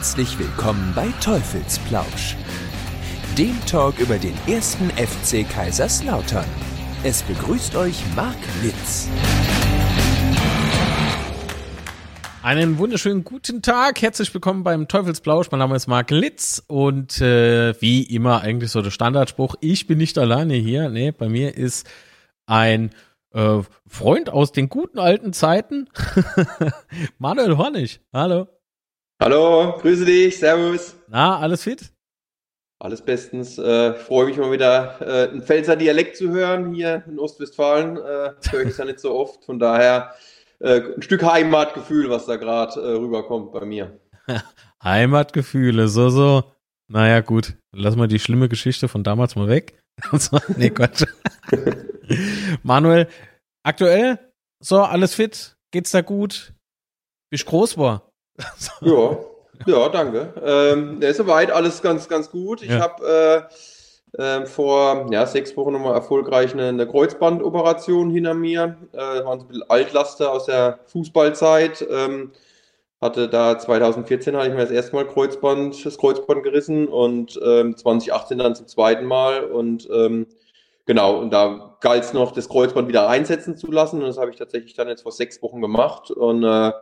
Herzlich 0.00 0.38
willkommen 0.38 0.94
bei 0.96 1.08
Teufelsplausch, 1.22 2.34
dem 3.36 3.54
Talk 3.66 3.98
über 3.98 4.16
den 4.16 4.32
ersten 4.48 4.88
FC 4.88 5.46
Kaiserslautern. 5.46 6.46
Es 7.04 7.22
begrüßt 7.22 7.76
euch 7.76 8.02
Marc 8.16 8.38
Litz. 8.62 9.10
Einen 12.42 12.78
wunderschönen 12.78 13.24
guten 13.24 13.60
Tag, 13.60 14.00
herzlich 14.00 14.32
willkommen 14.32 14.64
beim 14.64 14.88
Teufelsplausch. 14.88 15.50
Mein 15.50 15.58
Name 15.58 15.76
ist 15.76 15.86
Marc 15.86 16.10
Litz 16.10 16.64
und 16.66 17.20
äh, 17.20 17.78
wie 17.82 18.02
immer 18.02 18.40
eigentlich 18.40 18.70
so 18.70 18.80
der 18.80 18.92
Standardspruch, 18.92 19.56
ich 19.60 19.86
bin 19.86 19.98
nicht 19.98 20.16
alleine 20.16 20.54
hier. 20.54 20.88
Nee, 20.88 21.12
bei 21.12 21.28
mir 21.28 21.58
ist 21.58 21.86
ein 22.46 22.88
äh, 23.34 23.58
Freund 23.86 24.30
aus 24.30 24.52
den 24.52 24.70
guten 24.70 24.98
alten 24.98 25.34
Zeiten, 25.34 25.90
Manuel 27.18 27.58
Hornig. 27.58 28.00
Hallo. 28.14 28.48
Hallo, 29.22 29.76
grüße 29.78 30.06
dich, 30.06 30.38
servus. 30.38 30.96
Na, 31.06 31.38
alles 31.38 31.64
fit? 31.64 31.92
Alles 32.78 33.02
bestens. 33.02 33.58
Äh, 33.58 33.92
freue 33.92 34.24
mich 34.24 34.38
mal 34.38 34.50
wieder, 34.50 34.96
äh, 35.02 35.28
einen 35.28 35.42
Pfälzer 35.42 35.76
Dialekt 35.76 36.16
zu 36.16 36.30
hören 36.30 36.72
hier 36.72 37.04
in 37.06 37.18
Ostwestfalen. 37.18 37.98
Äh, 37.98 38.32
höre 38.50 38.62
ich 38.62 38.70
es 38.70 38.78
ja 38.78 38.86
nicht 38.86 38.98
so 38.98 39.14
oft. 39.14 39.44
Von 39.44 39.58
daher 39.58 40.14
äh, 40.60 40.94
ein 40.94 41.02
Stück 41.02 41.22
Heimatgefühl, 41.22 42.08
was 42.08 42.24
da 42.24 42.36
gerade 42.36 42.80
äh, 42.80 42.96
rüberkommt 42.96 43.52
bei 43.52 43.66
mir. 43.66 44.00
Heimatgefühle, 44.82 45.88
so, 45.88 46.08
so. 46.08 46.54
Naja, 46.88 47.20
gut. 47.20 47.58
Lass 47.76 47.96
mal 47.96 48.08
die 48.08 48.20
schlimme 48.20 48.48
Geschichte 48.48 48.88
von 48.88 49.04
damals 49.04 49.36
mal 49.36 49.48
weg. 49.48 49.78
nee, 50.56 50.70
Quatsch. 50.70 51.04
Manuel, 52.62 53.06
aktuell, 53.64 54.18
so, 54.60 54.80
alles 54.80 55.12
fit? 55.12 55.58
Geht's 55.72 55.90
da 55.90 56.00
gut? 56.00 56.54
Bist 57.30 57.44
groß 57.44 57.76
war? 57.76 58.09
ja, 58.80 59.18
ja, 59.66 59.88
danke. 59.88 60.32
Ähm, 60.42 61.02
ist 61.02 61.18
soweit 61.18 61.50
alles 61.50 61.82
ganz, 61.82 62.08
ganz 62.08 62.30
gut. 62.30 62.62
Ich 62.62 62.70
ja. 62.70 62.80
habe 62.80 63.48
äh, 64.16 64.22
äh, 64.22 64.46
vor 64.46 65.06
ja, 65.10 65.26
sechs 65.26 65.56
Wochen 65.56 65.72
nochmal 65.72 65.94
erfolgreich 65.94 66.52
eine, 66.52 66.68
eine 66.68 66.86
Kreuzbandoperation 66.86 68.10
hinter 68.10 68.34
mir. 68.34 68.76
Äh, 68.92 69.24
waren 69.24 69.40
so 69.40 69.44
ein 69.44 69.48
bisschen 69.48 69.70
Altlaster 69.70 70.32
aus 70.32 70.46
der 70.46 70.80
Fußballzeit. 70.86 71.86
Ähm, 71.90 72.32
hatte 73.00 73.28
da 73.28 73.58
2014 73.58 74.36
hatte 74.36 74.48
ich 74.48 74.54
mir 74.54 74.60
das 74.60 74.70
erste 74.70 74.94
Mal 74.94 75.06
Kreuzband, 75.06 75.84
das 75.84 75.96
Kreuzband 75.96 76.42
gerissen 76.42 76.86
und 76.86 77.38
ähm, 77.42 77.76
2018 77.76 78.38
dann 78.38 78.54
zum 78.54 78.66
zweiten 78.66 79.06
Mal 79.06 79.44
und 79.44 79.88
ähm, 79.90 80.26
genau, 80.84 81.18
und 81.18 81.30
da 81.32 81.76
galt 81.80 82.04
es 82.04 82.12
noch, 82.12 82.32
das 82.32 82.48
Kreuzband 82.48 82.88
wieder 82.88 83.08
einsetzen 83.08 83.56
zu 83.56 83.70
lassen 83.70 84.00
und 84.00 84.06
das 84.06 84.18
habe 84.18 84.30
ich 84.30 84.36
tatsächlich 84.36 84.74
dann 84.74 84.88
jetzt 84.88 85.02
vor 85.02 85.12
sechs 85.12 85.40
Wochen 85.42 85.62
gemacht 85.62 86.10
und 86.10 86.44
äh, 86.44 86.72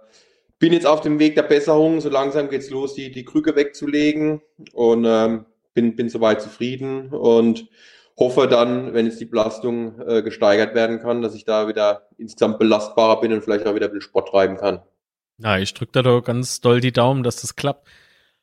bin 0.59 0.73
jetzt 0.73 0.87
auf 0.87 1.01
dem 1.01 1.19
Weg 1.19 1.35
der 1.35 1.43
Besserung. 1.43 2.01
So 2.01 2.09
langsam 2.09 2.49
geht's 2.49 2.71
los, 2.71 2.95
die, 2.95 3.11
die 3.11 3.25
Krücke 3.25 3.57
wegzulegen 3.57 4.41
und 4.73 5.05
ähm, 5.05 5.47
bin, 5.75 5.97
bin 5.97 6.09
soweit 6.09 6.43
zufrieden 6.43 7.11
und 7.11 7.69
hoffe 8.19 8.49
dann, 8.49 8.95
wenn 8.95 9.07
jetzt 9.07 9.21
die 9.21 9.27
Belastung 9.27 10.01
äh, 10.01 10.23
gesteigert 10.23 10.75
werden 10.75 11.01
kann, 11.01 11.23
dass 11.23 11.35
ich 11.35 11.45
da 11.45 11.69
wieder 11.69 12.09
insgesamt 12.19 12.59
belastbarer 12.59 13.21
bin 13.21 13.33
und 13.33 13.45
vielleicht 13.45 13.67
auch 13.67 13.75
wieder 13.75 13.87
ein 13.87 13.93
bisschen 13.93 14.11
Sport 14.11 14.29
treiben 14.29 14.57
kann. 14.57 14.81
Ja, 15.39 15.57
ich 15.59 15.73
drücke 15.73 15.93
da 15.93 16.03
doch 16.03 16.21
ganz 16.23 16.61
doll 16.61 16.81
die 16.81 16.93
Daumen, 16.93 17.23
dass 17.23 17.41
das 17.41 17.55
klappt. 17.55 17.87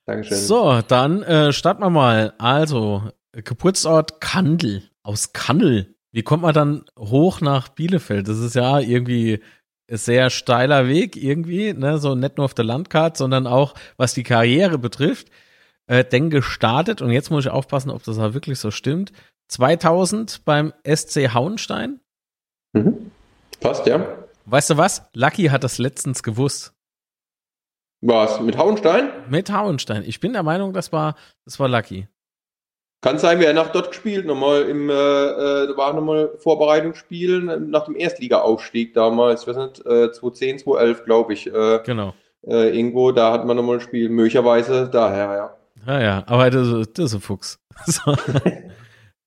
Dankeschön. 0.05 0.37
So, 0.37 0.81
dann 0.87 1.23
äh, 1.23 1.51
starten 1.51 1.81
wir 1.81 1.89
mal. 1.89 2.33
Also, 2.37 3.03
Geburtsort 3.33 4.21
Kandel. 4.21 4.83
Aus 5.03 5.33
Kandel. 5.33 5.95
Wie 6.11 6.23
kommt 6.23 6.43
man 6.43 6.53
dann 6.53 6.85
hoch 6.97 7.41
nach 7.41 7.67
Bielefeld? 7.67 8.29
Das 8.29 8.39
ist 8.39 8.55
ja 8.55 8.79
irgendwie 8.79 9.41
sehr 9.87 10.29
steiler 10.29 10.87
Weg 10.87 11.15
irgendwie, 11.15 11.73
ne, 11.73 11.97
so 11.97 12.15
nicht 12.15 12.37
nur 12.37 12.45
auf 12.45 12.53
der 12.53 12.65
Landkarte, 12.65 13.17
sondern 13.17 13.47
auch 13.47 13.73
was 13.97 14.13
die 14.13 14.23
Karriere 14.23 14.77
betrifft. 14.77 15.29
Äh, 15.87 16.03
denn 16.03 16.29
gestartet, 16.29 17.01
und 17.01 17.11
jetzt 17.11 17.29
muss 17.29 17.45
ich 17.45 17.51
aufpassen, 17.51 17.91
ob 17.91 18.03
das 18.03 18.17
auch 18.17 18.33
wirklich 18.33 18.59
so 18.59 18.71
stimmt, 18.71 19.11
2000 19.49 20.43
beim 20.43 20.73
SC 20.83 21.33
Hauenstein. 21.33 21.99
Mhm. 22.73 23.11
Passt, 23.59 23.85
ja. 23.85 24.05
Weißt 24.45 24.71
du 24.71 24.77
was? 24.77 25.03
Lucky 25.13 25.45
hat 25.45 25.63
das 25.63 25.77
letztens 25.77 26.23
gewusst. 26.23 26.73
Was? 28.01 28.39
Mit 28.39 28.57
Hauenstein? 28.57 29.09
Mit 29.29 29.51
Hauenstein. 29.51 30.03
Ich 30.05 30.19
bin 30.19 30.33
der 30.33 30.43
Meinung, 30.43 30.73
das 30.73 30.91
war, 30.91 31.15
das 31.45 31.59
war 31.59 31.67
Lucky. 31.67 32.07
Kann 33.05 33.19
sein, 33.19 33.39
wer 33.39 33.53
nach 33.53 33.71
dort 33.71 33.89
gespielt, 33.89 34.25
nochmal 34.25 34.63
im, 34.63 34.89
äh, 34.89 34.93
äh, 34.93 35.67
da 35.67 35.77
war 35.77 35.93
nochmal 35.93 36.31
Vorbereitungsspiel 36.39 37.39
nach 37.59 37.85
dem 37.85 37.95
Erstliga-Aufstieg 37.95 38.95
damals, 38.95 39.43
ich 39.43 39.47
weiß 39.47 39.57
nicht, 39.57 39.85
äh, 39.85 40.11
2010, 40.11 40.57
2011, 40.57 41.05
glaube 41.05 41.33
ich. 41.33 41.45
Äh, 41.45 41.81
genau. 41.85 42.15
Äh, 42.47 42.75
irgendwo, 42.75 43.11
da 43.11 43.31
hat 43.31 43.45
man 43.45 43.57
nochmal 43.57 43.75
ein 43.75 43.81
Spiel, 43.81 44.09
möglicherweise 44.09 44.89
daher, 44.89 45.35
ja. 45.35 45.55
Ja, 45.85 46.01
ja, 46.01 46.23
aber 46.25 46.49
das, 46.49 46.67
das 46.93 47.05
ist 47.05 47.13
ein 47.13 47.21
Fuchs. 47.21 47.59
So. 47.85 48.15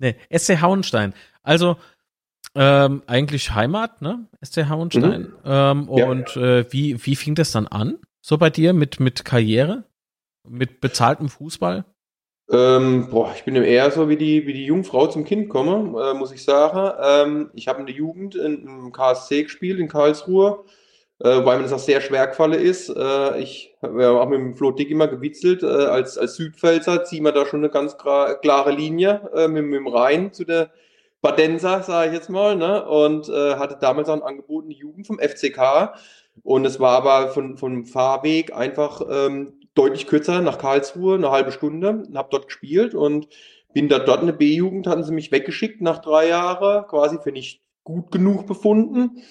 nee, 0.00 0.16
SC 0.36 0.60
Hauenstein. 0.60 1.14
Also, 1.44 1.76
ähm, 2.56 3.04
eigentlich 3.06 3.54
Heimat, 3.54 4.02
ne? 4.02 4.26
SC 4.44 4.68
Hauenstein. 4.68 5.20
Mhm. 5.20 5.34
Ähm, 5.44 5.88
ja. 5.92 6.06
Und 6.08 6.36
äh, 6.36 6.64
wie, 6.72 7.06
wie 7.06 7.14
fing 7.14 7.36
das 7.36 7.52
dann 7.52 7.68
an? 7.68 7.98
So 8.22 8.38
bei 8.38 8.50
dir 8.50 8.72
mit, 8.72 8.98
mit 8.98 9.24
Karriere? 9.24 9.84
Mit 10.48 10.80
bezahltem 10.80 11.28
Fußball? 11.28 11.84
Ähm, 12.50 13.08
boah, 13.10 13.32
ich 13.36 13.44
bin 13.44 13.56
eher 13.56 13.90
so 13.90 14.08
wie 14.08 14.16
die, 14.16 14.46
wie 14.46 14.54
die 14.54 14.64
Jungfrau 14.64 15.06
zum 15.06 15.24
Kind 15.24 15.50
komme, 15.50 16.00
äh, 16.02 16.14
muss 16.14 16.32
ich 16.32 16.42
sagen. 16.42 16.92
Ähm, 17.02 17.50
ich 17.54 17.68
habe 17.68 17.80
in 17.80 17.86
der 17.86 17.94
Jugend 17.94 18.36
in, 18.36 18.66
im 18.66 18.92
KSC 18.92 19.42
gespielt, 19.42 19.78
in 19.78 19.88
Karlsruhe, 19.88 20.64
äh, 21.18 21.44
weil 21.44 21.58
mir 21.58 21.64
das 21.64 21.74
auch 21.74 21.78
sehr 21.78 22.00
schwer 22.00 22.26
gefallen 22.26 22.54
ist. 22.54 22.88
Äh, 22.88 23.40
ich 23.40 23.74
habe 23.82 24.02
ja 24.02 24.12
auch 24.12 24.28
mit 24.28 24.38
dem 24.38 24.56
Flo 24.56 24.70
Dick 24.70 24.90
immer 24.90 25.08
gewitzelt. 25.08 25.62
Äh, 25.62 25.66
als, 25.66 26.16
als 26.16 26.36
Südpfälzer 26.36 27.04
ziehen 27.04 27.24
wir 27.24 27.32
da 27.32 27.44
schon 27.44 27.60
eine 27.60 27.70
ganz 27.70 27.98
klare 27.98 28.72
Linie 28.72 29.30
äh, 29.34 29.46
mit, 29.46 29.64
mit 29.66 29.80
dem 29.80 29.86
Rhein 29.86 30.32
zu 30.32 30.44
der 30.44 30.70
Badenser, 31.20 31.82
sage 31.82 32.08
ich 32.08 32.14
jetzt 32.14 32.30
mal. 32.30 32.56
Ne? 32.56 32.82
Und 32.88 33.28
äh, 33.28 33.56
hatte 33.56 33.76
damals 33.78 34.08
auch 34.08 34.14
ein 34.14 34.22
Angebot 34.22 34.64
in 34.64 34.70
die 34.70 34.76
Jugend 34.76 35.06
vom 35.06 35.18
FCK. 35.18 35.92
Und 36.44 36.64
es 36.64 36.80
war 36.80 36.96
aber 36.96 37.28
von, 37.28 37.58
vom 37.58 37.84
Fahrweg 37.84 38.54
einfach 38.54 39.02
ähm, 39.10 39.52
deutlich 39.78 40.06
kürzer 40.06 40.40
nach 40.42 40.58
Karlsruhe, 40.58 41.14
eine 41.14 41.30
halbe 41.30 41.52
Stunde, 41.52 42.04
habe 42.14 42.28
dort 42.30 42.46
gespielt 42.46 42.94
und 42.94 43.28
bin 43.72 43.88
da 43.88 43.98
dort 43.98 44.20
in 44.20 44.26
der 44.26 44.34
B-Jugend, 44.34 44.86
hatten 44.86 45.04
sie 45.04 45.12
mich 45.12 45.30
weggeschickt 45.30 45.80
nach 45.80 45.98
drei 45.98 46.28
Jahren, 46.28 46.86
quasi 46.88 47.18
für 47.22 47.32
nicht 47.32 47.62
gut 47.84 48.10
genug 48.10 48.46
befunden. 48.46 49.22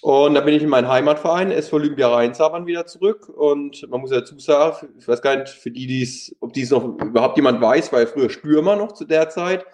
Und 0.00 0.34
da 0.34 0.40
bin 0.40 0.54
ich 0.54 0.62
in 0.62 0.68
meinen 0.68 0.88
Heimatverein, 0.88 1.52
SV 1.52 1.76
Olympia 1.76 2.08
Rheinsabern, 2.08 2.66
wieder 2.66 2.86
zurück. 2.86 3.28
Und 3.28 3.88
man 3.88 4.00
muss 4.00 4.10
dazu 4.10 4.36
sagen, 4.38 4.88
ich 4.98 5.06
weiß 5.06 5.22
gar 5.22 5.36
nicht, 5.36 5.50
für 5.50 5.70
die, 5.70 5.86
die's, 5.86 6.34
ob 6.40 6.52
dies 6.52 6.70
noch 6.70 6.84
überhaupt 6.84 7.36
jemand 7.36 7.60
weiß, 7.60 7.92
war 7.92 8.00
ja 8.00 8.06
früher 8.06 8.30
Stürmer 8.30 8.74
noch 8.74 8.92
zu 8.92 9.04
der 9.04 9.28
Zeit. 9.28 9.64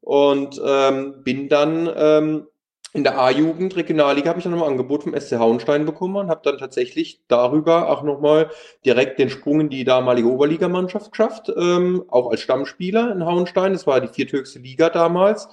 Und 0.00 0.60
ähm, 0.62 1.22
bin 1.22 1.48
dann 1.48 1.90
ähm, 1.96 2.46
in 2.94 3.04
der 3.04 3.18
A-Jugend 3.18 3.74
Regionalliga 3.74 4.28
habe 4.28 4.38
ich 4.38 4.44
dann 4.44 4.52
noch 4.52 4.62
ein 4.62 4.72
Angebot 4.72 5.04
vom 5.04 5.18
SC 5.18 5.38
Hauenstein 5.38 5.86
bekommen 5.86 6.16
und 6.16 6.28
habe 6.28 6.42
dann 6.44 6.58
tatsächlich 6.58 7.22
darüber 7.26 7.88
auch 7.88 8.02
nochmal 8.02 8.50
direkt 8.84 9.18
den 9.18 9.30
Sprung 9.30 9.60
in 9.60 9.70
die 9.70 9.84
damalige 9.84 10.28
Oberligamannschaft 10.28 11.10
geschafft, 11.10 11.50
ähm, 11.56 12.04
auch 12.08 12.30
als 12.30 12.40
Stammspieler 12.40 13.12
in 13.12 13.24
Hauenstein. 13.24 13.72
Das 13.72 13.86
war 13.86 14.00
die 14.00 14.08
vierthöchste 14.08 14.58
Liga 14.58 14.90
damals. 14.90 15.48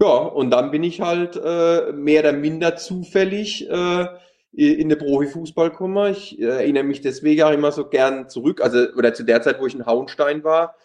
Ja, 0.00 0.08
und 0.08 0.50
dann 0.50 0.70
bin 0.70 0.84
ich 0.84 1.00
halt 1.00 1.34
äh, 1.36 1.92
mehr 1.92 2.20
oder 2.20 2.32
minder 2.32 2.76
zufällig 2.76 3.68
äh, 3.68 4.06
in 4.52 4.88
den 4.88 4.98
Profifußball 4.98 5.70
gekommen. 5.70 6.12
Ich 6.12 6.40
äh, 6.40 6.44
erinnere 6.44 6.84
mich 6.84 7.00
deswegen 7.00 7.42
auch 7.42 7.50
immer 7.50 7.72
so 7.72 7.88
gern 7.88 8.28
zurück, 8.28 8.60
also 8.62 8.86
oder 8.96 9.12
zu 9.14 9.24
der 9.24 9.42
Zeit, 9.42 9.60
wo 9.60 9.66
ich 9.66 9.74
in 9.74 9.86
Hauenstein 9.86 10.44
war, 10.44 10.76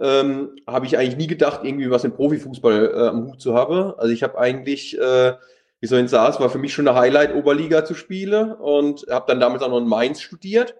ähm, 0.00 0.56
habe 0.66 0.86
ich 0.86 0.96
eigentlich 0.96 1.16
nie 1.16 1.26
gedacht, 1.26 1.60
irgendwie 1.64 1.90
was 1.90 2.04
im 2.04 2.12
Profifußball 2.12 2.92
äh, 2.94 3.08
am 3.08 3.26
Hut 3.28 3.40
zu 3.40 3.54
haben. 3.54 3.94
Also 3.98 4.12
ich 4.12 4.22
habe 4.22 4.38
eigentlich, 4.38 4.98
äh, 4.98 5.34
wie 5.80 5.86
soll 5.86 6.00
ich 6.00 6.10
sagen, 6.10 6.32
es 6.32 6.40
war 6.40 6.50
für 6.50 6.58
mich 6.58 6.72
schon 6.72 6.88
eine 6.88 6.98
Highlight, 6.98 7.34
Oberliga 7.34 7.84
zu 7.84 7.94
spielen 7.94 8.52
und 8.52 9.06
habe 9.10 9.26
dann 9.28 9.40
damals 9.40 9.62
auch 9.62 9.70
noch 9.70 9.78
in 9.78 9.88
Mainz 9.88 10.20
studiert 10.20 10.76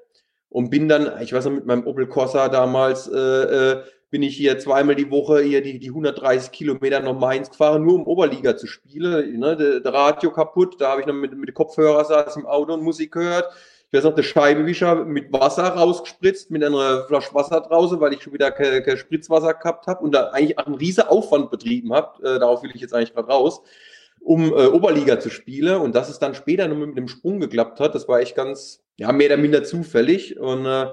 und 0.49 0.71
bin 0.71 0.89
dann, 0.89 1.11
ich 1.21 1.33
weiß 1.33 1.47
noch, 1.47 1.53
mit 1.53 1.67
meinem 1.67 1.87
Opel 1.87 2.07
Corsa 2.07 2.49
damals, 2.49 3.09
äh, 3.09 3.19
äh, 3.19 3.83
bin 4.11 4.23
ich 4.23 4.37
hier 4.37 4.59
zweimal 4.59 4.95
die 4.95 5.11
Woche 5.11 5.41
hier 5.41 5.63
die, 5.63 5.79
die 5.79 5.89
130 5.89 6.51
Kilometer 6.51 7.01
nach 7.01 7.19
Mainz 7.19 7.51
gefahren, 7.51 7.83
nur 7.83 7.95
um 7.95 8.07
Oberliga 8.07 8.57
zu 8.57 8.67
spielen. 8.67 9.39
Ne? 9.39 9.57
Der, 9.57 9.81
der 9.81 9.93
Radio 9.93 10.31
kaputt, 10.31 10.81
da 10.81 10.93
habe 10.93 11.03
ich 11.03 11.07
noch 11.07 11.15
mit, 11.15 11.37
mit 11.37 11.53
Kopfhörer 11.53 12.05
saß 12.05 12.37
im 12.37 12.47
Auto 12.47 12.73
und 12.73 12.83
Musik 12.83 13.13
gehört 13.13 13.53
ich 13.91 13.97
weiß 13.97 14.05
noch, 14.05 14.15
der 14.15 14.23
Scheibewischer 14.23 15.07
mit 15.07 15.33
Wasser 15.33 15.65
rausgespritzt, 15.65 16.51
mit 16.51 16.63
einer 16.63 17.05
Flasche 17.07 17.33
Wasser 17.35 17.63
draußen, 17.63 17.99
weil 18.01 18.13
ich 18.13 18.23
schon 18.23 18.35
wieder 18.35 18.51
kein, 18.51 18.83
kein 18.83 18.99
Spritzwasser 18.99 19.55
gehabt 19.55 19.87
habe 19.87 20.05
und 20.05 20.15
da 20.15 20.29
eigentlich 20.29 20.59
auch 20.59 20.67
einen 20.67 20.75
riesen 20.75 21.05
Aufwand 21.05 21.51
betrieben 21.51 21.95
habe. 21.95 22.23
Äh, 22.23 22.39
darauf 22.39 22.63
will 22.63 22.71
ich 22.75 22.83
jetzt 22.83 22.93
eigentlich 22.93 23.15
gerade 23.15 23.29
raus, 23.29 23.63
um 24.21 24.53
äh, 24.53 24.67
Oberliga 24.67 25.21
zu 25.21 25.31
spielen. 25.31 25.81
Und 25.81 25.95
dass 25.95 26.11
es 26.11 26.19
dann 26.19 26.35
später 26.35 26.69
nur 26.69 26.87
mit 26.87 26.99
dem 26.99 27.09
Sprung 27.09 27.41
geklappt 27.41 27.81
hat, 27.81 27.95
das 27.95 28.07
war 28.09 28.21
echt 28.21 28.37
ganz, 28.37 28.85
ja, 28.99 29.11
mehr 29.11 29.29
oder 29.29 29.39
minder 29.39 29.65
zufällig. 29.65 30.39
Und 30.39 30.67
äh, 30.67 30.89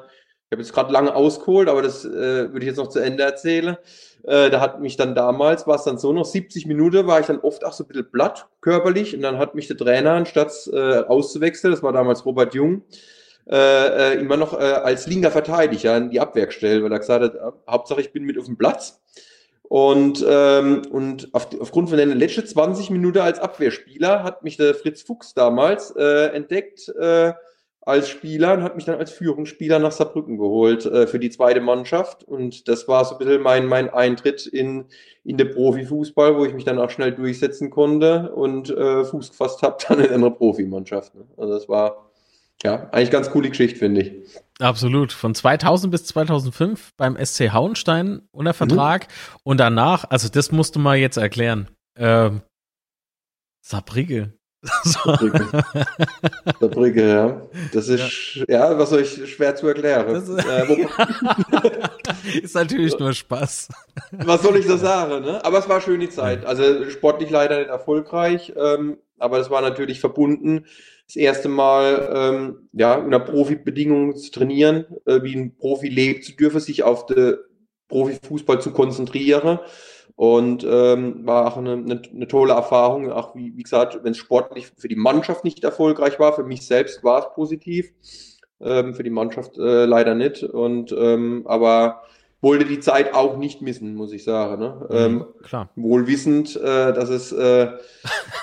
habe 0.51 0.62
jetzt 0.62 0.74
gerade 0.74 0.94
lange 0.94 1.15
ausgeholt, 1.15 1.69
aber 1.69 1.81
das 1.81 2.06
äh, 2.06 2.09
würde 2.12 2.59
ich 2.59 2.65
jetzt 2.65 2.77
noch 2.77 2.89
zu 2.89 3.00
Ende 3.00 3.24
erzählen. 3.24 3.77
Äh, 4.24 4.50
da 4.50 4.59
hat 4.59 4.81
mich 4.81 4.95
dann 4.95 5.15
damals, 5.15 5.68
war 5.68 5.75
es 5.75 5.83
dann 5.83 5.97
so 5.97 6.13
noch 6.13 6.25
70 6.25 6.65
Minuten, 6.65 7.07
war 7.07 7.19
ich 7.19 7.25
dann 7.25 7.39
oft 7.39 7.63
auch 7.65 7.74
so 7.74 7.83
ein 7.83 7.88
bisschen 7.88 8.12
platt 8.12 8.47
körperlich 8.62 9.15
und 9.15 9.21
dann 9.21 9.38
hat 9.38 9.56
mich 9.56 9.68
der 9.68 9.77
Trainer, 9.77 10.12
anstatt 10.12 10.51
äh, 10.71 11.00
auszuwechseln, 11.00 11.71
das 11.71 11.83
war 11.83 11.94
damals 11.94 12.25
Robert 12.25 12.53
Jung, 12.53 12.83
äh, 13.47 14.13
äh, 14.13 14.19
immer 14.19 14.38
noch 14.38 14.53
äh, 14.53 14.63
als 14.63 15.06
linker 15.06 15.31
Verteidiger 15.31 15.95
in 15.97 16.09
die 16.09 16.19
Abwehr 16.19 16.47
gestellt, 16.47 16.83
weil 16.83 16.92
er 16.92 17.00
gesagt 17.00 17.24
hat, 17.24 17.36
äh, 17.36 17.51
Hauptsache 17.69 18.01
ich 18.01 18.12
bin 18.12 18.24
mit 18.24 18.39
auf 18.39 18.45
dem 18.45 18.57
Platz. 18.57 19.01
Und, 19.68 20.24
ähm, 20.27 20.83
und 20.92 21.33
auf, 21.33 21.47
aufgrund 21.59 21.89
von 21.89 21.97
den 21.97 22.12
letzten 22.12 22.45
20 22.45 22.92
Minuten 22.92 23.19
als 23.19 23.39
Abwehrspieler 23.39 24.24
hat 24.24 24.44
mich 24.44 24.57
der 24.57 24.75
Fritz 24.75 25.01
Fuchs 25.01 25.33
damals 25.33 25.92
äh, 25.95 26.27
entdeckt 26.27 26.89
äh, 26.89 27.33
als 27.85 28.09
Spieler 28.09 28.53
und 28.53 28.63
hat 28.63 28.75
mich 28.75 28.85
dann 28.85 28.97
als 28.97 29.11
Führungsspieler 29.11 29.77
nach 29.77 29.91
Saarbrücken 29.91 30.37
geholt 30.37 30.85
äh, 30.85 31.05
für 31.05 31.19
die 31.19 31.29
zweite 31.29 31.61
Mannschaft. 31.61 32.23
Und 32.23 32.67
das 32.67 32.87
war 32.87 33.05
so 33.05 33.15
ein 33.15 33.19
bisschen 33.19 33.41
mein, 33.41 33.67
mein 33.67 33.89
Eintritt 33.91 34.47
in, 34.47 34.85
in 35.23 35.37
den 35.37 35.51
Profifußball, 35.51 36.35
wo 36.35 36.45
ich 36.45 36.53
mich 36.53 36.65
dann 36.65 36.79
auch 36.79 36.89
schnell 36.89 37.11
durchsetzen 37.11 37.69
konnte 37.69 38.31
und 38.33 38.71
äh, 38.71 39.05
Fuß 39.05 39.29
gefasst 39.29 39.61
habe 39.61 39.77
dann 39.87 39.99
in 39.99 40.11
einer 40.11 40.31
Profimannschaft. 40.31 41.13
Ne? 41.13 41.25
Also 41.37 41.53
das 41.53 41.69
war 41.69 42.09
ja 42.63 42.89
eigentlich 42.91 43.11
ganz 43.11 43.29
coole 43.29 43.49
Geschichte, 43.49 43.77
finde 43.77 44.01
ich. 44.01 44.13
Absolut. 44.59 45.11
Von 45.11 45.35
2000 45.35 45.91
bis 45.91 46.05
2005 46.05 46.93
beim 46.97 47.17
SC 47.23 47.51
Hauenstein 47.53 48.21
unter. 48.31 48.55
Vertrag 48.55 49.07
mhm. 49.07 49.39
und 49.43 49.59
danach, 49.59 50.05
also 50.09 50.27
das 50.29 50.51
musst 50.51 50.75
du 50.75 50.79
mal 50.79 50.97
jetzt 50.97 51.17
erklären. 51.17 51.67
Ähm, 51.97 52.41
Saarbrücke. 53.61 54.34
Saarbrücke. 54.83 55.47
Saarbrücke, 56.59 57.07
ja. 57.07 57.41
Das 57.73 57.88
ist, 57.88 58.35
ja. 58.47 58.71
ja. 58.71 58.77
was 58.77 58.89
soll 58.89 59.01
ich 59.01 59.33
schwer 59.33 59.56
zu 59.56 59.67
erklären. 59.67 60.15
Ist, 60.15 60.29
äh, 60.29 60.88
ist, 62.41 62.56
natürlich 62.56 62.97
nur 62.97 63.13
Spaß. 63.13 63.69
Was 64.12 64.41
soll 64.41 64.57
ich 64.57 64.67
da 64.67 64.77
sagen, 64.77 65.23
ne? 65.23 65.44
Aber 65.44 65.59
es 65.59 65.69
war 65.69 65.81
schöne 65.81 66.09
Zeit. 66.09 66.45
Also 66.45 66.89
sportlich 66.89 67.29
leider 67.29 67.59
nicht 67.59 67.69
erfolgreich, 67.69 68.53
ähm, 68.56 68.97
aber 69.17 69.39
es 69.39 69.50
war 69.50 69.62
natürlich 69.62 70.00
verbunden 70.00 70.65
das 71.07 71.15
erste 71.15 71.50
Mal 71.50 72.09
ähm, 72.13 72.69
ja, 72.73 72.95
unter 72.95 73.19
Profibedingungen 73.19 74.15
zu 74.15 74.31
trainieren, 74.31 74.85
äh, 75.06 75.21
wie 75.21 75.35
ein 75.35 75.56
Profi 75.56 75.88
leben 75.88 76.23
zu 76.23 76.31
dürfen, 76.33 76.59
sich 76.59 76.83
auf 76.83 77.06
den 77.06 77.35
Profifußball 77.89 78.59
zu 78.59 78.71
konzentrieren. 78.71 79.59
Und 80.16 80.66
ähm, 80.69 81.25
war 81.25 81.48
auch 81.48 81.57
eine, 81.57 81.74
eine, 81.74 82.02
eine 82.13 82.28
tolle 82.28 82.54
Erfahrung. 82.54 83.12
Auch 83.12 83.36
wie, 83.36 83.56
wie 83.57 83.63
gesagt, 83.63 84.00
wenn 84.04 84.12
es 84.12 84.18
sportlich 84.18 84.72
für 84.78 84.88
die 84.88 84.96
Mannschaft 84.96 85.44
nicht 85.44 85.63
erfolgreich 85.63 86.19
war, 86.19 86.34
für 86.34 86.44
mich 86.44 86.66
selbst 86.66 87.04
war 87.04 87.19
es 87.19 87.34
positiv. 87.34 87.92
Ähm, 88.62 88.94
für 88.94 89.04
die 89.04 89.10
Mannschaft 89.10 89.57
äh, 89.57 89.86
leider 89.86 90.16
nicht. 90.16 90.44
Und 90.44 90.94
ähm, 90.98 91.44
aber 91.46 92.04
wollte 92.46 92.66
die 92.66 92.80
Zeit 92.80 93.13
auch 93.16 93.38
nicht 93.38 93.63
missen, 93.63 93.96
muss 93.96 94.13
ich 94.13 94.24
sagen. 94.24 94.62
Ne? 94.62 94.88
Mhm, 94.90 94.96
ähm, 94.96 95.25
klar. 95.42 95.69
Wohl 95.75 96.06
wissend, 96.06 96.56
äh, 96.56 96.94
dass 96.94 97.10
es 97.10 97.31
äh, 97.31 97.72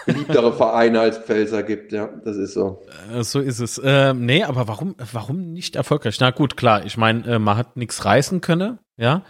beliebtere 0.06 0.53
Vereine 0.56 1.00
als 1.00 1.19
Pfälzer 1.19 1.62
gibt. 1.62 1.93
Ja, 1.93 2.09
das 2.25 2.37
ist 2.37 2.55
so. 2.55 2.82
Äh, 3.14 3.23
so 3.23 3.38
ist 3.38 3.61
es. 3.61 3.79
Äh, 3.79 4.12
nee, 4.12 4.43
aber 4.43 4.67
warum, 4.67 4.97
warum 5.12 5.53
nicht 5.53 5.76
erfolgreich? 5.76 6.19
Na 6.19 6.31
gut, 6.31 6.56
klar. 6.56 6.85
Ich 6.85 6.97
meine, 6.97 7.25
äh, 7.26 7.38
man 7.38 7.56
hat 7.56 7.76
nichts 7.76 8.05
reißen 8.05 8.41
können, 8.41 8.81
ja. 8.97 9.23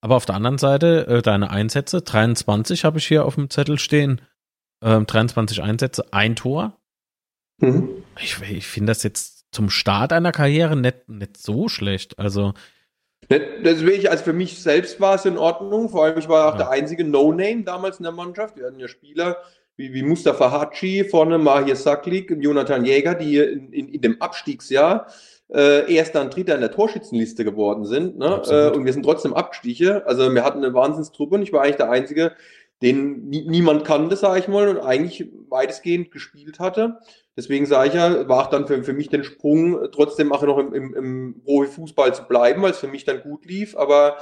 Aber 0.00 0.16
auf 0.16 0.26
der 0.26 0.34
anderen 0.34 0.58
Seite, 0.58 1.06
äh, 1.06 1.22
deine 1.22 1.50
Einsätze, 1.50 2.02
23 2.02 2.84
habe 2.84 2.98
ich 2.98 3.06
hier 3.06 3.24
auf 3.24 3.34
dem 3.34 3.50
Zettel 3.50 3.78
stehen. 3.78 4.20
Ähm, 4.82 5.06
23 5.06 5.62
Einsätze, 5.62 6.12
ein 6.12 6.36
Tor. 6.36 6.78
Mhm. 7.58 8.04
Ich, 8.20 8.40
ich 8.42 8.66
finde 8.66 8.90
das 8.90 9.02
jetzt 9.02 9.46
zum 9.52 9.70
Start 9.70 10.12
einer 10.12 10.32
Karriere 10.32 10.76
nicht, 10.76 11.08
nicht 11.08 11.36
so 11.38 11.68
schlecht. 11.68 12.18
Also 12.18 12.52
Deswegen, 13.28 14.06
also 14.08 14.22
für 14.22 14.32
mich 14.32 14.62
selbst 14.62 15.00
war 15.00 15.16
es 15.16 15.24
in 15.24 15.36
Ordnung. 15.36 15.88
Vor 15.88 16.04
allem, 16.04 16.18
ich 16.18 16.28
war 16.28 16.48
auch 16.48 16.52
ja. 16.52 16.58
der 16.58 16.70
einzige 16.70 17.04
No-Name 17.04 17.64
damals 17.64 17.98
in 17.98 18.04
der 18.04 18.12
Mannschaft. 18.12 18.56
Wir 18.56 18.66
hatten 18.66 18.78
ja 18.78 18.86
Spieler 18.86 19.38
wie, 19.76 19.92
wie 19.92 20.02
Mustafa 20.02 20.50
Hatschi, 20.50 21.04
vorne 21.04 21.38
Mahir 21.38 21.76
Saklik, 21.76 22.30
Jonathan 22.30 22.84
Jäger, 22.84 23.14
die 23.14 23.38
in, 23.38 23.72
in, 23.72 23.88
in 23.88 24.00
dem 24.00 24.22
Abstiegsjahr 24.22 25.08
äh, 25.52 25.92
erster 25.92 26.20
und 26.20 26.34
dritter 26.34 26.54
in 26.54 26.60
der 26.60 26.72
Torschützenliste 26.72 27.44
geworden 27.44 27.84
sind. 27.84 28.18
Ne? 28.18 28.42
Äh, 28.48 28.70
und 28.70 28.84
wir 28.84 28.92
sind 28.92 29.04
trotzdem 29.04 29.34
Abstiche. 29.34 30.06
Also 30.06 30.32
wir 30.34 30.44
hatten 30.44 30.64
eine 30.64 30.74
Wahnsinnstruppe 30.74 31.36
und 31.36 31.42
ich 31.42 31.52
war 31.52 31.62
eigentlich 31.62 31.76
der 31.76 31.90
Einzige, 31.90 32.32
den 32.82 33.28
nie, 33.28 33.46
niemand 33.48 33.84
kannte, 33.84 34.16
sage 34.16 34.40
ich 34.40 34.48
mal, 34.48 34.68
und 34.68 34.78
eigentlich 34.78 35.30
weitestgehend 35.48 36.10
gespielt 36.10 36.58
hatte. 36.58 36.98
Deswegen 37.36 37.66
sage 37.66 37.88
ich 37.88 37.94
ja, 37.94 38.28
war 38.28 38.50
dann 38.50 38.66
für, 38.66 38.82
für 38.82 38.92
mich 38.92 39.08
den 39.08 39.24
Sprung, 39.24 39.78
trotzdem 39.92 40.32
auch 40.32 40.42
noch 40.42 40.58
im, 40.58 40.74
im, 40.74 40.94
im 40.94 41.42
Profifußball 41.44 42.14
zu 42.14 42.24
bleiben, 42.24 42.62
weil 42.62 42.72
es 42.72 42.78
für 42.78 42.88
mich 42.88 43.04
dann 43.04 43.22
gut 43.22 43.46
lief. 43.46 43.76
Aber 43.76 44.16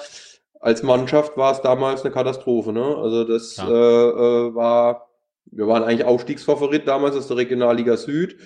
als 0.61 0.83
Mannschaft 0.83 1.37
war 1.37 1.53
es 1.53 1.63
damals 1.63 2.05
eine 2.05 2.13
Katastrophe. 2.13 2.73
Ne? 2.73 2.97
Also 2.97 3.25
das 3.25 3.57
ja. 3.57 3.69
äh, 3.69 3.71
äh, 3.71 4.55
war, 4.55 5.11
wir 5.47 5.67
waren 5.67 5.83
eigentlich 5.83 6.05
Aufstiegsfavorit 6.05 6.87
damals 6.87 7.17
aus 7.17 7.29
der 7.29 7.39
Regionalliga 7.39 7.97
Süd 7.97 8.37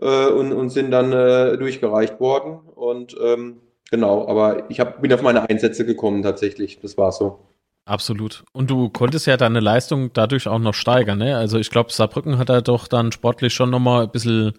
äh, 0.00 0.26
und, 0.26 0.52
und 0.52 0.70
sind 0.70 0.90
dann 0.90 1.12
äh, 1.12 1.56
durchgereicht 1.56 2.20
worden. 2.20 2.60
Und 2.74 3.16
ähm, 3.22 3.60
genau, 3.90 4.26
aber 4.28 4.70
ich 4.70 4.80
hab, 4.80 5.02
bin 5.02 5.12
auf 5.12 5.22
meine 5.22 5.48
Einsätze 5.48 5.84
gekommen 5.86 6.22
tatsächlich. 6.22 6.80
Das 6.80 6.96
war 6.98 7.12
so. 7.12 7.40
Absolut. 7.84 8.44
Und 8.52 8.70
du 8.70 8.88
konntest 8.88 9.26
ja 9.26 9.36
deine 9.36 9.60
Leistung 9.60 10.12
dadurch 10.12 10.46
auch 10.46 10.58
noch 10.58 10.74
steigern, 10.74 11.18
ne? 11.18 11.36
Also 11.36 11.58
ich 11.58 11.70
glaube, 11.70 11.92
Saarbrücken 11.92 12.38
hat 12.38 12.48
er 12.48 12.62
doch 12.62 12.86
dann 12.86 13.10
sportlich 13.10 13.52
schon 13.52 13.70
nochmal 13.70 14.04
ein 14.04 14.10
bisschen 14.10 14.52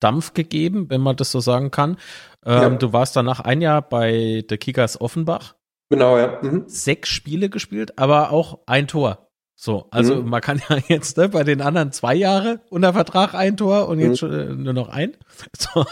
Dampf 0.00 0.34
gegeben, 0.34 0.90
wenn 0.90 1.00
man 1.00 1.16
das 1.16 1.30
so 1.30 1.40
sagen 1.40 1.70
kann. 1.70 1.96
Ähm, 2.44 2.62
ja. 2.62 2.68
Du 2.70 2.92
warst 2.92 3.16
danach 3.16 3.40
ein 3.40 3.62
Jahr 3.62 3.80
bei 3.80 4.44
der 4.50 4.58
Kickers 4.58 5.00
Offenbach. 5.00 5.54
Genau, 5.88 6.18
ja. 6.18 6.38
Mhm. 6.42 6.64
Sechs 6.66 7.08
Spiele 7.08 7.48
gespielt, 7.48 7.98
aber 7.98 8.30
auch 8.32 8.58
ein 8.66 8.86
Tor. 8.86 9.23
So, 9.56 9.86
also 9.90 10.16
mhm. 10.16 10.28
man 10.28 10.40
kann 10.40 10.60
ja 10.68 10.78
jetzt 10.88 11.16
ne, 11.16 11.28
bei 11.28 11.44
den 11.44 11.60
anderen 11.60 11.92
zwei 11.92 12.14
Jahre 12.14 12.60
unter 12.70 12.92
Vertrag 12.92 13.34
ein 13.34 13.56
Tor 13.56 13.88
und 13.88 14.00
jetzt 14.00 14.10
mhm. 14.10 14.16
schon, 14.16 14.32
äh, 14.32 14.54
nur 14.54 14.72
noch 14.72 14.88
ein. 14.88 15.16
So, 15.58 15.84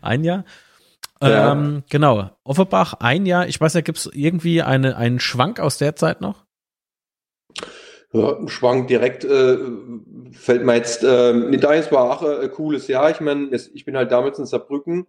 ein 0.00 0.24
Jahr. 0.24 0.44
Ja. 1.22 1.52
Ähm, 1.52 1.82
genau. 1.90 2.30
Offenbach, 2.44 2.94
ein 3.00 3.26
Jahr. 3.26 3.46
Ich 3.48 3.60
weiß 3.60 3.74
ja, 3.74 3.80
gibt 3.80 3.98
es 3.98 4.10
irgendwie 4.12 4.62
eine, 4.62 4.96
einen 4.96 5.20
Schwank 5.20 5.60
aus 5.60 5.78
der 5.78 5.96
Zeit 5.96 6.20
noch? 6.20 6.44
Ja, 8.12 8.36
ein 8.36 8.48
Schwank 8.48 8.88
direkt 8.88 9.24
äh, 9.24 9.58
fällt 10.32 10.64
mir 10.64 10.76
jetzt. 10.76 11.04
Äh, 11.04 11.56
da 11.58 11.74
ist 11.74 11.92
war 11.92 12.04
auch 12.04 12.22
äh, 12.22 12.44
ein 12.44 12.50
cooles 12.50 12.88
Jahr. 12.88 13.10
Ich 13.10 13.20
meine, 13.20 13.54
ich 13.54 13.84
bin 13.84 13.96
halt 13.96 14.10
damals 14.10 14.38
in 14.38 14.46
Saarbrücken. 14.46 15.06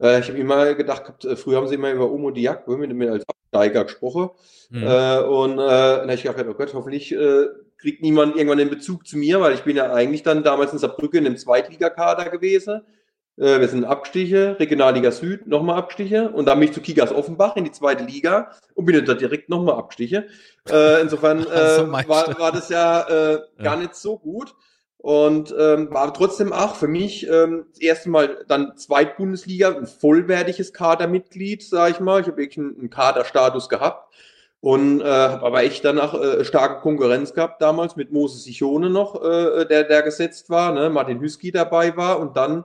Äh, 0.00 0.20
ich 0.20 0.28
habe 0.28 0.38
immer 0.38 0.74
gedacht, 0.74 1.24
äh, 1.24 1.36
früher 1.36 1.58
haben 1.58 1.68
sie 1.68 1.76
immer 1.76 1.92
über 1.92 2.10
Omo 2.10 2.30
Diak 2.30 2.66
mit 2.68 2.92
mir 2.94 3.12
als 3.12 3.24
Absteiger 3.28 3.84
gesprochen. 3.84 4.30
Mhm. 4.70 4.82
Äh, 4.82 5.18
und 5.20 5.52
äh, 5.52 5.56
dann 5.56 6.00
habe 6.02 6.14
ich 6.14 6.22
gedacht, 6.22 6.46
oh 6.48 6.54
Gott, 6.54 6.74
hoffentlich 6.74 7.12
äh, 7.12 7.46
kriegt 7.78 8.02
niemand 8.02 8.36
irgendwann 8.36 8.58
den 8.58 8.70
Bezug 8.70 9.06
zu 9.06 9.18
mir, 9.18 9.40
weil 9.40 9.54
ich 9.54 9.62
bin 9.62 9.76
ja 9.76 9.92
eigentlich 9.92 10.22
dann 10.22 10.42
damals 10.42 10.72
in 10.72 10.78
Saarbrücken 10.78 11.20
in 11.20 11.26
einem 11.26 11.36
Zweitligakader 11.36 12.30
gewesen. 12.30 12.82
Äh, 13.38 13.60
wir 13.60 13.68
sind 13.68 13.84
Abstiche, 13.84 14.56
Regionalliga 14.58 15.10
Süd, 15.10 15.46
nochmal 15.46 15.76
Abstiche 15.76 16.30
und 16.30 16.46
dann 16.46 16.58
bin 16.58 16.68
ich 16.68 16.74
zu 16.74 16.80
Kigas 16.80 17.12
Offenbach 17.12 17.56
in 17.56 17.64
die 17.64 17.72
zweite 17.72 18.04
Liga 18.04 18.50
und 18.74 18.86
bin 18.86 19.04
dann 19.04 19.18
direkt 19.18 19.48
nochmal 19.48 19.76
Abstiche. 19.76 20.26
Äh, 20.68 21.02
insofern 21.02 21.40
äh, 21.46 22.08
war, 22.08 22.38
war 22.38 22.52
das 22.52 22.68
ja, 22.70 23.34
äh, 23.34 23.40
gar 23.62 23.76
nicht 23.76 23.94
so 23.94 24.18
gut 24.18 24.54
und 24.98 25.54
ähm, 25.58 25.92
war 25.92 26.12
trotzdem 26.12 26.52
auch 26.52 26.74
für 26.74 26.88
mich 26.88 27.28
ähm, 27.28 27.66
das 27.70 27.80
erste 27.80 28.10
Mal 28.10 28.44
dann 28.48 28.76
Zweitbundesliga, 28.76 29.76
ein 29.76 29.86
vollwertiges 29.86 30.72
Kadermitglied, 30.72 31.62
sage 31.62 31.92
ich 31.92 32.00
mal. 32.00 32.20
Ich 32.20 32.26
habe 32.26 32.38
wirklich 32.38 32.58
einen, 32.58 32.90
Kaderstatus 32.90 33.68
gehabt 33.68 34.12
und 34.60 35.00
äh, 35.00 35.04
habe 35.04 35.46
aber 35.46 35.62
echt 35.62 35.84
danach 35.84 36.14
äh, 36.14 36.44
starke 36.44 36.80
Konkurrenz 36.80 37.34
gehabt 37.34 37.62
damals 37.62 37.96
mit 37.96 38.10
Moses 38.10 38.44
Sichone 38.44 38.90
noch, 38.90 39.22
äh, 39.22 39.66
der 39.66 39.84
der 39.84 40.02
gesetzt 40.02 40.50
war, 40.50 40.72
ne? 40.72 40.90
Martin 40.90 41.20
Hüski 41.20 41.52
dabei 41.52 41.96
war 41.96 42.18
und 42.18 42.36
dann 42.36 42.64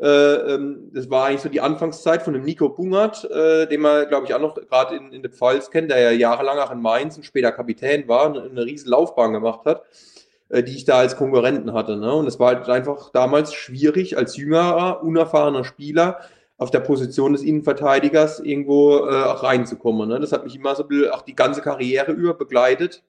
äh, 0.00 0.54
ähm, 0.54 0.90
das 0.94 1.10
war 1.10 1.26
eigentlich 1.26 1.42
so 1.42 1.50
die 1.50 1.60
Anfangszeit 1.60 2.22
von 2.22 2.32
dem 2.32 2.42
Nico 2.42 2.70
Bungert, 2.70 3.24
äh, 3.30 3.66
den 3.66 3.82
man, 3.82 4.08
glaube 4.08 4.26
ich, 4.26 4.34
auch 4.34 4.40
noch 4.40 4.54
gerade 4.54 4.96
in, 4.96 5.12
in 5.12 5.22
der 5.22 5.30
Pfalz 5.30 5.70
kennt, 5.70 5.90
der 5.90 6.00
ja 6.00 6.10
jahrelang 6.10 6.58
auch 6.58 6.70
in 6.70 6.80
Mainz 6.80 7.18
und 7.18 7.24
später 7.24 7.52
Kapitän 7.52 8.08
war 8.08 8.26
und 8.26 8.38
eine 8.38 8.64
riesen 8.64 8.88
Laufbahn 8.88 9.34
gemacht 9.34 9.66
hat, 9.66 9.82
äh, 9.82 10.19
die 10.50 10.76
ich 10.76 10.84
da 10.84 10.98
als 10.98 11.16
Konkurrenten 11.16 11.72
hatte. 11.72 11.96
Ne? 11.96 12.12
Und 12.12 12.26
es 12.26 12.38
war 12.38 12.54
halt 12.54 12.68
einfach 12.68 13.10
damals 13.10 13.54
schwierig, 13.54 14.18
als 14.18 14.36
jüngerer, 14.36 15.02
unerfahrener 15.02 15.64
Spieler 15.64 16.18
auf 16.58 16.70
der 16.70 16.80
Position 16.80 17.32
des 17.32 17.42
Innenverteidigers 17.42 18.40
irgendwo 18.40 18.98
äh, 18.98 19.14
reinzukommen. 19.14 20.08
Ne? 20.08 20.20
Das 20.20 20.32
hat 20.32 20.44
mich 20.44 20.56
immer 20.56 20.74
so 20.74 20.84
auch 21.12 21.22
die 21.22 21.34
ganze 21.34 21.62
Karriere 21.62 22.12
über 22.12 22.34
begleitet, 22.34 23.02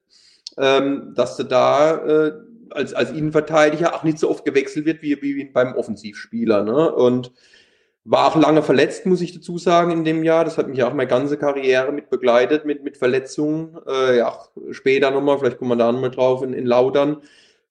ähm, 0.57 1.13
dass 1.15 1.35
du 1.35 1.43
da 1.43 1.95
äh, 1.97 2.31
als, 2.69 2.93
als 2.93 3.11
Innenverteidiger 3.11 3.93
auch 3.93 4.03
nicht 4.03 4.19
so 4.19 4.29
oft 4.29 4.45
gewechselt 4.45 4.85
wird 4.85 5.01
wie, 5.01 5.21
wie 5.21 5.45
beim 5.45 5.75
Offensivspieler. 5.75 6.63
Ne? 6.63 6.91
Und 6.93 7.31
war 8.03 8.27
auch 8.27 8.35
lange 8.35 8.63
verletzt, 8.63 9.05
muss 9.05 9.21
ich 9.21 9.33
dazu 9.33 9.57
sagen, 9.57 9.91
in 9.91 10.03
dem 10.03 10.23
Jahr. 10.23 10.43
Das 10.43 10.57
hat 10.57 10.67
mich 10.67 10.83
auch 10.83 10.93
meine 10.93 11.07
ganze 11.07 11.37
Karriere 11.37 11.91
mit 11.91 12.09
begleitet, 12.09 12.65
mit, 12.65 12.83
mit 12.83 12.97
Verletzungen. 12.97 13.77
Äh, 13.87 14.17
ja, 14.17 14.39
später 14.71 15.11
nochmal, 15.11 15.37
vielleicht 15.37 15.59
kommen 15.59 15.71
wir 15.71 15.75
da 15.75 15.91
nochmal 15.91 16.11
drauf, 16.11 16.41
in, 16.41 16.53
in 16.53 16.65
Lautern, 16.65 17.17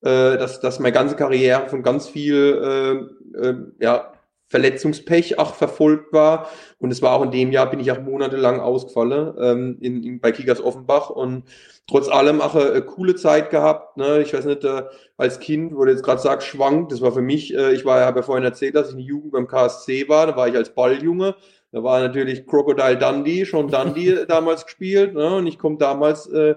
äh, 0.02 0.38
dass, 0.38 0.60
dass 0.60 0.78
meine 0.78 0.92
ganze 0.92 1.16
Karriere 1.16 1.68
von 1.68 1.82
ganz 1.82 2.08
viel 2.08 3.10
äh, 3.36 3.48
äh, 3.48 3.54
ja, 3.80 4.12
Verletzungspech 4.50 5.38
auch 5.38 5.54
verfolgt 5.54 6.12
war. 6.12 6.50
Und 6.78 6.90
es 6.90 7.00
war 7.02 7.12
auch 7.12 7.22
in 7.22 7.30
dem 7.30 7.52
Jahr, 7.52 7.70
bin 7.70 7.78
ich 7.78 7.90
auch 7.92 8.00
monatelang 8.00 8.60
ausgefallen 8.60 9.34
ähm, 9.40 9.78
in, 9.80 10.02
in, 10.02 10.20
bei 10.20 10.32
Kickers 10.32 10.60
Offenbach 10.60 11.08
und 11.08 11.44
trotz 11.86 12.08
allem 12.08 12.40
auch 12.40 12.56
eine, 12.56 12.70
eine 12.70 12.82
coole 12.82 13.14
Zeit 13.14 13.50
gehabt. 13.50 13.96
Ne? 13.96 14.20
Ich 14.22 14.34
weiß 14.34 14.44
nicht, 14.46 14.64
äh, 14.64 14.82
als 15.16 15.38
Kind, 15.38 15.74
wo 15.74 15.84
du 15.84 15.92
jetzt 15.92 16.02
gerade 16.02 16.20
sagst, 16.20 16.48
schwankt, 16.48 16.90
das 16.90 17.00
war 17.00 17.12
für 17.12 17.22
mich, 17.22 17.54
äh, 17.54 17.72
ich 17.72 17.84
war, 17.84 18.00
habe 18.00 18.20
ja 18.20 18.22
vorhin 18.24 18.44
erzählt, 18.44 18.74
dass 18.74 18.88
ich 18.88 18.94
in 18.94 18.98
der 18.98 19.06
Jugend 19.06 19.32
beim 19.32 19.46
KSC 19.46 20.08
war, 20.08 20.26
da 20.26 20.36
war 20.36 20.48
ich 20.48 20.56
als 20.56 20.74
Balljunge. 20.74 21.36
Da 21.72 21.84
war 21.84 22.00
natürlich 22.00 22.44
Crocodile 22.48 22.98
Dundee, 22.98 23.44
schon 23.44 23.68
Dundee 23.68 24.26
damals 24.26 24.64
gespielt. 24.64 25.14
Ne? 25.14 25.36
Und 25.36 25.46
ich 25.46 25.60
komme 25.60 25.76
damals 25.78 26.26
äh, 26.26 26.56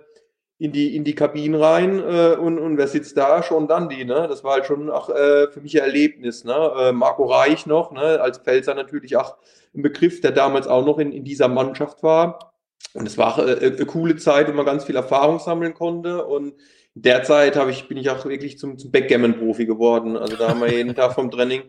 in 0.63 0.72
die, 0.72 0.96
in 0.96 1.03
die 1.03 1.13
Kabinen 1.13 1.62
rein 1.62 2.00
äh, 2.00 2.38
und, 2.39 2.58
und 2.58 2.77
wer 2.77 2.88
sitzt 2.88 3.17
da? 3.17 3.43
Schon 3.43 3.67
Dundee, 3.67 4.05
ne? 4.05 4.27
Das 4.29 4.46
war 4.46 4.53
halt 4.53 4.65
schon 4.65 4.89
auch 4.89 5.10
äh, 5.10 5.50
für 5.51 5.60
mich 5.60 5.75
ein 5.75 5.86
Erlebnis, 5.86 6.46
ne? 6.46 6.72
Äh, 6.79 6.91
Marco 6.93 7.25
Reich 7.25 7.65
noch, 7.65 7.91
ne? 7.91 8.22
Als 8.22 8.38
Pfälzer 8.38 8.74
natürlich 8.74 9.17
auch 9.17 9.36
ein 9.75 9.82
Begriff, 9.82 10.22
der 10.22 10.32
damals 10.32 10.67
auch 10.67 10.86
noch 10.86 11.00
in, 11.00 11.12
in 11.12 11.25
dieser 11.25 11.50
Mannschaft 11.50 12.01
war. 12.01 12.53
Und 12.93 13.05
es 13.05 13.17
war 13.17 13.39
äh, 13.46 13.74
eine 13.75 13.86
coole 13.86 14.15
Zeit, 14.15 14.48
wo 14.48 14.53
man 14.53 14.65
ganz 14.65 14.86
viel 14.86 14.96
Erfahrung 14.96 15.39
sammeln 15.39 15.74
konnte. 15.74 16.24
Und 16.25 16.53
derzeit 16.96 17.58
habe 17.58 17.72
ich, 17.72 17.89
bin 17.89 17.98
ich 17.98 18.10
auch 18.10 18.24
wirklich 18.24 18.58
zum, 18.58 18.77
zum 18.77 18.89
Backgammon-Profi 18.89 19.65
geworden. 19.65 20.15
Also 20.15 20.38
da 20.38 20.48
haben 20.48 20.62
wir 20.62 20.72
jeden 20.72 20.96
Tag 20.96 21.12
vom 21.12 21.29
Training 21.29 21.63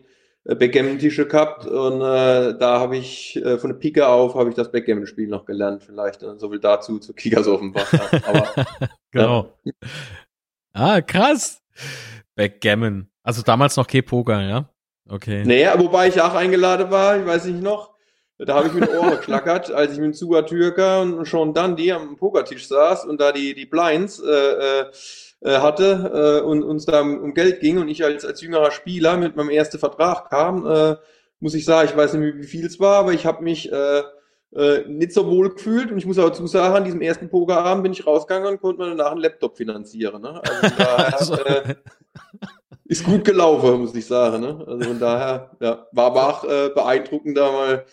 Backgammon-Tische 0.45 1.27
gehabt 1.27 1.65
und 1.65 2.01
äh, 2.01 2.55
da 2.57 2.79
habe 2.79 2.97
ich 2.97 3.35
äh, 3.37 3.57
von 3.57 3.71
der 3.71 3.77
Pike 3.77 4.07
auf 4.07 4.35
habe 4.35 4.49
ich 4.49 4.55
das 4.55 4.71
Backgammon-Spiel 4.71 5.27
noch 5.27 5.45
gelernt, 5.45 5.83
vielleicht. 5.83 6.21
Äh, 6.21 6.37
so 6.37 6.51
viel 6.51 6.59
dazu 6.59 6.99
zu 6.99 7.13
Kickers 7.13 7.47
Offenbach. 7.47 7.91
Aber, 8.27 8.67
genau. 9.11 9.53
Ja. 9.63 9.73
Ah, 10.73 11.01
krass. 11.01 11.61
Backgammon. 12.35 13.09
Also 13.23 13.41
damals 13.41 13.75
noch 13.75 13.87
K-Poker, 13.87 14.41
ja? 14.41 14.69
Okay. 15.09 15.43
Naja, 15.45 15.79
wobei 15.79 16.09
ich 16.09 16.21
auch 16.21 16.33
eingeladen 16.35 16.91
war, 16.91 17.19
ich 17.19 17.25
weiß 17.25 17.45
nicht 17.45 17.61
noch. 17.61 17.95
Da 18.37 18.55
habe 18.55 18.67
ich 18.67 18.73
mir 18.73 18.89
Ohren 18.99 19.11
geklackert, 19.19 19.71
als 19.71 19.93
ich 19.93 19.99
mit 19.99 20.15
Suga 20.15 20.41
Türker 20.41 21.01
und 21.01 21.25
schon 21.25 21.53
dann 21.53 21.75
die 21.75 21.91
am 21.93 22.17
Pokertisch 22.17 22.67
saß 22.67 23.05
und 23.05 23.21
da 23.21 23.31
die, 23.31 23.53
die 23.53 23.65
Blinds 23.65 24.19
äh, 24.19 24.29
äh, 24.29 24.85
hatte 25.51 26.41
äh, 26.43 26.45
und 26.45 26.63
uns 26.63 26.85
da 26.85 27.01
um 27.01 27.33
Geld 27.33 27.59
ging 27.59 27.77
und 27.77 27.87
ich 27.87 28.03
als, 28.03 28.25
als 28.25 28.41
jüngerer 28.41 28.71
Spieler 28.71 29.17
mit 29.17 29.35
meinem 29.35 29.49
ersten 29.49 29.79
Vertrag 29.79 30.29
kam, 30.29 30.65
äh, 30.65 30.95
muss 31.39 31.53
ich 31.53 31.65
sagen, 31.65 31.89
ich 31.89 31.97
weiß 31.97 32.13
nicht, 32.13 32.37
wie 32.37 32.47
viel 32.47 32.65
es 32.65 32.79
war, 32.79 32.97
aber 32.97 33.13
ich 33.13 33.25
habe 33.25 33.43
mich 33.43 33.71
äh, 33.71 34.01
äh, 34.55 34.87
nicht 34.87 35.13
so 35.13 35.27
wohl 35.29 35.51
gefühlt 35.53 35.91
und 35.91 35.97
ich 35.97 36.05
muss 36.05 36.17
aber 36.17 36.29
dazu 36.29 36.47
sagen, 36.47 36.75
an 36.75 36.85
diesem 36.85 37.01
ersten 37.01 37.29
Pokerabend 37.29 37.83
bin 37.83 37.91
ich 37.91 38.07
rausgegangen 38.07 38.53
und 38.53 38.61
konnte 38.61 38.81
mir 38.81 38.89
danach 38.89 39.11
einen 39.11 39.21
Laptop 39.21 39.57
finanzieren. 39.57 40.21
Ne? 40.21 40.41
Also 40.43 40.75
daher, 40.77 41.19
also. 41.19 41.33
äh, 41.35 41.75
ist 42.85 43.03
gut 43.03 43.25
gelaufen, 43.25 43.81
muss 43.81 43.95
ich 43.95 44.05
sagen. 44.05 44.41
Ne? 44.41 44.63
Also 44.65 44.89
von 44.89 44.99
daher 44.99 45.51
ja, 45.59 45.87
war 45.91 46.05
aber 46.05 46.29
auch 46.29 46.43
äh, 46.43 46.69
beeindruckend, 46.69 47.37
da 47.37 47.51
mal 47.51 47.85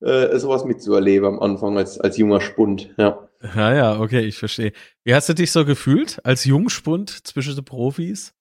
äh, 0.00 0.38
sowas 0.38 0.64
mitzuerleben 0.64 1.26
am 1.26 1.40
Anfang 1.40 1.78
als, 1.78 2.00
als 2.00 2.16
junger 2.16 2.40
Spund. 2.40 2.92
Ja. 2.96 3.29
Ja, 3.42 3.74
ja, 3.74 4.00
okay, 4.00 4.20
ich 4.20 4.36
verstehe. 4.36 4.72
Wie 5.02 5.14
hast 5.14 5.28
du 5.28 5.34
dich 5.34 5.50
so 5.50 5.64
gefühlt 5.64 6.20
als 6.24 6.44
Jungspund 6.44 7.26
zwischen 7.26 7.54
den 7.54 7.64
Profis? 7.64 8.34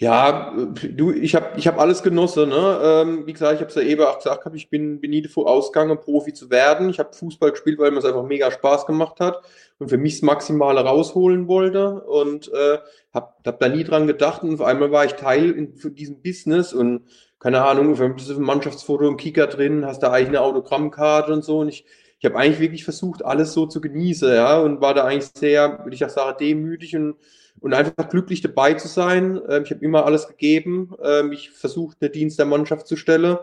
Ja, 0.00 0.54
du, 0.94 1.12
ich 1.12 1.34
habe 1.34 1.58
ich 1.58 1.66
hab 1.66 1.78
alles 1.80 2.04
genossen. 2.04 2.50
Ne? 2.50 2.80
Ähm, 2.82 3.26
wie 3.26 3.32
gesagt, 3.32 3.54
ich 3.54 3.60
habe 3.60 3.68
es 3.68 3.74
ja 3.74 3.82
eben 3.82 4.02
auch 4.02 4.18
gesagt, 4.18 4.44
hab, 4.44 4.54
ich 4.54 4.70
bin, 4.70 5.00
bin 5.00 5.10
nie 5.10 5.22
davor 5.22 5.48
ausgegangen, 5.48 5.98
Profi 5.98 6.32
zu 6.32 6.50
werden. 6.50 6.88
Ich 6.88 7.00
habe 7.00 7.12
Fußball 7.12 7.50
gespielt, 7.50 7.80
weil 7.80 7.90
mir 7.90 7.98
es 7.98 8.04
einfach 8.04 8.22
mega 8.22 8.50
Spaß 8.50 8.86
gemacht 8.86 9.18
hat 9.18 9.42
und 9.78 9.88
für 9.88 9.98
mich 9.98 10.14
das 10.14 10.22
Maximale 10.22 10.80
rausholen 10.80 11.48
wollte 11.48 12.02
und 12.02 12.48
äh, 12.52 12.78
habe 13.12 13.32
hab 13.44 13.58
da 13.58 13.68
nie 13.68 13.82
dran 13.82 14.06
gedacht. 14.06 14.44
Und 14.44 14.54
auf 14.54 14.62
einmal 14.62 14.92
war 14.92 15.04
ich 15.04 15.14
Teil 15.14 15.50
in, 15.50 15.76
von 15.76 15.94
diesem 15.94 16.22
Business 16.22 16.72
und 16.72 17.08
keine 17.40 17.64
Ahnung, 17.64 17.92
auf 17.92 17.98
dem 17.98 18.42
Mannschaftsfoto 18.42 19.06
im 19.06 19.16
Kicker 19.16 19.48
drin, 19.48 19.84
hast 19.84 20.00
da 20.00 20.12
eigene 20.12 20.40
Autogrammkarte 20.42 21.32
und 21.32 21.44
so. 21.44 21.58
Und 21.58 21.68
ich 21.68 21.84
ich 22.18 22.24
habe 22.24 22.36
eigentlich 22.36 22.58
wirklich 22.58 22.84
versucht, 22.84 23.24
alles 23.24 23.52
so 23.52 23.66
zu 23.66 23.80
genießen, 23.80 24.34
ja, 24.34 24.58
und 24.58 24.80
war 24.80 24.94
da 24.94 25.04
eigentlich 25.04 25.30
sehr, 25.34 25.84
würde 25.84 25.94
ich 25.94 26.04
auch 26.04 26.10
sagen, 26.10 26.36
demütig 26.40 26.96
und, 26.96 27.16
und 27.60 27.74
einfach 27.74 28.08
glücklich 28.08 28.40
dabei 28.40 28.74
zu 28.74 28.88
sein. 28.88 29.40
Ähm, 29.48 29.62
ich 29.62 29.70
habe 29.70 29.84
immer 29.84 30.04
alles 30.04 30.26
gegeben, 30.26 30.94
ähm, 31.02 31.32
ich 31.32 31.50
versucht, 31.50 31.98
eine 32.00 32.10
Dienst 32.10 32.38
der 32.38 32.46
Mannschaft 32.46 32.88
zu 32.88 32.96
stellen. 32.96 33.38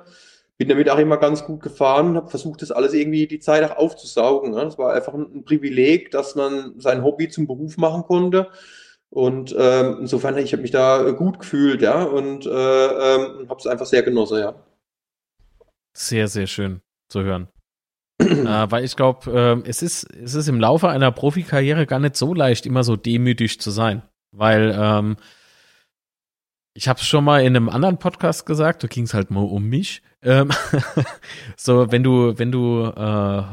Bin 0.57 0.69
damit 0.69 0.89
auch 0.89 0.99
immer 0.99 1.17
ganz 1.17 1.45
gut 1.45 1.61
gefahren, 1.63 2.15
habe 2.15 2.29
versucht, 2.29 2.61
das 2.61 2.71
alles 2.71 2.93
irgendwie 2.93 3.27
die 3.27 3.39
Zeit 3.39 3.63
auch 3.63 3.77
aufzusaugen. 3.77 4.53
Ja. 4.53 4.63
Das 4.63 4.77
war 4.77 4.93
einfach 4.93 5.13
ein, 5.13 5.27
ein 5.33 5.45
Privileg, 5.45 6.11
dass 6.11 6.35
man 6.35 6.79
sein 6.79 7.03
Hobby 7.03 7.29
zum 7.29 7.47
Beruf 7.47 7.77
machen 7.77 8.03
konnte. 8.03 8.49
Und 9.09 9.55
ähm, 9.57 9.97
insofern, 10.01 10.37
ich 10.37 10.51
habe 10.51 10.61
mich 10.61 10.71
da 10.71 11.11
gut 11.11 11.39
gefühlt, 11.39 11.81
ja, 11.81 12.03
und 12.03 12.45
äh, 12.45 12.49
ähm, 12.49 13.47
habe 13.49 13.59
es 13.59 13.67
einfach 13.67 13.85
sehr 13.85 14.03
genossen, 14.03 14.39
ja. 14.39 14.55
Sehr, 15.93 16.27
sehr 16.27 16.47
schön 16.47 16.81
zu 17.07 17.23
hören 17.23 17.47
äh, 18.19 18.25
weil 18.69 18.83
ich 18.83 18.95
glaube, 18.95 19.61
äh, 19.65 19.69
es, 19.69 19.81
ist, 19.81 20.03
es 20.15 20.35
ist 20.35 20.47
im 20.47 20.59
Laufe 20.59 20.89
einer 20.89 21.11
Profikarriere 21.11 21.85
gar 21.85 21.99
nicht 21.99 22.15
so 22.15 22.33
leicht, 22.33 22.65
immer 22.65 22.83
so 22.83 22.95
demütig 22.95 23.59
zu 23.59 23.71
sein. 23.71 24.03
Weil 24.31 24.75
ähm, 24.77 25.17
ich 26.73 26.87
habe 26.87 26.99
es 26.99 27.05
schon 27.05 27.23
mal 27.23 27.41
in 27.41 27.55
einem 27.55 27.69
anderen 27.69 27.97
Podcast 27.97 28.45
gesagt, 28.45 28.83
da 28.83 28.87
ging 28.87 29.03
es 29.03 29.13
halt 29.13 29.31
mal 29.31 29.43
um 29.43 29.65
mich. 29.65 30.01
Ähm, 30.21 30.49
so, 31.57 31.91
wenn 31.91 32.03
du, 32.03 32.37
wenn 32.37 32.51
du 32.51 32.85
äh, 32.85 33.43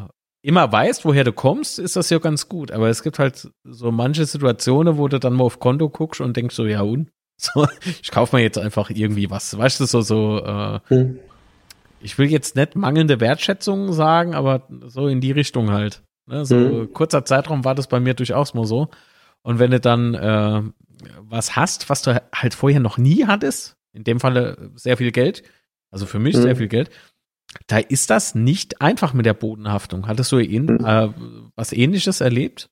immer 0.43 0.71
weißt, 0.71 1.05
woher 1.05 1.25
du 1.25 1.33
kommst, 1.33 1.79
ist 1.79 1.97
das 1.97 2.11
ja 2.11 2.19
ganz 2.19 2.49
gut. 2.49 2.71
Aber 2.71 2.89
es 2.89 3.03
gibt 3.03 3.19
halt 3.19 3.51
so 3.65 3.91
manche 3.93 4.27
Situationen, 4.27 4.97
wo 4.97 5.09
du 5.09 5.19
dann 5.19 5.35
mal 5.35 5.45
auf 5.45 5.61
Konto 5.61 5.89
guckst 5.89 6.21
und 6.21 6.37
denkst 6.37 6.55
so, 6.55 6.67
ja 6.67 6.83
und? 6.83 7.11
So, 7.43 7.67
ich 8.01 8.13
kaufe 8.13 8.37
mir 8.37 8.43
jetzt 8.43 8.59
einfach 8.59 8.89
irgendwie 8.91 9.29
was. 9.29 9.57
Weißt 9.59 9.81
du, 9.81 9.87
so, 9.87 10.01
so 10.03 10.45
äh, 10.45 10.79
hm 10.87 11.19
ich 12.03 12.19
will 12.19 12.31
jetzt 12.31 12.57
nicht 12.57 12.77
mangelnde 12.77 13.21
Wertschätzung 13.21 13.93
sagen, 13.93 14.35
aber 14.35 14.67
so 14.87 15.07
in 15.09 15.21
die 15.21 15.33
Richtung 15.33 15.71
halt. 15.71 16.03
Ne? 16.27 16.45
So 16.45 16.57
mhm. 16.57 16.93
kurzer 16.93 17.25
Zeitraum 17.25 17.65
war 17.65 17.75
das 17.75 17.89
bei 17.89 18.01
mir 18.01 18.15
durchaus 18.15 18.55
mal 18.55 18.67
so. 18.67 18.89
Und 19.43 19.59
wenn 19.59 19.71
du 19.71 19.81
dann 19.81 20.15
äh, 20.15 20.63
was 21.19 21.57
hast, 21.57 21.91
was 21.91 22.03
du 22.03 22.23
halt 22.35 22.55
vorher 22.55 22.81
noch 22.81 22.99
nie 22.99 23.27
hattest, 23.27 23.77
in 23.93 24.05
dem 24.05 24.21
Falle 24.21 24.71
sehr 24.75 24.97
viel 24.97 25.13
Geld, 25.13 25.43
also 25.91 26.07
für 26.07 26.19
mich 26.19 26.37
mhm. 26.37 26.43
sehr 26.43 26.57
viel 26.57 26.69
Geld, 26.69 26.91
da 27.67 27.79
ist 27.79 28.11
das 28.11 28.35
nicht 28.35 28.81
einfach 28.81 29.13
mit 29.13 29.27
der 29.27 29.35
Bodenhaftung. 29.35 30.07
Hattest 30.07 30.33
du 30.33 30.39
in, 30.39 30.67
mhm. 30.67 30.85
äh, 30.85 31.09
was 31.55 31.73
ähnliches 31.73 32.21
erlebt? 32.21 32.71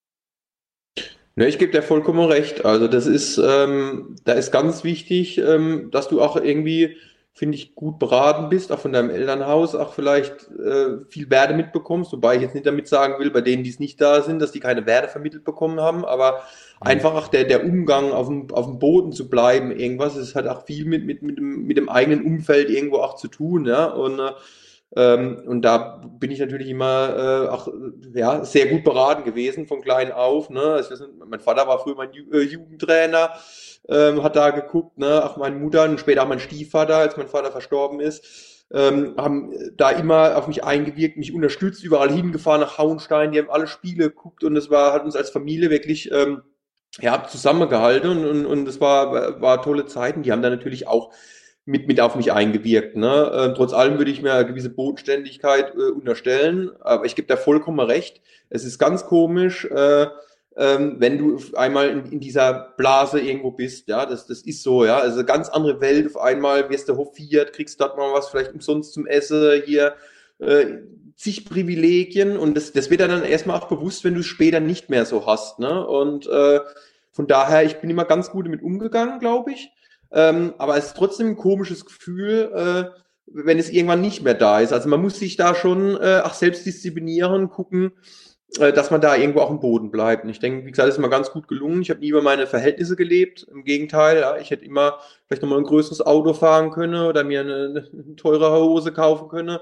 Ne, 1.37 1.47
ich 1.47 1.59
gebe 1.59 1.73
dir 1.73 1.83
vollkommen 1.83 2.27
recht. 2.27 2.65
Also 2.65 2.89
das 2.89 3.07
ist, 3.07 3.39
ähm, 3.39 4.17
da 4.25 4.33
ist 4.33 4.51
ganz 4.51 4.85
wichtig, 4.85 5.39
ähm, 5.39 5.91
dass 5.91 6.09
du 6.09 6.21
auch 6.21 6.37
irgendwie 6.37 6.97
finde 7.33 7.57
ich, 7.57 7.75
gut 7.75 7.99
beraten 7.99 8.49
bist, 8.49 8.73
auch 8.73 8.79
von 8.79 8.93
deinem 8.93 9.11
Elternhaus, 9.11 9.75
auch 9.75 9.95
vielleicht 9.95 10.51
äh, 10.51 10.99
viel 11.09 11.31
Werte 11.31 11.55
mitbekommst, 11.55 12.13
wobei 12.13 12.37
ich 12.37 12.43
jetzt 12.43 12.55
nicht 12.55 12.67
damit 12.67 12.89
sagen 12.89 13.19
will, 13.19 13.31
bei 13.31 13.41
denen, 13.41 13.63
die 13.63 13.71
es 13.71 13.79
nicht 13.79 14.01
da 14.01 14.23
sind, 14.23 14.41
dass 14.41 14.53
die 14.53 14.61
keine 14.61 14.85
Werte 14.85 15.09
vermittelt 15.09 15.45
bekommen 15.45 15.81
haben, 15.81 16.05
aber 16.05 16.33
mhm. 16.33 16.87
einfach 16.89 17.15
auch 17.15 17.29
der, 17.29 17.45
der 17.45 17.65
Umgang 17.65 18.13
auf 18.13 18.27
dem, 18.27 18.51
auf 18.53 18.67
dem 18.67 18.79
Boden 18.79 19.13
zu 19.13 19.31
bleiben, 19.31 19.71
irgendwas, 19.71 20.17
es 20.17 20.35
hat 20.35 20.47
auch 20.49 20.67
viel 20.67 20.85
mit, 20.85 21.07
mit, 21.07 21.23
mit, 21.23 21.39
dem, 21.39 21.67
mit 21.67 21.77
dem 21.77 21.89
eigenen 21.89 22.25
Umfeld 22.25 22.69
irgendwo 22.69 22.97
auch 22.97 23.15
zu 23.15 23.29
tun, 23.29 23.65
ja, 23.65 23.87
und 23.87 24.19
äh, 24.19 24.33
ähm, 24.97 25.43
und 25.47 25.63
da 25.63 26.03
bin 26.19 26.33
ich 26.33 26.41
natürlich 26.41 26.69
immer 26.69 27.15
äh, 27.17 27.49
auch 27.49 27.69
ja, 28.13 28.45
sehr 28.45 28.67
gut 28.67 28.83
beraten 28.83 29.23
gewesen, 29.23 29.67
von 29.69 29.83
klein 29.83 30.11
auf. 30.11 30.51
Ne? 30.51 30.61
Also, 30.61 31.07
mein 31.25 31.39
Vater 31.39 31.69
war 31.69 31.79
früher 31.79 31.95
mein 31.95 32.13
Ju 32.13 32.25
äh, 32.33 32.43
Jugendtrainer, 32.43 33.31
ähm, 33.89 34.23
hat 34.23 34.37
da 34.37 34.51
geguckt, 34.51 34.99
ne? 34.99 35.25
auch 35.25 35.37
meine 35.37 35.57
Mutter 35.57 35.85
und 35.85 36.01
später 36.01 36.23
auch 36.23 36.29
mein 36.29 36.41
Stiefvater, 36.41 36.97
als 36.97 37.17
mein 37.17 37.29
Vater 37.29 37.51
verstorben 37.51 38.01
ist, 38.01 38.67
ähm, 38.73 39.15
haben 39.17 39.53
da 39.77 39.91
immer 39.91 40.37
auf 40.37 40.47
mich 40.47 40.63
eingewirkt, 40.63 41.17
mich 41.17 41.35
unterstützt, 41.35 41.83
überall 41.83 42.11
hingefahren 42.11 42.61
nach 42.61 42.79
Hauenstein, 42.79 43.33
die 43.33 43.39
haben 43.39 43.51
alle 43.51 43.67
Spiele 43.67 44.11
geguckt 44.11 44.45
und 44.45 44.57
es 44.57 44.71
war, 44.71 44.93
hat 44.93 45.05
uns 45.05 45.17
als 45.17 45.31
Familie 45.31 45.71
wirklich 45.71 46.11
ähm, 46.13 46.43
ja, 46.99 47.25
zusammengehalten 47.25 48.11
und, 48.11 48.27
und, 48.27 48.47
und 48.47 48.69
es 48.69 48.81
war, 48.81 49.41
war 49.41 49.63
tolle 49.63 49.87
Zeiten. 49.87 50.23
Die 50.23 50.33
haben 50.33 50.43
da 50.43 50.51
natürlich 50.51 50.89
auch 50.89 51.13
mit, 51.65 51.87
mit 51.87 52.01
auf 52.01 52.17
mich 52.17 52.33
eingewirkt. 52.33 52.97
Ne? 52.97 53.31
Äh, 53.33 53.55
trotz 53.55 53.73
allem 53.73 53.99
würde 53.99 54.11
ich 54.11 54.23
mir 54.23 54.35
eine 54.35 54.47
gewisse 54.47 54.71
Bodenständigkeit 54.71 55.75
äh, 55.75 55.91
unterstellen, 55.93 56.71
aber 56.81 57.05
ich 57.05 57.15
gebe 57.15 57.29
da 57.29 57.37
vollkommen 57.37 57.81
recht. 57.81 58.21
Es 58.49 58.65
ist 58.65 58.79
ganz 58.79 59.07
komisch, 59.07 59.65
äh, 59.67 60.07
ähm, 60.61 60.97
wenn 60.99 61.17
du 61.17 61.41
einmal 61.57 61.89
in, 61.89 62.05
in, 62.13 62.21
dieser 62.21 62.75
Blase 62.77 63.19
irgendwo 63.19 63.51
bist, 63.51 63.89
ja, 63.89 64.05
das, 64.05 64.27
das 64.27 64.43
ist 64.43 64.63
so, 64.63 64.85
ja, 64.85 64.99
also 64.99 65.25
ganz 65.25 65.49
andere 65.49 65.81
Welt, 65.81 66.07
auf 66.07 66.21
einmal 66.21 66.69
wirst 66.69 66.91
du 66.91 66.99
hofiert, 66.99 67.55
kriegst 67.55 67.81
dort 67.81 67.97
mal 67.97 68.13
was 68.13 68.29
vielleicht 68.29 68.53
umsonst 68.53 68.93
zum 68.93 69.07
Essen, 69.07 69.63
hier 69.65 69.95
äh, 70.39 70.67
zig 71.17 71.47
Privilegien 71.49 72.37
und 72.37 72.59
das, 72.59 72.73
das 72.73 72.91
wird 72.91 73.01
dann 73.01 73.25
erstmal 73.25 73.59
auch 73.59 73.69
bewusst, 73.69 74.05
wenn 74.05 74.13
du 74.13 74.21
es 74.21 74.27
später 74.27 74.61
nicht 74.61 74.91
mehr 74.91 75.07
so 75.07 75.27
hast, 75.27 75.61
ne, 75.61 75.87
und 75.87 76.27
äh, 76.27 76.61
von 77.11 77.27
daher, 77.27 77.65
ich 77.65 77.81
bin 77.81 77.89
immer 77.89 78.05
ganz 78.05 78.31
gut 78.31 78.45
damit 78.45 78.63
umgegangen, 78.63 79.19
glaube 79.19 79.53
ich, 79.53 79.73
ähm, 80.13 80.53
aber 80.59 80.77
es 80.77 80.89
ist 80.89 80.97
trotzdem 80.97 81.29
ein 81.29 81.37
komisches 81.37 81.87
Gefühl, 81.87 82.53
äh, 82.55 83.01
wenn 83.33 83.59
es 83.59 83.71
irgendwann 83.71 84.03
nicht 84.03 84.23
mehr 84.23 84.35
da 84.35 84.61
ist. 84.61 84.73
Also 84.73 84.89
man 84.89 85.01
muss 85.01 85.19
sich 85.19 85.37
da 85.37 85.55
schon 85.55 85.97
äh, 85.97 86.21
auch 86.25 86.35
selbst 86.35 86.67
disziplinieren, 86.67 87.49
gucken, 87.49 87.93
dass 88.59 88.91
man 88.91 89.01
da 89.01 89.17
irgendwo 89.17 89.41
auch 89.41 89.51
im 89.51 89.61
Boden 89.61 89.91
bleibt. 89.91 90.25
Und 90.25 90.31
ich 90.31 90.41
denke, 90.41 90.67
wie 90.67 90.71
gesagt, 90.71 90.89
das 90.89 90.95
ist 90.95 90.99
immer 90.99 91.09
ganz 91.09 91.31
gut 91.31 91.47
gelungen. 91.47 91.83
Ich 91.83 91.91
habe 91.91 92.01
nie 92.01 92.09
über 92.09 92.23
meine 92.23 92.47
Verhältnisse 92.47 92.97
gelebt. 92.97 93.47
Im 93.51 93.65
Gegenteil, 93.65 94.21
ja, 94.21 94.37
ich 94.39 94.51
hätte 94.51 94.65
immer 94.65 94.99
vielleicht 95.27 95.43
nochmal 95.43 95.59
ein 95.59 95.65
größeres 95.65 96.05
Auto 96.05 96.33
fahren 96.33 96.71
können 96.71 97.07
oder 97.07 97.23
mir 97.23 97.41
eine, 97.41 97.87
eine 97.93 98.17
teure 98.17 98.53
Hose 98.53 98.93
kaufen 98.93 99.29
können. 99.29 99.59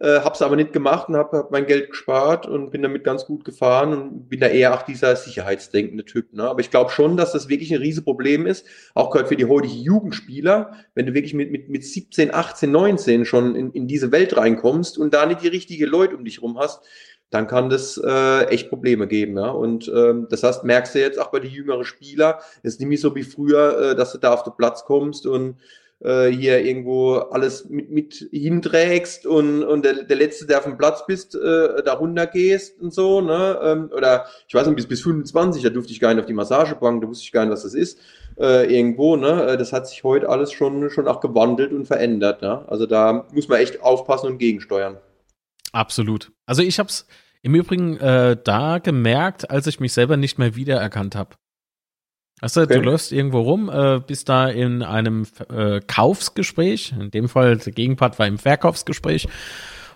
Äh, 0.00 0.20
hab's 0.20 0.42
aber 0.42 0.54
nicht 0.54 0.72
gemacht 0.72 1.08
und 1.08 1.16
habe 1.16 1.38
hab 1.38 1.50
mein 1.50 1.66
Geld 1.66 1.90
gespart 1.90 2.46
und 2.46 2.70
bin 2.70 2.82
damit 2.82 3.02
ganz 3.02 3.26
gut 3.26 3.44
gefahren 3.44 3.92
und 3.92 4.28
bin 4.28 4.38
da 4.38 4.46
eher 4.46 4.72
auch 4.72 4.82
dieser 4.82 5.16
sicherheitsdenkende 5.16 6.04
Typ. 6.04 6.32
Ne? 6.32 6.44
Aber 6.44 6.60
ich 6.60 6.70
glaube 6.70 6.92
schon, 6.92 7.16
dass 7.16 7.32
das 7.32 7.48
wirklich 7.48 7.72
ein 7.74 7.80
Riesenproblem 7.80 8.46
ist, 8.46 8.64
auch 8.94 9.10
gerade 9.10 9.26
für 9.26 9.34
die 9.34 9.46
heutigen 9.46 9.74
Jugendspieler, 9.74 10.74
wenn 10.94 11.06
du 11.06 11.14
wirklich 11.14 11.34
mit, 11.34 11.50
mit, 11.50 11.68
mit 11.68 11.84
17, 11.84 12.32
18, 12.32 12.70
19 12.70 13.24
schon 13.24 13.56
in, 13.56 13.72
in 13.72 13.88
diese 13.88 14.12
Welt 14.12 14.36
reinkommst 14.36 14.98
und 14.98 15.14
da 15.14 15.26
nicht 15.26 15.42
die 15.42 15.48
richtige 15.48 15.86
Leute 15.86 16.16
um 16.16 16.24
dich 16.24 16.42
rum 16.42 16.58
hast, 16.60 16.84
dann 17.30 17.46
kann 17.46 17.68
das 17.68 18.00
äh, 18.02 18.44
echt 18.46 18.68
Probleme 18.68 19.06
geben. 19.06 19.36
Ja? 19.36 19.50
Und 19.50 19.90
ähm, 19.94 20.26
das 20.30 20.42
heißt, 20.42 20.64
merkst 20.64 20.94
du 20.94 21.00
jetzt 21.00 21.18
auch 21.18 21.30
bei 21.30 21.40
den 21.40 21.50
jüngeren 21.50 21.84
Spieler, 21.84 22.40
es 22.62 22.74
ist 22.74 22.80
nämlich 22.80 23.00
so 23.00 23.14
wie 23.14 23.22
früher, 23.22 23.90
äh, 23.90 23.96
dass 23.96 24.12
du 24.12 24.18
da 24.18 24.32
auf 24.32 24.42
den 24.42 24.54
Platz 24.56 24.84
kommst 24.84 25.26
und 25.26 25.56
äh, 26.00 26.28
hier 26.28 26.60
irgendwo 26.64 27.14
alles 27.16 27.68
mit, 27.68 27.90
mit 27.90 28.28
hinträgst 28.30 29.26
und, 29.26 29.64
und 29.64 29.84
der, 29.84 30.04
der 30.04 30.16
Letzte, 30.16 30.46
der 30.46 30.58
auf 30.58 30.64
dem 30.64 30.78
Platz 30.78 31.04
bist, 31.06 31.34
äh, 31.34 31.82
da 31.82 31.94
runtergehst 31.94 32.80
und 32.80 32.94
so, 32.94 33.20
ne? 33.20 33.58
Ähm, 33.62 33.90
oder 33.94 34.26
ich 34.46 34.54
weiß 34.54 34.66
nicht, 34.66 34.76
bis, 34.76 34.86
bis 34.86 35.02
25, 35.02 35.62
da 35.62 35.70
durfte 35.70 35.92
ich 35.92 36.00
gar 36.00 36.14
nicht 36.14 36.20
auf 36.20 36.26
die 36.26 36.34
Massagebank, 36.34 37.02
da 37.02 37.08
wusste 37.08 37.24
ich 37.24 37.32
gar 37.32 37.44
nicht, 37.44 37.52
was 37.52 37.62
das 37.62 37.74
ist. 37.74 37.98
Äh, 38.38 38.72
irgendwo, 38.72 39.16
ne? 39.16 39.48
Äh, 39.48 39.56
das 39.56 39.72
hat 39.72 39.88
sich 39.88 40.04
heute 40.04 40.28
alles 40.28 40.52
schon, 40.52 40.88
schon 40.90 41.08
auch 41.08 41.20
gewandelt 41.20 41.72
und 41.72 41.86
verändert. 41.86 42.42
Ne? 42.42 42.64
Also 42.68 42.86
da 42.86 43.26
muss 43.32 43.48
man 43.48 43.58
echt 43.58 43.82
aufpassen 43.82 44.28
und 44.28 44.38
gegensteuern. 44.38 44.98
Absolut. 45.72 46.32
Also 46.46 46.62
ich 46.62 46.78
habe 46.78 46.88
es 46.88 47.06
im 47.42 47.54
Übrigen 47.54 47.96
äh, 47.98 48.36
da 48.42 48.78
gemerkt, 48.78 49.50
als 49.50 49.66
ich 49.66 49.80
mich 49.80 49.92
selber 49.92 50.16
nicht 50.16 50.38
mehr 50.38 50.56
wiedererkannt 50.56 51.14
habe. 51.14 51.36
Also 52.40 52.62
okay. 52.62 52.74
du 52.74 52.80
läufst 52.80 53.12
irgendwo 53.12 53.40
rum, 53.40 53.68
äh, 53.68 54.00
bist 54.04 54.28
da 54.28 54.48
in 54.48 54.82
einem 54.82 55.26
äh, 55.48 55.80
Kaufsgespräch, 55.80 56.94
in 56.98 57.10
dem 57.10 57.28
Fall 57.28 57.56
der 57.56 57.72
Gegenpart 57.72 58.18
war 58.18 58.26
im 58.26 58.38
Verkaufsgespräch 58.38 59.26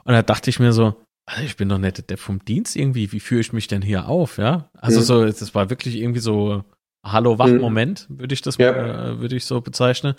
und 0.04 0.12
da 0.12 0.22
dachte 0.22 0.50
ich 0.50 0.58
mir 0.58 0.72
so, 0.72 0.96
also 1.26 1.44
ich 1.44 1.56
bin 1.56 1.68
doch 1.68 1.78
nicht 1.78 2.10
der 2.10 2.18
vom 2.18 2.44
Dienst 2.44 2.74
irgendwie, 2.74 3.12
wie 3.12 3.20
führe 3.20 3.40
ich 3.40 3.52
mich 3.52 3.68
denn 3.68 3.82
hier 3.82 4.08
auf, 4.08 4.38
ja? 4.38 4.70
Also 4.74 5.00
mhm. 5.00 5.04
so, 5.04 5.24
das 5.24 5.54
war 5.54 5.70
wirklich 5.70 5.96
irgendwie 5.96 6.20
so 6.20 6.64
Hallo-Wach-Moment, 7.04 8.10
mhm. 8.10 8.18
würde 8.20 8.34
ich 8.34 8.42
das, 8.42 8.56
ja. 8.56 9.10
äh, 9.10 9.20
würde 9.20 9.36
ich 9.36 9.44
so 9.44 9.60
bezeichnen. 9.60 10.14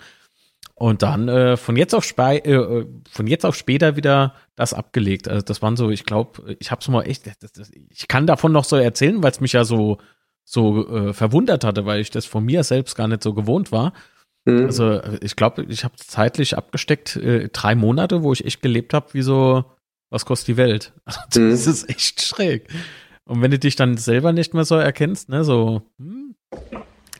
Und 0.74 1.02
dann 1.02 1.28
äh, 1.28 1.56
von 1.56 1.76
jetzt 1.76 1.94
auf 1.94 2.12
äh, 2.18 2.36
äh, 2.36 2.86
von 3.08 3.26
jetzt 3.26 3.46
auf 3.46 3.54
später 3.54 3.96
wieder 3.96 4.34
das 4.56 4.74
abgelegt. 4.74 5.28
Also 5.28 5.42
das 5.42 5.62
waren 5.62 5.76
so, 5.76 5.90
ich 5.90 6.04
glaube, 6.04 6.56
ich 6.58 6.70
habe 6.70 6.80
es 6.80 6.88
mal 6.88 7.02
echt, 7.02 7.26
das, 7.26 7.52
das, 7.52 7.70
ich 7.90 8.08
kann 8.08 8.26
davon 8.26 8.52
noch 8.52 8.64
so 8.64 8.76
erzählen, 8.76 9.22
weil 9.22 9.30
es 9.30 9.40
mich 9.40 9.52
ja 9.52 9.64
so 9.64 9.98
so 10.44 10.86
äh, 10.88 11.12
verwundert 11.14 11.64
hatte, 11.64 11.86
weil 11.86 12.00
ich 12.00 12.10
das 12.10 12.26
von 12.26 12.44
mir 12.44 12.64
selbst 12.64 12.96
gar 12.96 13.08
nicht 13.08 13.22
so 13.22 13.34
gewohnt 13.34 13.72
war. 13.72 13.92
Mhm. 14.44 14.66
Also 14.66 15.00
ich 15.22 15.36
glaube, 15.36 15.64
ich 15.68 15.84
habe 15.84 15.96
zeitlich 15.96 16.56
abgesteckt 16.56 17.16
äh, 17.16 17.48
drei 17.48 17.74
Monate, 17.74 18.22
wo 18.22 18.32
ich 18.32 18.44
echt 18.44 18.60
gelebt 18.60 18.94
habe, 18.94 19.14
wie 19.14 19.22
so, 19.22 19.64
was 20.10 20.26
kostet 20.26 20.48
die 20.48 20.56
Welt? 20.56 20.92
Also, 21.04 21.20
das 21.28 21.66
mhm. 21.66 21.72
ist 21.72 21.88
echt 21.88 22.20
schräg. 22.22 22.68
Und 23.24 23.40
wenn 23.40 23.50
du 23.50 23.58
dich 23.58 23.76
dann 23.76 23.96
selber 23.96 24.32
nicht 24.32 24.52
mehr 24.52 24.66
so 24.66 24.74
erkennst, 24.74 25.30
ne, 25.30 25.44
so, 25.44 25.82
hm, 25.98 26.34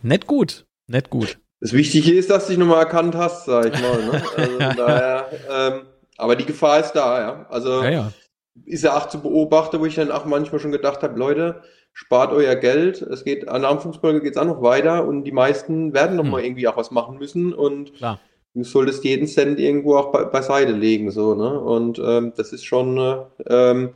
nett 0.02 0.26
gut, 0.26 0.66
nett 0.86 1.08
gut. 1.08 1.38
Das 1.64 1.72
Wichtige 1.72 2.12
ist, 2.12 2.28
dass 2.28 2.44
du 2.44 2.50
dich 2.50 2.58
nochmal 2.58 2.80
erkannt 2.80 3.14
hast, 3.14 3.46
sag 3.46 3.74
ich 3.74 3.80
mal. 3.80 4.04
Ne? 4.04 4.22
Also 4.36 4.58
daher, 4.58 5.26
ähm, 5.50 5.80
aber 6.18 6.36
die 6.36 6.44
Gefahr 6.44 6.80
ist 6.80 6.92
da, 6.92 7.18
ja. 7.18 7.46
Also 7.48 7.82
ja, 7.82 7.90
ja. 7.90 8.12
ist 8.66 8.84
ja 8.84 8.94
auch 8.94 9.08
zu 9.08 9.22
beobachten, 9.22 9.80
wo 9.80 9.86
ich 9.86 9.94
dann 9.94 10.10
auch 10.10 10.26
manchmal 10.26 10.60
schon 10.60 10.72
gedacht 10.72 11.02
habe, 11.02 11.18
Leute, 11.18 11.62
spart 11.94 12.34
euer 12.34 12.54
Geld. 12.54 13.00
Es 13.00 13.24
geht, 13.24 13.48
an 13.48 13.64
einem 13.64 13.80
Fußball 13.80 14.20
geht 14.20 14.32
es 14.32 14.36
auch 14.36 14.44
noch 14.44 14.60
weiter 14.60 15.08
und 15.08 15.24
die 15.24 15.32
meisten 15.32 15.94
werden 15.94 16.16
nochmal 16.16 16.42
hm. 16.42 16.48
irgendwie 16.48 16.68
auch 16.68 16.76
was 16.76 16.90
machen 16.90 17.16
müssen 17.16 17.54
und 17.54 17.94
Klar. 17.94 18.20
du 18.52 18.62
solltest 18.62 19.02
jeden 19.02 19.26
Cent 19.26 19.58
irgendwo 19.58 19.96
auch 19.96 20.12
be 20.12 20.26
beiseite 20.26 20.72
legen, 20.72 21.10
so, 21.10 21.34
ne? 21.34 21.58
Und 21.58 21.98
ähm, 21.98 22.34
das 22.36 22.52
ist 22.52 22.66
schon, 22.66 22.98
äh, 22.98 23.16
ähm, 23.46 23.94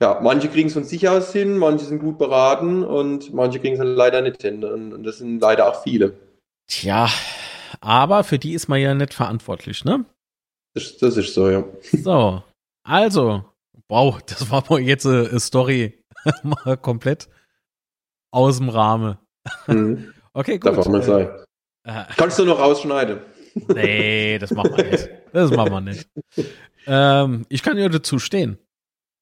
ja, 0.00 0.20
manche 0.22 0.46
kriegen 0.46 0.68
es 0.68 0.74
von 0.74 0.84
sich 0.84 1.08
aus 1.08 1.32
hin, 1.32 1.58
manche 1.58 1.84
sind 1.84 1.98
gut 1.98 2.16
beraten 2.16 2.84
und 2.84 3.34
manche 3.34 3.58
kriegen 3.58 3.74
es 3.74 3.80
halt 3.80 3.96
leider 3.96 4.20
nicht 4.20 4.40
hin. 4.40 4.62
Und, 4.62 4.92
und 4.92 5.02
das 5.02 5.18
sind 5.18 5.40
leider 5.40 5.68
auch 5.68 5.82
viele. 5.82 6.14
Tja, 6.68 7.08
aber 7.80 8.24
für 8.24 8.38
die 8.38 8.52
ist 8.54 8.68
man 8.68 8.80
ja 8.80 8.94
nicht 8.94 9.14
verantwortlich, 9.14 9.84
ne? 9.84 10.04
Das, 10.74 10.96
das 10.98 11.16
ist 11.16 11.34
so, 11.34 11.50
ja. 11.50 11.64
So, 11.92 12.42
also, 12.84 13.44
wow, 13.88 14.20
das 14.22 14.50
war 14.50 14.62
mal 14.68 14.80
jetzt 14.80 15.06
eine 15.06 15.40
Story 15.40 16.04
mal 16.42 16.76
komplett 16.76 17.28
aus 18.30 18.58
dem 18.58 18.68
Rahmen. 18.68 19.18
Mhm. 19.66 20.12
Okay, 20.34 20.58
gut. 20.58 20.66
Darf 20.76 20.78
auch 20.78 20.88
mal 20.88 21.02
sein. 21.02 21.28
Äh, 21.84 22.04
Kannst 22.16 22.38
du 22.38 22.44
noch 22.44 22.58
rausschneiden? 22.58 23.20
Nee, 23.68 24.38
das 24.38 24.50
machen 24.50 24.76
wir 24.76 24.84
nicht. 24.84 25.08
Das 25.32 25.50
machen 25.50 25.72
wir 25.72 25.80
nicht. 25.80 26.08
Ähm, 26.86 27.46
ich 27.48 27.62
kann 27.62 27.78
ja 27.78 27.88
dazu 27.88 28.18
stehen. 28.18 28.58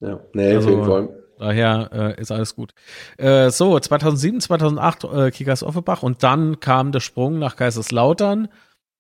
Ja, 0.01 0.21
nee, 0.33 0.55
also, 0.55 0.69
auf 0.69 0.75
jeden 0.75 0.85
Fall. 0.85 1.26
Daher 1.39 1.91
äh, 1.93 2.21
ist 2.21 2.33
alles 2.33 2.55
gut. 2.55 2.73
Äh, 3.19 3.51
so, 3.51 3.79
2007, 3.79 4.41
2008 4.41 5.05
äh, 5.05 5.31
Kickers 5.31 5.63
Offenbach 5.63 6.03
und 6.03 6.23
dann 6.23 6.61
kam 6.61 6.93
der 6.93 7.01
Sprung 7.01 7.39
nach 7.39 7.57
Kaiserslautern. 7.57 8.49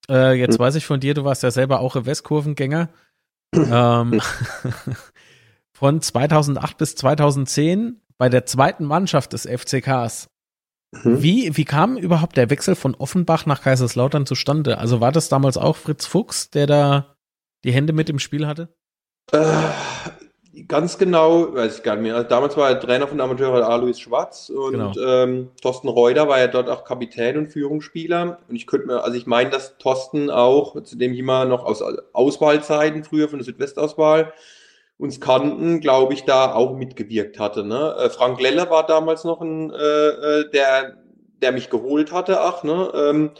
Äh, 0.08 0.34
jetzt 0.34 0.58
mhm. 0.58 0.62
weiß 0.62 0.74
ich 0.74 0.86
von 0.86 1.00
dir, 1.00 1.14
du 1.14 1.24
warst 1.24 1.42
ja 1.42 1.50
selber 1.50 1.80
auch 1.80 1.96
ein 1.96 2.06
Westkurvengänger. 2.06 2.90
ähm, 3.54 4.20
von 5.72 6.00
2008 6.00 6.78
bis 6.78 6.94
2010 6.96 8.00
bei 8.18 8.28
der 8.28 8.46
zweiten 8.46 8.84
Mannschaft 8.84 9.32
des 9.32 9.46
FCKs. 9.46 10.28
Mhm. 10.92 11.22
Wie, 11.22 11.56
wie 11.56 11.64
kam 11.64 11.96
überhaupt 11.96 12.36
der 12.36 12.50
Wechsel 12.50 12.74
von 12.74 12.94
Offenbach 12.94 13.46
nach 13.46 13.62
Kaiserslautern 13.62 14.26
zustande? 14.26 14.78
Also 14.78 15.00
war 15.00 15.12
das 15.12 15.28
damals 15.28 15.56
auch 15.56 15.76
Fritz 15.76 16.06
Fuchs, 16.06 16.50
der 16.50 16.66
da 16.66 17.16
die 17.64 17.72
Hände 17.72 17.92
mit 17.92 18.08
im 18.08 18.18
Spiel 18.18 18.46
hatte? 18.46 18.74
Äh, 19.32 19.70
Ganz 20.68 20.96
genau, 20.96 21.54
weiß 21.54 21.78
ich 21.78 21.82
gar 21.82 21.96
nicht 21.96 22.04
mehr. 22.04 22.16
Also 22.16 22.28
damals 22.28 22.56
war 22.56 22.70
er 22.70 22.80
Trainer 22.80 23.06
von 23.06 23.18
der 23.18 23.24
Amateure 23.24 23.68
Alois 23.68 23.98
Schwarz 23.98 24.48
und 24.48 24.72
genau. 24.72 24.92
ähm, 24.98 25.50
Thorsten 25.60 25.88
Reuter 25.88 26.28
war 26.28 26.38
ja 26.38 26.46
dort 26.46 26.70
auch 26.70 26.84
Kapitän 26.84 27.36
und 27.36 27.48
Führungsspieler. 27.48 28.38
Und 28.48 28.56
ich 28.56 28.66
könnte 28.66 28.86
mir, 28.86 29.04
also 29.04 29.18
ich 29.18 29.26
meine, 29.26 29.50
dass 29.50 29.76
Thorsten 29.76 30.30
auch, 30.30 30.82
zu 30.82 30.96
dem 30.96 31.12
immer 31.12 31.44
noch 31.44 31.64
aus 31.64 31.82
Auswahlzeiten 32.12 33.04
früher 33.04 33.28
von 33.28 33.38
der 33.38 33.44
Südwestauswahl 33.44 34.32
uns 34.98 35.20
kannten, 35.20 35.80
glaube 35.80 36.14
ich, 36.14 36.24
da 36.24 36.54
auch 36.54 36.74
mitgewirkt 36.74 37.38
hatte. 37.38 37.62
Ne? 37.62 37.94
Äh, 37.98 38.08
Frank 38.08 38.40
Leller 38.40 38.70
war 38.70 38.86
damals 38.86 39.24
noch 39.24 39.42
ein, 39.42 39.70
äh, 39.70 39.76
äh 39.76 40.50
der, 40.50 40.96
der 41.42 41.52
mich 41.52 41.68
geholt 41.68 42.12
hatte, 42.12 42.40
ach, 42.40 42.62
ne? 42.62 42.90
Ähm, 42.94 43.30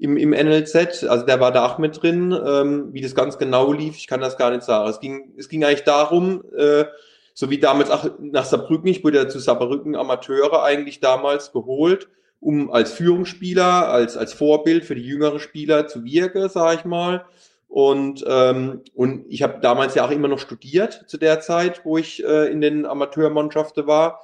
im, 0.00 0.16
im 0.16 0.30
NLZ. 0.30 1.04
Also 1.04 1.26
der 1.26 1.40
war 1.40 1.52
da 1.52 1.66
auch 1.66 1.78
mit 1.78 2.02
drin. 2.02 2.32
Ähm, 2.32 2.88
wie 2.92 3.02
das 3.02 3.14
ganz 3.14 3.38
genau 3.38 3.72
lief, 3.72 3.96
ich 3.96 4.06
kann 4.06 4.20
das 4.20 4.38
gar 4.38 4.50
nicht 4.50 4.62
sagen. 4.62 4.88
Es 4.88 4.98
ging, 4.98 5.34
es 5.36 5.48
ging 5.48 5.62
eigentlich 5.62 5.84
darum, 5.84 6.42
äh, 6.56 6.86
so 7.34 7.50
wie 7.50 7.58
damals 7.58 7.90
auch 7.90 8.10
nach 8.18 8.46
Saarbrücken, 8.46 8.88
ich 8.88 9.04
wurde 9.04 9.18
ja 9.18 9.28
zu 9.28 9.38
Saarbrücken 9.38 9.94
Amateure 9.94 10.62
eigentlich 10.62 11.00
damals 11.00 11.52
geholt, 11.52 12.08
um 12.40 12.72
als 12.72 12.92
Führungsspieler, 12.92 13.88
als, 13.88 14.16
als 14.16 14.32
Vorbild 14.32 14.84
für 14.84 14.94
die 14.94 15.06
jüngeren 15.06 15.38
Spieler 15.38 15.86
zu 15.86 16.04
wirken, 16.04 16.48
sage 16.48 16.78
ich 16.78 16.84
mal. 16.86 17.26
Und, 17.68 18.24
ähm, 18.26 18.82
und 18.94 19.26
ich 19.28 19.42
habe 19.42 19.60
damals 19.60 19.94
ja 19.94 20.04
auch 20.04 20.10
immer 20.10 20.28
noch 20.28 20.40
studiert 20.40 21.04
zu 21.06 21.18
der 21.18 21.40
Zeit, 21.40 21.84
wo 21.84 21.98
ich 21.98 22.24
äh, 22.24 22.50
in 22.50 22.60
den 22.60 22.86
Amateurmannschaften 22.86 23.86
war 23.86 24.20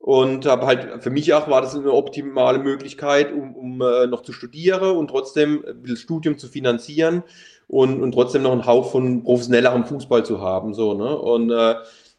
und 0.00 0.46
habe 0.46 0.66
halt 0.66 1.02
für 1.02 1.10
mich 1.10 1.32
auch 1.34 1.48
war 1.48 1.60
das 1.60 1.76
eine 1.76 1.92
optimale 1.92 2.58
Möglichkeit, 2.58 3.32
um, 3.32 3.54
um 3.54 3.82
äh, 3.82 4.06
noch 4.06 4.22
zu 4.22 4.32
studieren 4.32 4.96
und 4.96 5.08
trotzdem 5.08 5.62
das 5.86 6.00
Studium 6.00 6.38
zu 6.38 6.48
finanzieren 6.48 7.22
und, 7.68 8.02
und 8.02 8.12
trotzdem 8.12 8.42
noch 8.42 8.52
einen 8.52 8.66
Hauch 8.66 8.90
von 8.90 9.22
professionellerem 9.22 9.84
Fußball 9.84 10.24
zu 10.24 10.40
haben. 10.40 10.72
So, 10.72 10.94
ne? 10.94 11.16
Und 11.16 11.50
äh, 11.50 11.74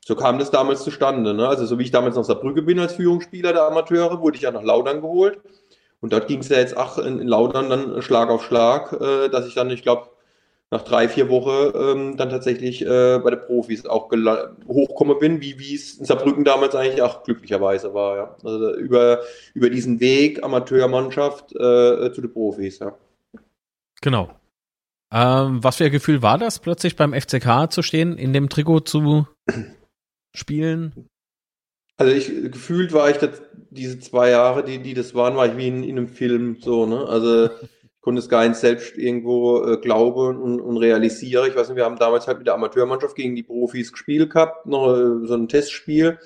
so 0.06 0.16
kam 0.16 0.38
das 0.38 0.52
damals 0.52 0.84
zustande. 0.84 1.34
Ne? 1.34 1.48
Also 1.48 1.66
so 1.66 1.80
wie 1.80 1.84
ich 1.84 1.92
damals 1.92 2.16
nach 2.16 2.24
Saarbrücke 2.24 2.62
bin 2.62 2.80
als 2.80 2.94
Führungsspieler 2.94 3.52
der 3.52 3.64
Amateure, 3.64 4.22
wurde 4.22 4.38
ich 4.38 4.44
ja 4.44 4.52
nach 4.52 4.64
Laudern 4.64 5.02
geholt. 5.02 5.40
Und 6.02 6.14
dort 6.14 6.28
ging 6.28 6.40
es 6.40 6.50
ja 6.50 6.58
jetzt 6.58 6.78
auch 6.78 7.00
in, 7.00 7.20
in 7.20 7.28
Laudern 7.28 7.70
dann 7.70 8.02
Schlag 8.04 8.30
auf 8.30 8.46
Schlag, 8.46 8.94
äh, 8.94 9.30
dass 9.30 9.48
ich 9.48 9.56
dann, 9.56 9.72
ich 9.72 9.82
glaube, 9.82 10.11
nach 10.72 10.84
drei, 10.84 11.10
vier 11.10 11.28
Wochen 11.28 11.76
ähm, 11.76 12.18
dann 12.18 12.30
tatsächlich 12.30 12.82
äh, 12.82 13.20
bei 13.20 13.30
den 13.30 13.42
Profis 13.42 13.86
auch 13.86 14.10
hochkommen 14.68 15.20
bin, 15.20 15.42
wie 15.42 15.60
wie 15.60 15.76
es 15.76 15.96
in 15.96 16.06
Saarbrücken 16.06 16.46
damals 16.46 16.76
eigentlich 16.76 17.02
auch 17.02 17.24
glücklicherweise 17.24 17.94
war. 17.94 18.18
Ja. 18.18 18.36
Also 18.44 18.74
über, 18.76 19.20
über 19.54 19.70
diesen 19.70 20.00
Weg 20.00 20.42
Amateurmannschaft 20.44 21.52
äh, 21.52 22.14
zu 22.14 22.22
den 22.22 22.32
Profis. 22.32 22.80
Ja. 22.80 22.98
Genau. 24.02 24.30
Ähm, 25.14 25.62
was 25.62 25.76
für 25.76 25.86
ein 25.86 25.92
Gefühl 25.92 26.22
war 26.22 26.38
das, 26.38 26.60
plötzlich 26.60 26.96
beim 26.96 27.14
FCK 27.14 27.70
zu 27.70 27.82
stehen, 27.82 28.18
in 28.18 28.32
dem 28.32 28.48
Trikot 28.48 28.82
zu 28.82 29.28
spielen? 30.34 31.10
Also 31.98 32.14
ich 32.14 32.28
gefühlt 32.50 32.94
war 32.94 33.10
ich 33.10 33.18
das, 33.18 33.42
diese 33.70 34.00
zwei 34.00 34.30
Jahre, 34.30 34.64
die, 34.64 34.80
die 34.80 34.94
das 34.94 35.14
waren, 35.14 35.36
war 35.36 35.48
ich 35.48 35.58
wie 35.58 35.68
in, 35.68 35.84
in 35.84 35.98
einem 35.98 36.08
Film 36.08 36.58
so, 36.62 36.86
ne? 36.86 37.06
Also 37.06 37.50
konnte 38.02 38.20
es 38.20 38.30
gar 38.30 38.48
nicht 38.48 38.58
selbst 38.58 38.98
irgendwo 38.98 39.64
äh, 39.64 39.78
glauben 39.78 40.42
und, 40.42 40.60
und 40.60 40.78
realisieren. 40.78 41.48
Ich 41.50 41.56
weiß 41.56 41.70
nicht, 41.70 41.78
wir 41.78 41.86
haben 41.86 41.98
damals 41.98 42.28
halt 42.28 42.40
mit 42.40 42.48
der 42.48 42.56
Amateurmannschaft 42.56 43.16
gegen 43.16 43.36
die 43.36 43.44
Profis 43.44 43.92
gespielt 43.92 44.32
gehabt, 44.32 44.66
noch 44.66 44.96
äh, 44.96 45.26
so 45.28 45.36
ein 45.36 45.48
Testspiel. 45.48 46.18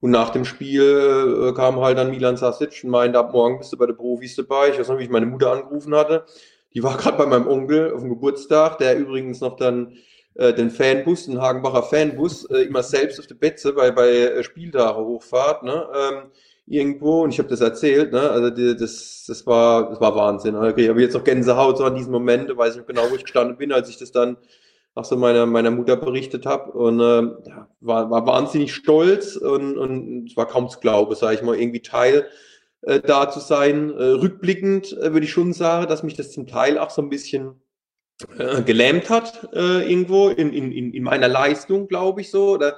Und 0.00 0.12
nach 0.12 0.30
dem 0.30 0.44
Spiel 0.44 1.50
äh, 1.50 1.52
kam 1.52 1.80
halt 1.80 1.98
dann 1.98 2.10
Milan 2.10 2.36
Sasic 2.36 2.80
und 2.84 2.90
meinte, 2.90 3.18
ab 3.18 3.32
morgen 3.32 3.58
bist 3.58 3.72
du 3.72 3.76
bei 3.76 3.86
den 3.86 3.96
Profis 3.96 4.36
dabei. 4.36 4.70
Ich 4.70 4.78
weiß 4.78 4.88
noch, 4.88 4.98
wie 4.98 5.04
ich 5.04 5.10
meine 5.10 5.26
Mutter 5.26 5.52
angerufen 5.52 5.94
hatte. 5.94 6.24
Die 6.72 6.82
war 6.82 6.96
gerade 6.98 7.18
bei 7.18 7.26
meinem 7.26 7.48
Onkel 7.48 7.92
auf 7.92 8.00
dem 8.00 8.08
Geburtstag, 8.08 8.78
der 8.78 8.96
übrigens 8.96 9.40
noch 9.40 9.56
dann 9.56 9.96
äh, 10.34 10.54
den 10.54 10.70
Fanbus, 10.70 11.26
den 11.26 11.40
Hagenbacher 11.40 11.82
Fanbus, 11.82 12.44
äh, 12.46 12.62
immer 12.62 12.82
selbst 12.82 13.18
auf 13.18 13.26
der 13.26 13.34
Betze 13.34 13.72
bei, 13.72 13.90
bei 13.90 14.08
äh, 14.08 14.44
Spieltage 14.44 15.04
hochfahrt, 15.04 15.64
ne? 15.64 15.86
Ähm, 15.94 16.30
irgendwo 16.70 17.22
und 17.24 17.30
ich 17.30 17.38
habe 17.38 17.48
das 17.48 17.60
erzählt, 17.60 18.12
ne? 18.12 18.30
Also 18.30 18.50
die, 18.50 18.76
das, 18.76 19.24
das 19.26 19.46
war, 19.46 19.90
das 19.90 20.00
war 20.00 20.14
Wahnsinn. 20.14 20.54
Okay, 20.54 20.84
ich 20.84 20.88
habe 20.88 21.02
jetzt 21.02 21.14
noch 21.14 21.24
Gänsehaut 21.24 21.78
so 21.78 21.84
an 21.84 21.96
diesen 21.96 22.12
Moment, 22.12 22.56
weiß 22.56 22.76
ich 22.76 22.86
genau, 22.86 23.10
wo 23.10 23.16
ich 23.16 23.24
gestanden 23.24 23.56
bin, 23.56 23.72
als 23.72 23.88
ich 23.88 23.98
das 23.98 24.12
dann 24.12 24.36
auch 24.94 25.04
so 25.04 25.16
meiner, 25.16 25.46
meiner 25.46 25.72
Mutter 25.72 25.96
berichtet 25.96 26.46
habe 26.46 26.70
und 26.72 27.00
äh, 27.00 27.48
ja, 27.48 27.68
war, 27.80 28.10
war 28.10 28.26
wahnsinnig 28.26 28.72
stolz 28.72 29.36
und, 29.36 29.76
und 29.76 30.30
es 30.30 30.36
war 30.36 30.46
kaum 30.46 30.68
zu 30.68 30.78
glauben, 30.78 31.14
sage 31.14 31.34
ich 31.34 31.42
mal, 31.42 31.58
irgendwie 31.58 31.82
Teil 31.82 32.28
äh, 32.82 33.00
da 33.00 33.30
zu 33.30 33.40
sein. 33.40 33.90
Äh, 33.90 34.02
rückblickend 34.02 34.92
äh, 34.92 35.12
würde 35.12 35.26
ich 35.26 35.32
schon 35.32 35.52
sagen, 35.52 35.88
dass 35.88 36.02
mich 36.04 36.14
das 36.14 36.32
zum 36.32 36.46
Teil 36.46 36.78
auch 36.78 36.90
so 36.90 37.02
ein 37.02 37.08
bisschen 37.08 37.60
äh, 38.38 38.62
gelähmt 38.62 39.10
hat 39.10 39.48
äh, 39.54 39.90
irgendwo 39.90 40.28
in, 40.28 40.52
in, 40.52 40.92
in 40.92 41.02
meiner 41.02 41.28
Leistung, 41.28 41.88
glaube 41.88 42.20
ich 42.20 42.30
so. 42.30 42.50
Oder, 42.50 42.76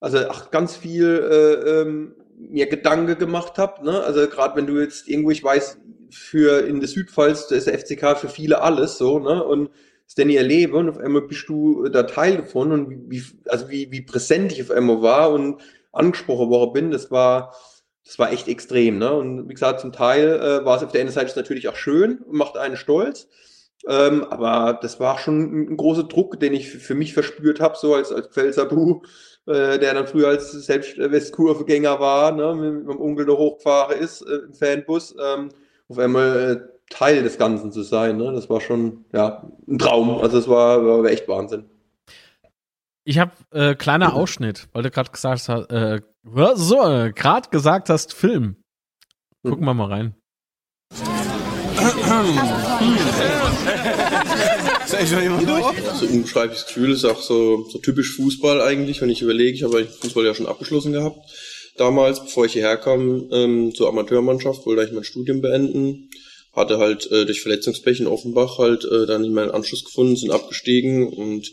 also 0.00 0.18
ach, 0.28 0.50
ganz 0.50 0.76
viel 0.76 1.06
äh, 1.06 1.80
ähm, 1.80 2.14
mir 2.38 2.66
Gedanke 2.66 3.16
gemacht 3.16 3.58
habe. 3.58 3.84
Ne? 3.84 4.02
Also 4.02 4.26
gerade 4.28 4.56
wenn 4.56 4.66
du 4.66 4.78
jetzt 4.80 5.08
irgendwo, 5.08 5.30
ich 5.30 5.42
weiß, 5.42 5.78
für 6.10 6.66
in 6.66 6.80
der 6.80 6.88
Südpfalz, 6.88 7.48
da 7.48 7.56
ist 7.56 7.66
der 7.66 7.78
FCK 7.78 8.16
für 8.18 8.28
viele 8.28 8.62
alles 8.62 8.98
so, 8.98 9.18
ne? 9.18 9.44
Und 9.44 9.70
das 10.06 10.24
nie 10.24 10.36
erlebe 10.36 10.76
und 10.76 10.88
auf 10.88 10.98
einmal 10.98 11.22
bist 11.22 11.48
du 11.48 11.86
da 11.88 12.04
Teil 12.04 12.38
davon 12.38 12.72
und 12.72 13.10
wie, 13.10 13.22
also 13.46 13.68
wie, 13.68 13.90
wie 13.90 14.00
präsent 14.00 14.52
ich 14.52 14.62
auf 14.62 14.70
einmal 14.70 15.02
war 15.02 15.30
und 15.32 15.60
angesprochen 15.92 16.48
worden 16.48 16.72
bin, 16.72 16.90
das 16.90 17.10
war, 17.10 17.54
das 18.06 18.18
war 18.18 18.32
echt 18.32 18.48
extrem, 18.48 18.98
ne? 18.98 19.12
Und 19.12 19.48
wie 19.48 19.54
gesagt, 19.54 19.80
zum 19.80 19.92
Teil 19.92 20.40
äh, 20.40 20.64
war 20.64 20.76
es 20.76 20.82
auf 20.82 20.92
der 20.92 21.02
einen 21.02 21.10
Seite 21.10 21.38
natürlich 21.38 21.68
auch 21.68 21.76
schön 21.76 22.18
und 22.18 22.36
macht 22.36 22.56
einen 22.56 22.76
stolz. 22.76 23.28
Ähm, 23.86 24.24
aber 24.24 24.78
das 24.80 24.98
war 24.98 25.18
schon 25.18 25.40
ein, 25.40 25.72
ein 25.72 25.76
großer 25.76 26.04
Druck, 26.04 26.40
den 26.40 26.54
ich 26.54 26.68
für 26.70 26.94
mich 26.94 27.14
verspürt 27.14 27.60
habe, 27.60 27.76
so 27.76 27.94
als, 27.94 28.10
als 28.10 28.28
Pfälzer-Bu, 28.28 29.02
äh, 29.46 29.78
der 29.78 29.94
dann 29.94 30.06
früher 30.06 30.28
als 30.28 30.52
selbst 30.52 30.98
Westkurvegänger 30.98 32.00
war, 32.00 32.32
ne, 32.32 32.54
mit, 32.54 32.86
meinem 32.86 33.00
Onkel 33.00 33.26
da 33.26 33.32
hochgefahren 33.32 33.98
ist 33.98 34.22
äh, 34.22 34.46
im 34.46 34.54
Fanbus, 34.54 35.14
ähm, 35.20 35.50
auf 35.88 35.98
einmal 35.98 36.50
äh, 36.50 36.56
Teil 36.90 37.22
des 37.22 37.38
Ganzen 37.38 37.72
zu 37.72 37.82
sein. 37.82 38.16
Ne? 38.16 38.32
Das 38.32 38.50
war 38.50 38.60
schon 38.60 39.04
ja, 39.12 39.48
ein 39.66 39.78
Traum. 39.78 40.20
Also 40.20 40.38
es 40.38 40.48
war, 40.48 40.84
war 40.84 41.04
echt 41.04 41.28
Wahnsinn. 41.28 41.70
Ich 43.04 43.18
habe 43.18 43.32
äh, 43.52 43.74
kleiner 43.74 44.14
Ausschnitt, 44.14 44.68
weil 44.72 44.82
du 44.82 44.90
gerade 44.90 45.10
gesagt 45.10 45.48
hast, 45.48 45.70
äh, 45.70 46.00
so, 46.54 46.86
äh, 46.86 47.12
gerade 47.12 47.48
gesagt 47.48 47.88
hast, 47.88 48.12
Film. 48.12 48.56
Gucken 49.42 49.64
wir 49.64 49.72
mal 49.72 49.88
rein. 49.88 50.14
so 54.88 56.06
ein 56.06 56.12
unbeschreibliches 56.12 56.66
Gefühl 56.66 56.92
ist 56.92 57.04
auch 57.04 57.20
so, 57.20 57.66
so 57.70 57.78
typisch 57.78 58.16
Fußball 58.16 58.60
eigentlich, 58.60 59.00
wenn 59.00 59.10
ich 59.10 59.22
überlege, 59.22 59.52
ich 59.52 59.62
habe 59.62 59.84
Fußball 59.84 60.24
ja 60.24 60.34
schon 60.34 60.46
abgeschlossen 60.46 60.92
gehabt. 60.92 61.18
Damals, 61.76 62.20
bevor 62.20 62.46
ich 62.46 62.54
hierher 62.54 62.76
kam, 62.76 63.28
ähm, 63.30 63.74
zur 63.74 63.88
Amateurmannschaft, 63.88 64.66
wollte 64.66 64.84
ich 64.84 64.92
mein 64.92 65.04
Studium 65.04 65.40
beenden. 65.40 66.10
Hatte 66.52 66.78
halt 66.78 67.10
äh, 67.12 67.24
durch 67.24 67.40
Verletzungspech 67.40 68.00
in 68.00 68.06
Offenbach 68.08 68.58
halt 68.58 68.84
äh, 68.84 69.06
dann 69.06 69.24
in 69.24 69.32
meinen 69.32 69.52
Anschluss 69.52 69.84
gefunden, 69.84 70.16
sind 70.16 70.32
abgestiegen 70.32 71.06
und 71.06 71.52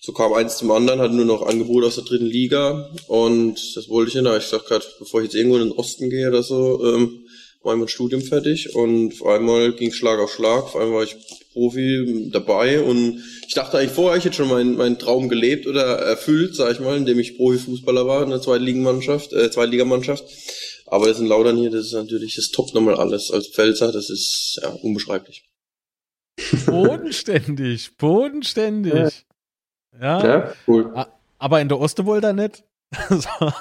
so 0.00 0.12
kam 0.12 0.34
eins 0.34 0.58
zum 0.58 0.70
anderen, 0.70 1.00
hatte 1.00 1.14
nur 1.14 1.24
noch 1.24 1.46
Angebot 1.46 1.82
aus 1.82 1.94
der 1.94 2.04
dritten 2.04 2.26
Liga 2.26 2.90
und 3.08 3.58
das 3.74 3.88
wollte 3.88 4.10
ich 4.10 4.14
nicht. 4.14 4.26
Da 4.26 4.36
ich 4.36 4.44
gesagt 4.44 4.66
gerade, 4.66 4.84
bevor 4.98 5.20
ich 5.20 5.24
jetzt 5.24 5.34
irgendwo 5.34 5.56
in 5.56 5.70
den 5.70 5.78
Osten 5.78 6.10
gehe 6.10 6.28
oder 6.28 6.42
so, 6.42 6.84
ähm, 6.84 7.23
war 7.64 7.74
mein 7.76 7.88
Studium 7.88 8.20
fertig 8.20 8.74
und 8.74 9.20
auf 9.20 9.26
einmal 9.26 9.72
ging 9.72 9.92
Schlag 9.92 10.18
auf 10.18 10.32
Schlag. 10.32 10.64
Auf 10.64 10.76
einmal 10.76 10.96
war 10.96 11.02
ich 11.04 11.16
Profi 11.52 12.28
dabei 12.30 12.80
und 12.80 13.22
ich 13.46 13.54
dachte 13.54 13.78
eigentlich 13.78 13.92
vorher, 13.92 14.18
ich 14.18 14.24
hätte 14.24 14.36
schon 14.36 14.48
meinen, 14.48 14.76
meinen 14.76 14.98
Traum 14.98 15.28
gelebt 15.28 15.66
oder 15.66 15.98
erfüllt, 15.98 16.54
sag 16.54 16.72
ich 16.72 16.80
mal, 16.80 16.96
indem 16.96 17.18
ich 17.18 17.36
Profifußballer 17.36 18.06
war 18.06 18.22
in 18.22 18.30
der 18.30 18.42
Zweitligamannschaft, 18.42 19.32
äh, 19.32 19.50
Zweitligamannschaft. 19.50 20.24
Aber 20.86 21.06
das 21.06 21.18
in 21.18 21.26
Laudern 21.26 21.56
hier, 21.56 21.70
das 21.70 21.86
ist 21.86 21.92
natürlich, 21.92 22.36
das 22.36 22.50
toppt 22.50 22.74
nochmal 22.74 22.96
alles. 22.96 23.30
Als 23.30 23.48
Pfälzer, 23.48 23.90
das 23.90 24.10
ist 24.10 24.60
ja 24.62 24.68
unbeschreiblich. 24.68 25.48
Bodenständig, 26.66 27.96
bodenständig. 27.96 29.24
Ja. 29.98 30.18
ja, 30.20 30.24
ja 30.24 30.54
cool. 30.66 30.92
Aber 31.38 31.60
in 31.60 31.68
der 31.68 31.80
Oste 31.80 32.04
wohl 32.04 32.20
da 32.20 32.32
nicht? 32.32 32.64
so. 33.10 33.52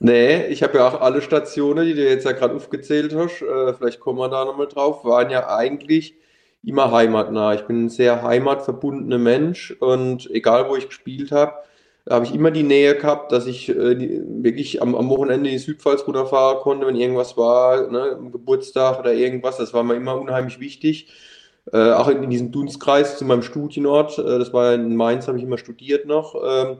Nee, 0.00 0.46
ich 0.46 0.62
habe 0.62 0.78
ja 0.78 0.88
auch 0.88 1.00
alle 1.00 1.22
Stationen, 1.22 1.86
die 1.86 1.94
du 1.94 2.08
jetzt 2.08 2.24
ja 2.24 2.32
gerade 2.32 2.54
aufgezählt 2.54 3.14
hast, 3.14 3.42
äh, 3.42 3.74
vielleicht 3.74 4.00
kommen 4.00 4.18
wir 4.18 4.28
da 4.28 4.44
nochmal 4.44 4.66
drauf, 4.66 5.04
waren 5.04 5.30
ja 5.30 5.48
eigentlich 5.48 6.14
immer 6.64 6.90
heimatnah. 6.90 7.54
Ich 7.54 7.62
bin 7.62 7.86
ein 7.86 7.88
sehr 7.88 8.22
heimatverbundener 8.22 9.18
Mensch 9.18 9.70
und 9.80 10.28
egal 10.30 10.68
wo 10.68 10.76
ich 10.76 10.88
gespielt 10.88 11.32
habe, 11.32 11.54
habe 12.08 12.24
ich 12.24 12.34
immer 12.34 12.50
die 12.50 12.62
Nähe 12.62 12.96
gehabt, 12.96 13.32
dass 13.32 13.46
ich 13.46 13.68
äh, 13.68 13.94
die, 13.94 14.22
wirklich 14.42 14.80
am, 14.80 14.94
am, 14.94 15.08
Wochenende 15.08 15.48
in 15.50 15.56
die 15.56 15.62
Südpfalz 15.62 16.06
runterfahren 16.06 16.60
konnte, 16.60 16.86
wenn 16.86 16.96
irgendwas 16.96 17.36
war, 17.36 17.90
ne, 17.90 18.18
Geburtstag 18.30 19.00
oder 19.00 19.12
irgendwas. 19.12 19.56
Das 19.56 19.74
war 19.74 19.82
mir 19.82 19.94
immer 19.94 20.20
unheimlich 20.20 20.60
wichtig. 20.60 21.08
Äh, 21.72 21.92
auch 21.92 22.08
in, 22.08 22.22
in, 22.22 22.30
diesem 22.30 22.52
Dunstkreis 22.52 23.18
zu 23.18 23.24
meinem 23.24 23.42
Studienort, 23.42 24.18
äh, 24.18 24.38
das 24.38 24.52
war 24.52 24.74
in 24.74 24.94
Mainz, 24.94 25.26
habe 25.26 25.38
ich 25.38 25.44
immer 25.44 25.58
studiert 25.58 26.06
noch. 26.06 26.36
Ähm, 26.46 26.78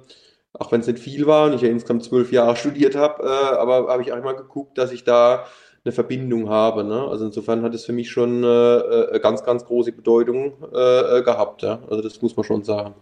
auch 0.58 0.72
wenn 0.72 0.80
es 0.80 0.86
nicht 0.86 0.98
viel 0.98 1.26
war 1.26 1.46
und 1.46 1.54
ich 1.54 1.62
ja 1.62 1.68
insgesamt 1.68 2.04
zwölf 2.04 2.32
Jahre 2.32 2.56
studiert 2.56 2.94
habe, 2.94 3.22
äh, 3.22 3.56
aber 3.56 3.88
habe 3.88 4.02
ich 4.02 4.12
auch 4.12 4.22
mal 4.22 4.34
geguckt, 4.34 4.78
dass 4.78 4.92
ich 4.92 5.04
da 5.04 5.46
eine 5.84 5.92
Verbindung 5.92 6.48
habe. 6.48 6.84
Ne? 6.84 7.06
Also 7.08 7.26
insofern 7.26 7.62
hat 7.62 7.74
es 7.74 7.84
für 7.84 7.92
mich 7.92 8.10
schon 8.10 8.42
äh, 8.42 8.46
äh, 8.46 9.20
ganz, 9.20 9.44
ganz 9.44 9.64
große 9.64 9.92
Bedeutung 9.92 10.54
äh, 10.74 11.18
äh, 11.18 11.22
gehabt. 11.22 11.62
Ja? 11.62 11.80
Also 11.88 12.02
das 12.02 12.20
muss 12.22 12.36
man 12.36 12.44
schon 12.44 12.64
sagen. 12.64 12.94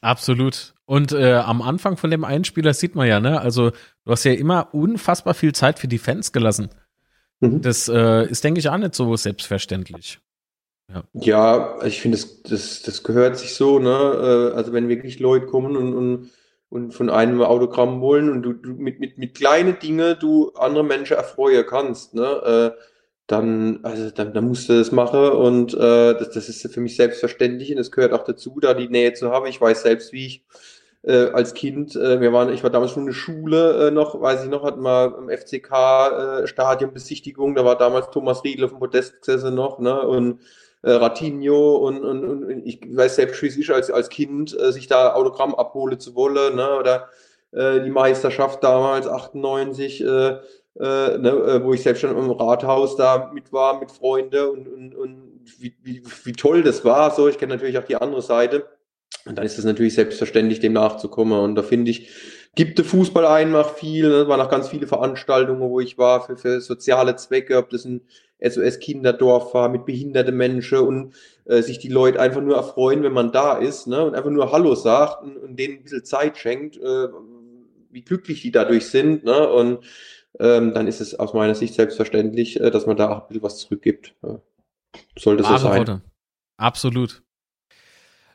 Absolut. 0.00 0.74
Und 0.84 1.12
äh, 1.12 1.34
am 1.34 1.60
Anfang 1.60 1.96
von 1.96 2.10
dem 2.10 2.24
Einspieler 2.24 2.72
sieht 2.72 2.94
man 2.94 3.08
ja, 3.08 3.18
ne? 3.18 3.40
Also 3.40 3.70
du 4.04 4.12
hast 4.12 4.22
ja 4.22 4.32
immer 4.32 4.68
unfassbar 4.72 5.34
viel 5.34 5.52
Zeit 5.52 5.80
für 5.80 5.88
die 5.88 5.98
Fans 5.98 6.32
gelassen. 6.32 6.68
Mhm. 7.40 7.62
Das 7.62 7.88
ist, 7.88 8.44
denke 8.44 8.60
ich, 8.60 8.68
auch 8.68 8.76
nicht 8.78 8.94
so 8.94 9.16
selbstverständlich. 9.16 10.20
Ja, 10.92 11.02
ja 11.14 11.84
ich 11.84 12.00
finde, 12.00 12.16
das, 12.16 12.42
das, 12.42 12.82
das 12.82 13.02
gehört 13.02 13.38
sich 13.38 13.54
so, 13.54 13.80
ne? 13.80 14.52
Also 14.54 14.72
wenn 14.72 14.88
wirklich 14.88 15.18
Leute 15.18 15.46
kommen 15.46 15.76
und, 15.76 15.94
und 15.94 16.30
und 16.70 16.92
von 16.92 17.10
einem 17.10 17.42
Autogramm 17.42 18.00
wollen 18.00 18.30
und 18.30 18.42
du, 18.42 18.52
du 18.52 18.70
mit, 18.70 19.00
mit, 19.00 19.18
mit 19.18 19.34
kleinen 19.34 19.78
Dingen 19.78 20.16
du 20.20 20.52
andere 20.52 20.84
Menschen 20.84 21.16
erfreuen 21.16 21.64
kannst, 21.66 22.14
ne? 22.14 22.74
Äh, 22.76 22.82
dann, 23.26 23.80
also 23.82 24.10
dann, 24.10 24.32
dann 24.32 24.48
musst 24.48 24.70
du 24.70 24.78
das 24.78 24.90
machen 24.90 25.20
und 25.20 25.74
äh, 25.74 26.14
das, 26.14 26.30
das 26.30 26.48
ist 26.48 26.72
für 26.72 26.80
mich 26.80 26.96
selbstverständlich 26.96 27.70
und 27.70 27.78
es 27.78 27.90
gehört 27.90 28.14
auch 28.14 28.24
dazu, 28.24 28.58
da 28.58 28.72
die 28.72 28.88
Nähe 28.88 29.12
zu 29.12 29.30
haben. 29.30 29.46
Ich 29.46 29.60
weiß 29.60 29.82
selbst, 29.82 30.14
wie 30.14 30.26
ich 30.26 30.44
äh, 31.02 31.30
als 31.32 31.52
Kind, 31.52 31.94
äh, 31.94 32.20
wir 32.22 32.32
waren, 32.32 32.52
ich 32.52 32.62
war 32.62 32.70
damals 32.70 32.92
schon 32.92 33.02
in 33.02 33.08
der 33.08 33.14
Schule 33.14 33.88
äh, 33.88 33.90
noch, 33.90 34.20
weiß 34.20 34.44
ich 34.44 34.50
noch, 34.50 34.64
hatten 34.64 34.82
wir 34.82 35.16
im 35.18 35.28
FCK 35.28 35.72
äh, 35.72 36.46
Stadionbesichtigung, 36.46 37.54
da 37.54 37.66
war 37.66 37.76
damals 37.76 38.10
Thomas 38.10 38.42
Riedl 38.44 38.64
auf 38.64 38.70
dem 38.70 38.78
Podest 38.78 39.20
gesessen 39.20 39.54
noch, 39.54 39.78
ne? 39.78 40.00
Und 40.00 40.40
äh, 40.82 40.92
Ratinho 40.92 41.76
und, 41.76 42.04
und, 42.04 42.24
und 42.24 42.66
ich 42.66 42.80
weiß 42.84 43.16
selbst, 43.16 43.42
wie 43.42 43.48
es 43.48 43.56
ist, 43.56 43.70
als, 43.70 43.90
als 43.90 44.08
Kind 44.08 44.58
äh, 44.58 44.72
sich 44.72 44.86
da 44.86 45.14
Autogramm 45.14 45.54
abholen 45.54 45.98
zu 45.98 46.14
wollen, 46.14 46.56
ne? 46.56 46.78
oder 46.78 47.08
äh, 47.52 47.80
die 47.80 47.90
Meisterschaft 47.90 48.62
damals, 48.62 49.08
98, 49.08 50.02
äh, 50.02 50.06
äh, 50.06 51.18
ne, 51.18 51.30
äh, 51.30 51.64
wo 51.64 51.74
ich 51.74 51.82
selbst 51.82 52.00
schon 52.00 52.16
im 52.16 52.30
Rathaus 52.30 52.96
da 52.96 53.30
mit 53.32 53.52
war, 53.52 53.80
mit 53.80 53.90
Freunden 53.90 54.48
und, 54.48 54.68
und, 54.68 54.94
und 54.94 55.40
wie, 55.58 55.74
wie, 55.82 56.02
wie 56.24 56.32
toll 56.32 56.62
das 56.62 56.84
war. 56.84 57.10
So, 57.10 57.28
ich 57.28 57.38
kenne 57.38 57.54
natürlich 57.54 57.78
auch 57.78 57.84
die 57.84 57.96
andere 57.96 58.22
Seite. 58.22 58.66
Und 59.24 59.36
dann 59.36 59.44
ist 59.44 59.58
es 59.58 59.64
natürlich 59.64 59.94
selbstverständlich, 59.94 60.60
dem 60.60 60.72
nachzukommen. 60.72 61.38
Und 61.38 61.54
da 61.54 61.62
finde 61.62 61.90
ich, 61.90 62.10
gibt 62.54 62.78
der 62.78 62.84
Fußball 62.84 63.26
einfach 63.26 63.74
viel. 63.74 64.08
Ne? 64.08 64.14
Es 64.14 64.28
waren 64.28 64.40
auch 64.40 64.50
ganz 64.50 64.68
viele 64.68 64.86
Veranstaltungen, 64.86 65.60
wo 65.60 65.80
ich 65.80 65.98
war 65.98 66.24
für, 66.24 66.36
für 66.36 66.60
soziale 66.60 67.16
Zwecke, 67.16 67.58
ob 67.58 67.70
das 67.70 67.84
ein 67.84 68.02
SOS 68.40 68.78
Kinderdorf 68.78 69.52
war 69.54 69.68
mit 69.68 69.84
behinderten 69.84 70.36
Menschen 70.36 70.78
und 70.78 71.14
äh, 71.44 71.60
sich 71.60 71.78
die 71.78 71.88
Leute 71.88 72.20
einfach 72.20 72.40
nur 72.40 72.56
erfreuen, 72.56 73.02
wenn 73.02 73.12
man 73.12 73.32
da 73.32 73.58
ist 73.58 73.86
ne? 73.86 74.04
und 74.04 74.14
einfach 74.14 74.30
nur 74.30 74.52
Hallo 74.52 74.74
sagt 74.74 75.22
und, 75.24 75.36
und 75.36 75.58
denen 75.58 75.78
ein 75.78 75.82
bisschen 75.82 76.04
Zeit 76.04 76.38
schenkt, 76.38 76.76
äh, 76.76 77.08
wie 77.90 78.02
glücklich 78.02 78.42
die 78.42 78.52
dadurch 78.52 78.86
sind. 78.86 79.24
Ne? 79.24 79.48
Und 79.48 79.84
ähm, 80.38 80.72
dann 80.72 80.86
ist 80.86 81.00
es 81.00 81.18
aus 81.18 81.34
meiner 81.34 81.54
Sicht 81.54 81.74
selbstverständlich, 81.74 82.60
äh, 82.60 82.70
dass 82.70 82.86
man 82.86 82.96
da 82.96 83.10
auch 83.10 83.22
ein 83.22 83.28
bisschen 83.28 83.42
was 83.42 83.58
zurückgibt. 83.58 84.14
Ja. 84.22 84.40
Sollte 85.18 85.42
so 85.42 85.56
sein. 85.56 85.78
Worte. 85.78 86.02
Absolut. 86.56 87.22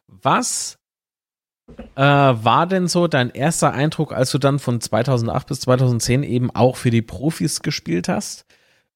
Was 0.07 0.77
äh, 1.95 2.01
war 2.01 2.67
denn 2.67 2.87
so 2.87 3.07
dein 3.07 3.29
erster 3.29 3.73
Eindruck, 3.73 4.13
als 4.13 4.31
du 4.31 4.37
dann 4.37 4.59
von 4.59 4.81
2008 4.81 5.47
bis 5.47 5.61
2010 5.61 6.23
eben 6.23 6.51
auch 6.51 6.75
für 6.75 6.91
die 6.91 7.01
Profis 7.01 7.61
gespielt 7.61 8.07
hast? 8.09 8.45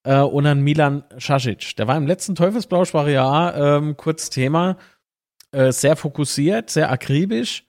Äh, 0.04 0.20
und 0.20 0.44
dann 0.44 0.62
Milan 0.62 1.04
Šašić. 1.18 1.76
Der 1.76 1.88
war 1.88 1.98
im 1.98 2.08
letzten 2.08 2.36
Teufelsblausch, 2.36 2.94
war 2.94 3.10
ja 3.10 3.78
ähm, 3.78 3.98
kurz 3.98 4.30
Thema, 4.30 4.78
äh, 5.52 5.72
sehr 5.72 5.96
fokussiert, 5.96 6.70
sehr 6.70 6.92
akribisch. 6.92 7.66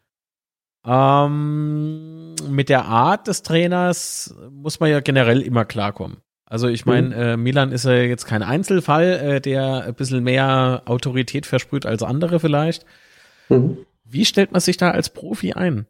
Ähm, 0.86 2.34
mit 2.48 2.68
der 2.68 2.84
Art 2.86 3.26
des 3.26 3.42
Trainers 3.42 4.34
muss 4.50 4.80
man 4.80 4.90
ja 4.90 5.00
generell 5.00 5.42
immer 5.42 5.64
klarkommen. 5.64 6.18
Also 6.46 6.68
ich 6.68 6.86
meine, 6.86 7.08
mhm. 7.08 7.12
äh, 7.14 7.36
Milan 7.36 7.72
ist 7.72 7.84
ja 7.84 7.92
jetzt 7.92 8.24
kein 8.24 8.42
Einzelfall, 8.42 9.04
äh, 9.04 9.40
der 9.40 9.84
ein 9.84 9.94
bisschen 9.94 10.24
mehr 10.24 10.82
Autorität 10.86 11.44
versprüht 11.44 11.84
als 11.84 12.02
andere 12.02 12.40
vielleicht. 12.40 12.86
Mhm. 13.48 13.86
Wie 14.04 14.24
stellt 14.24 14.52
man 14.52 14.60
sich 14.60 14.76
da 14.76 14.90
als 14.90 15.10
Profi 15.10 15.52
ein? 15.52 15.86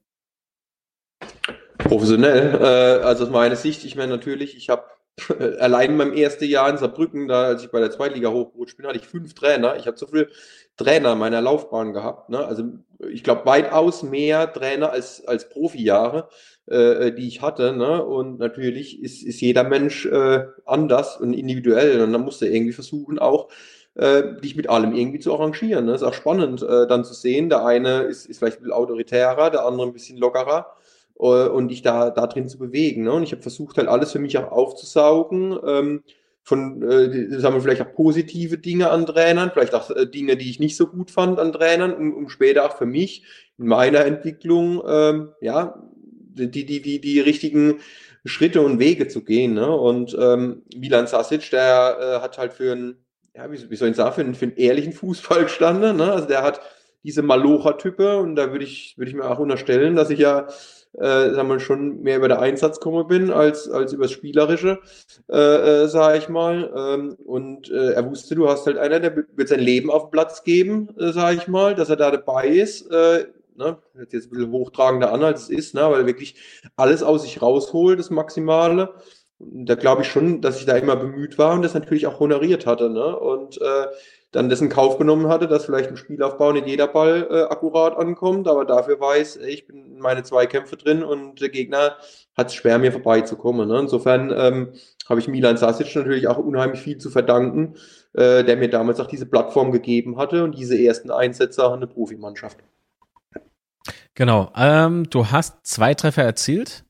Professionell, 1.79 2.55
äh, 2.61 3.05
also 3.05 3.25
aus 3.25 3.31
meiner 3.31 3.57
Sicht, 3.57 3.85
ich 3.85 3.95
meine 3.95 4.11
natürlich, 4.11 4.57
ich 4.57 4.69
habe 4.69 4.85
allein 5.61 5.91
in 5.91 5.97
meinem 5.97 6.13
ersten 6.13 6.45
Jahr 6.45 6.71
in 6.71 6.77
Saarbrücken, 6.77 7.29
da 7.29 7.45
als 7.45 7.63
ich 7.63 7.71
bei 7.71 7.81
der 7.81 7.91
Zweitliga 7.91 8.31
hochgerutscht 8.31 8.77
bin, 8.77 8.87
hatte 8.87 8.99
ich 8.99 9.07
fünf 9.07 9.35
Trainer. 9.35 9.77
Ich 9.77 9.87
habe 9.87 9.97
so 9.97 10.07
viele 10.07 10.29
Trainer 10.77 11.13
in 11.13 11.19
meiner 11.19 11.41
Laufbahn 11.41 11.93
gehabt. 11.93 12.31
Ne? 12.31 12.45
Also 12.45 12.65
ich 13.11 13.25
glaube 13.25 13.47
weitaus 13.47 14.03
mehr 14.03 14.53
Trainer 14.53 14.91
als, 14.91 15.27
als 15.27 15.49
Profijahre, 15.49 16.29
äh, 16.67 17.13
die 17.13 17.27
ich 17.27 17.43
hatte. 17.43 17.77
Ne? 17.77 18.05
Und 18.05 18.39
natürlich 18.39 19.03
ist, 19.03 19.23
ist 19.25 19.41
jeder 19.41 19.65
Mensch 19.65 20.07
äh, 20.07 20.47
anders 20.65 21.17
und 21.17 21.33
individuell. 21.33 22.01
Und 22.01 22.13
dann 22.13 22.23
musst 22.23 22.41
du 22.41 22.47
irgendwie 22.47 22.73
versuchen, 22.73 23.19
auch 23.19 23.49
äh, 23.95 24.41
dich 24.41 24.57
mit 24.57 24.69
allem 24.69 24.95
irgendwie 24.95 25.19
zu 25.19 25.33
arrangieren. 25.33 25.87
Ne? 25.87 25.95
Ist 25.95 26.03
auch 26.03 26.15
spannend, 26.15 26.63
äh, 26.63 26.87
dann 26.87 27.05
zu 27.05 27.15
sehen. 27.15 27.49
Der 27.49 27.65
eine 27.65 28.03
ist, 28.03 28.27
ist 28.27 28.39
vielleicht 28.39 28.59
ein 28.59 28.63
bisschen 28.63 28.73
autoritärer, 28.73 29.51
der 29.51 29.65
andere 29.65 29.87
ein 29.87 29.93
bisschen 29.93 30.19
lockerer 30.19 30.67
äh, 31.19 31.49
und 31.49 31.69
dich 31.69 31.83
da, 31.83 32.11
da 32.11 32.27
drin 32.27 32.49
zu 32.49 32.59
bewegen. 32.59 33.05
Ne? 33.05 33.13
Und 33.13 33.23
ich 33.23 33.33
habe 33.33 33.43
versucht, 33.43 33.79
halt 33.79 33.89
alles 33.89 34.13
für 34.13 34.19
mich 34.19 34.39
auch 34.39 34.51
aufzusaugen. 34.51 35.59
Ähm, 35.67 36.03
von, 36.49 36.83
äh, 36.83 37.39
sagen 37.39 37.57
wir 37.57 37.61
vielleicht 37.61 37.83
auch 37.83 37.93
positive 37.93 38.57
Dinge 38.57 38.89
an 38.91 39.05
Trainern, 39.05 39.51
vielleicht 39.53 39.75
auch 39.75 39.91
äh, 39.91 40.07
Dinge, 40.07 40.37
die 40.39 40.49
ich 40.49 40.61
nicht 40.61 40.77
so 40.77 40.87
gut 40.87 41.11
fand 41.11 41.39
an 41.39 41.53
Trainern, 41.53 41.93
um, 41.93 42.15
um 42.15 42.29
später 42.31 42.65
auch 42.65 42.79
für 42.79 42.87
mich 42.87 43.23
in 43.59 43.67
meiner 43.67 44.07
Entwicklung, 44.07 44.83
ähm, 44.89 45.33
ja, 45.43 45.83
die, 46.47 46.65
die, 46.65 46.81
die, 46.81 47.01
die 47.01 47.21
richtigen 47.21 47.81
Schritte 48.25 48.63
und 48.63 48.79
Wege 48.79 49.09
zu 49.09 49.25
gehen. 49.25 49.55
Ne? 49.55 49.71
Und 49.71 50.17
ähm, 50.19 50.63
Milan 50.75 51.07
Sasic, 51.07 51.51
der 51.51 51.99
äh, 52.01 52.23
hat 52.23 52.39
halt 52.39 52.55
für 52.55 52.73
einen, 52.73 52.97
ja, 53.39 53.51
wie, 53.53 53.71
wie 53.71 53.77
soll 53.77 53.91
ich 53.91 53.97
sagen, 53.97 54.15
für 54.15 54.21
einen, 54.21 54.35
für 54.35 54.47
einen 54.47 54.57
ehrlichen 54.57 54.93
Fußball 54.93 55.45
gestanden. 55.45 55.97
Ne? 55.97 56.13
Also 56.13 56.27
der 56.27 56.43
hat 56.43 56.61
diese 57.05 57.23
Malocher-Type 57.23 58.19
und 58.19 58.35
da 58.35 58.51
würde 58.51 58.65
ich, 58.65 58.99
würde 58.99 59.11
ich 59.11 59.17
mir 59.17 59.31
auch 59.31 59.39
unterstellen, 59.39 59.95
dass 59.95 60.11
ich 60.11 60.19
ja 60.19 60.49
äh, 60.95 61.35
sagen 61.35 61.49
wir 61.49 61.61
schon 61.61 62.03
mehr 62.03 62.17
über 62.17 62.29
den 62.29 62.39
Einsatz 62.39 62.81
gekommen 62.81 63.07
bin 63.07 63.31
als, 63.31 63.71
als 63.71 63.93
über 63.93 64.05
das 64.05 64.13
Spielerische, 64.13 64.81
äh, 65.31 65.85
äh, 65.85 65.89
sage 65.89 66.19
ich 66.19 66.29
mal. 66.29 66.73
Ähm, 66.75 67.17
und 67.25 67.71
äh, 67.71 67.93
er 67.93 68.11
wusste, 68.11 68.35
du 68.35 68.49
hast 68.49 68.67
halt 68.67 68.79
einer, 68.79 68.99
der 68.99 69.15
wird 69.15 69.49
sein 69.49 69.61
Leben 69.61 69.91
auf 69.91 70.07
den 70.07 70.11
Platz 70.11 70.43
geben, 70.43 70.89
äh, 70.99 71.13
sage 71.13 71.37
ich 71.37 71.47
mal, 71.47 71.77
dass 71.77 71.91
er 71.91 71.97
da 71.97 72.11
dabei 72.11 72.49
ist. 72.49 72.91
Äh, 72.91 73.27
ne? 73.57 73.79
Jetzt 74.11 74.15
ein 74.27 74.31
bisschen 74.31 74.51
hochtragender 74.51 75.13
an, 75.13 75.23
als 75.23 75.43
es 75.43 75.51
ist, 75.51 75.75
ne? 75.75 75.83
weil 75.83 76.01
er 76.01 76.07
wirklich 76.07 76.35
alles 76.75 77.05
aus 77.05 77.23
sich 77.23 77.41
rausholt, 77.41 78.01
das 78.01 78.11
Maximale. 78.11 78.95
Da 79.41 79.77
glaube 79.77 80.03
ich 80.03 80.09
schon, 80.09 80.41
dass 80.41 80.59
ich 80.59 80.67
da 80.67 80.77
immer 80.77 80.97
bemüht 80.97 81.39
war 81.39 81.55
und 81.55 81.63
das 81.63 81.75
natürlich 81.75 82.07
auch 82.07 82.19
honoriert 82.19 82.67
hatte. 82.67 82.91
Ne? 82.91 83.17
Und 83.17 83.61
äh, 83.61 83.87
dann 84.33 84.49
das 84.49 84.61
in 84.61 84.69
Kauf 84.69 84.99
genommen 84.99 85.29
hatte, 85.29 85.49
dass 85.49 85.65
vielleicht 85.65 85.91
im 85.91 85.97
Spielaufbau 85.97 86.53
nicht 86.53 86.67
jeder 86.67 86.87
Ball 86.87 87.27
äh, 87.31 87.43
akkurat 87.43 87.97
ankommt, 87.97 88.47
aber 88.47 88.65
dafür 88.65 89.01
weiß, 89.01 89.37
ich 89.37 89.67
bin 89.67 89.87
in 89.87 89.99
meine 90.01 90.23
Zweikämpfe 90.23 90.77
drin 90.77 91.03
und 91.03 91.41
der 91.41 91.49
Gegner 91.49 91.97
hat 92.37 92.49
es 92.49 92.55
schwer, 92.55 92.79
mir 92.79 92.93
vorbeizukommen. 92.93 93.69
Ne? 93.69 93.79
Insofern 93.81 94.33
ähm, 94.37 94.73
habe 95.09 95.21
ich 95.21 95.29
Milan 95.29 95.57
Sasic 95.57 95.95
natürlich 95.97 96.29
auch 96.29 96.37
unheimlich 96.37 96.81
viel 96.81 96.99
zu 96.99 97.09
verdanken, 97.11 97.75
äh, 98.13 98.45
der 98.45 98.57
mir 98.57 98.69
damals 98.69 99.01
auch 99.01 99.07
diese 99.07 99.27
Plattform 99.27 99.73
gegeben 99.73 100.19
hatte 100.19 100.45
und 100.45 100.59
diese 100.59 100.79
ersten 100.79 101.11
Einsätze 101.11 101.63
in 101.73 101.81
der 101.81 101.87
Profimannschaft. 101.87 102.59
Genau. 104.15 104.53
Ähm, 104.57 105.09
du 105.09 105.31
hast 105.31 105.65
zwei 105.67 105.95
Treffer 105.95 106.25
erzielt 106.25 106.85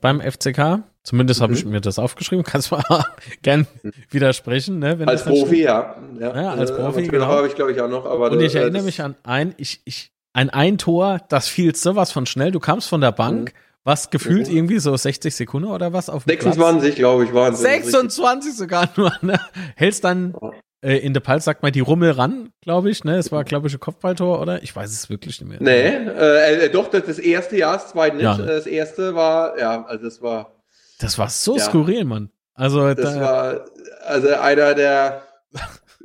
beim 0.00 0.20
FCK. 0.20 0.84
Zumindest 1.04 1.42
habe 1.42 1.52
ich 1.52 1.64
mhm. 1.66 1.72
mir 1.72 1.80
das 1.82 1.98
aufgeschrieben. 1.98 2.44
Kannst 2.48 2.70
du 2.70 2.76
mal 2.76 3.04
gern 3.42 3.66
widersprechen, 4.10 4.78
ne? 4.78 4.98
als 5.06 5.24
Profi, 5.24 5.62
ja. 5.62 5.96
ja. 6.18 6.34
ja. 6.34 6.54
als 6.54 6.70
äh, 6.70 6.74
Profi, 6.74 7.06
genau. 7.06 7.26
habe 7.26 7.46
ich, 7.46 7.54
glaube 7.54 7.72
ich, 7.72 7.80
auch 7.80 7.90
noch. 7.90 8.06
Aber 8.06 8.32
Und 8.32 8.40
ich 8.40 8.54
erinnere 8.54 8.82
mich 8.82 9.02
an 9.02 9.14
ein, 9.22 9.54
ich, 9.58 9.82
ich, 9.84 10.10
ein 10.32 10.48
ein 10.48 10.78
Tor, 10.78 11.20
das 11.28 11.46
fiel 11.46 11.76
sowas 11.76 12.10
von 12.10 12.24
schnell. 12.24 12.50
Du 12.52 12.58
kamst 12.58 12.88
von 12.88 13.02
der 13.02 13.12
Bank, 13.12 13.52
mhm. 13.52 13.58
was 13.84 14.08
gefühlt 14.08 14.48
mhm. 14.48 14.56
irgendwie 14.56 14.78
so 14.78 14.96
60 14.96 15.36
Sekunden 15.36 15.68
oder 15.68 15.92
was 15.92 16.08
auf 16.08 16.24
26, 16.24 16.96
glaube 16.96 17.24
ich, 17.24 17.34
waren 17.34 17.52
es. 17.52 17.60
26 17.60 18.56
sogar 18.56 18.88
nur, 18.96 19.12
ne? 19.20 19.38
Hältst 19.76 20.04
dann 20.04 20.34
äh, 20.80 20.96
in 20.96 21.12
der 21.12 21.20
Pals 21.20 21.44
sagt 21.44 21.62
man 21.62 21.72
die 21.72 21.80
Rummel 21.80 22.12
ran, 22.12 22.48
glaube 22.62 22.88
ich, 22.88 23.04
ne? 23.04 23.18
Es 23.18 23.30
war, 23.30 23.44
glaube 23.44 23.68
ich, 23.68 23.74
ein 23.74 23.80
Kopfballtor, 23.80 24.40
oder? 24.40 24.62
Ich 24.62 24.74
weiß 24.74 24.90
es 24.90 25.10
wirklich 25.10 25.38
nicht 25.38 25.50
mehr. 25.50 25.58
Nee, 25.60 26.10
äh, 26.10 26.64
äh 26.64 26.70
doch, 26.70 26.88
das, 26.88 27.04
das 27.04 27.18
erste 27.18 27.58
Jahr, 27.58 27.74
das 27.74 27.90
zweite 27.90 28.16
nicht. 28.16 28.24
Ja. 28.24 28.38
Das 28.38 28.66
erste 28.66 29.14
war, 29.14 29.58
ja, 29.58 29.84
also 29.84 30.04
das 30.04 30.22
war 30.22 30.53
das 31.00 31.18
war 31.18 31.28
so 31.28 31.56
ja. 31.56 31.64
skurril, 31.64 32.04
Mann. 32.04 32.30
Also 32.54 32.94
das 32.94 33.14
da, 33.14 33.20
war 33.20 33.64
also 34.06 34.28
einer 34.34 34.74
der 34.74 35.22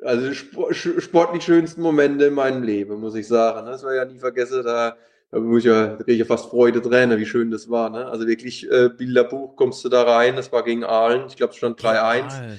also 0.03 0.33
sportlich 0.33 1.43
schönsten 1.43 1.81
Momente 1.81 2.25
in 2.25 2.33
meinem 2.33 2.63
Leben, 2.63 2.99
muss 2.99 3.15
ich 3.15 3.27
sagen. 3.27 3.67
Das 3.67 3.83
war 3.83 3.93
ja 3.93 4.05
nie 4.05 4.19
vergessen, 4.19 4.63
da, 4.63 4.95
da 5.31 5.39
muss 5.39 5.59
ich 5.59 5.65
ja, 5.65 5.87
da 5.87 5.97
kriege 5.97 6.13
ich 6.13 6.19
ja 6.19 6.25
fast 6.25 6.49
Freude 6.49 6.81
Tränen, 6.81 7.19
wie 7.19 7.25
schön 7.25 7.51
das 7.51 7.69
war. 7.69 7.89
Ne? 7.89 8.05
Also 8.05 8.25
wirklich 8.25 8.69
äh, 8.71 8.89
Bilderbuch, 8.89 9.55
kommst 9.55 9.83
du 9.83 9.89
da 9.89 10.03
rein, 10.03 10.35
das 10.35 10.51
war 10.51 10.63
gegen 10.63 10.83
Aalen, 10.83 11.27
ich 11.27 11.35
glaube 11.35 11.51
es 11.51 11.57
stand 11.57 11.79
3-1. 11.79 12.57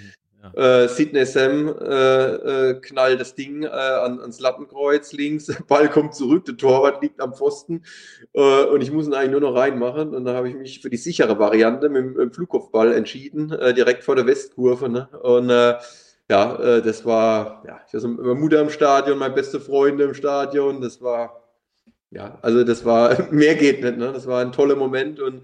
Äh, 0.54 0.88
Sidney 0.88 1.26
Sam 1.26 1.68
äh, 1.68 2.70
äh, 2.70 2.80
knallt 2.80 3.20
das 3.20 3.34
Ding 3.34 3.62
äh, 3.62 3.68
an, 3.68 4.20
ans 4.20 4.40
Lattenkreuz 4.40 5.12
links, 5.12 5.52
Ball 5.68 5.88
kommt 5.88 6.14
zurück, 6.14 6.46
der 6.46 6.56
Torwart 6.56 7.02
liegt 7.02 7.20
am 7.20 7.34
Pfosten 7.34 7.84
äh, 8.32 8.64
und 8.64 8.80
ich 8.80 8.90
muss 8.90 9.06
ihn 9.06 9.14
eigentlich 9.14 9.32
nur 9.32 9.40
noch 9.40 9.54
reinmachen. 9.54 10.14
Und 10.14 10.24
da 10.24 10.34
habe 10.34 10.48
ich 10.48 10.54
mich 10.54 10.80
für 10.80 10.90
die 10.90 10.96
sichere 10.96 11.38
Variante 11.38 11.88
mit, 11.88 12.06
mit 12.06 12.18
dem 12.18 12.32
Flugkopfball 12.32 12.92
entschieden, 12.92 13.52
äh, 13.52 13.74
direkt 13.74 14.02
vor 14.02 14.16
der 14.16 14.26
Westkurve. 14.26 14.88
Ne? 14.88 15.08
Und 15.22 15.50
ja, 16.28 16.80
das 16.80 17.04
war, 17.04 17.64
ja, 17.66 17.80
ich 17.88 17.92
hatte 17.92 18.06
meine 18.06 18.34
Mutter 18.36 18.60
im 18.60 18.70
Stadion, 18.70 19.18
meine 19.18 19.34
beste 19.34 19.58
Freunde 19.58 20.04
im 20.04 20.14
Stadion. 20.14 20.80
Das 20.80 21.02
war, 21.02 21.42
ja, 22.10 22.38
also 22.40 22.62
das 22.62 22.84
war, 22.84 23.16
mehr 23.32 23.56
geht 23.56 23.82
nicht. 23.82 23.98
Ne? 23.98 24.12
Das 24.12 24.28
war 24.28 24.40
ein 24.40 24.52
toller 24.52 24.76
Moment 24.76 25.18
und 25.18 25.42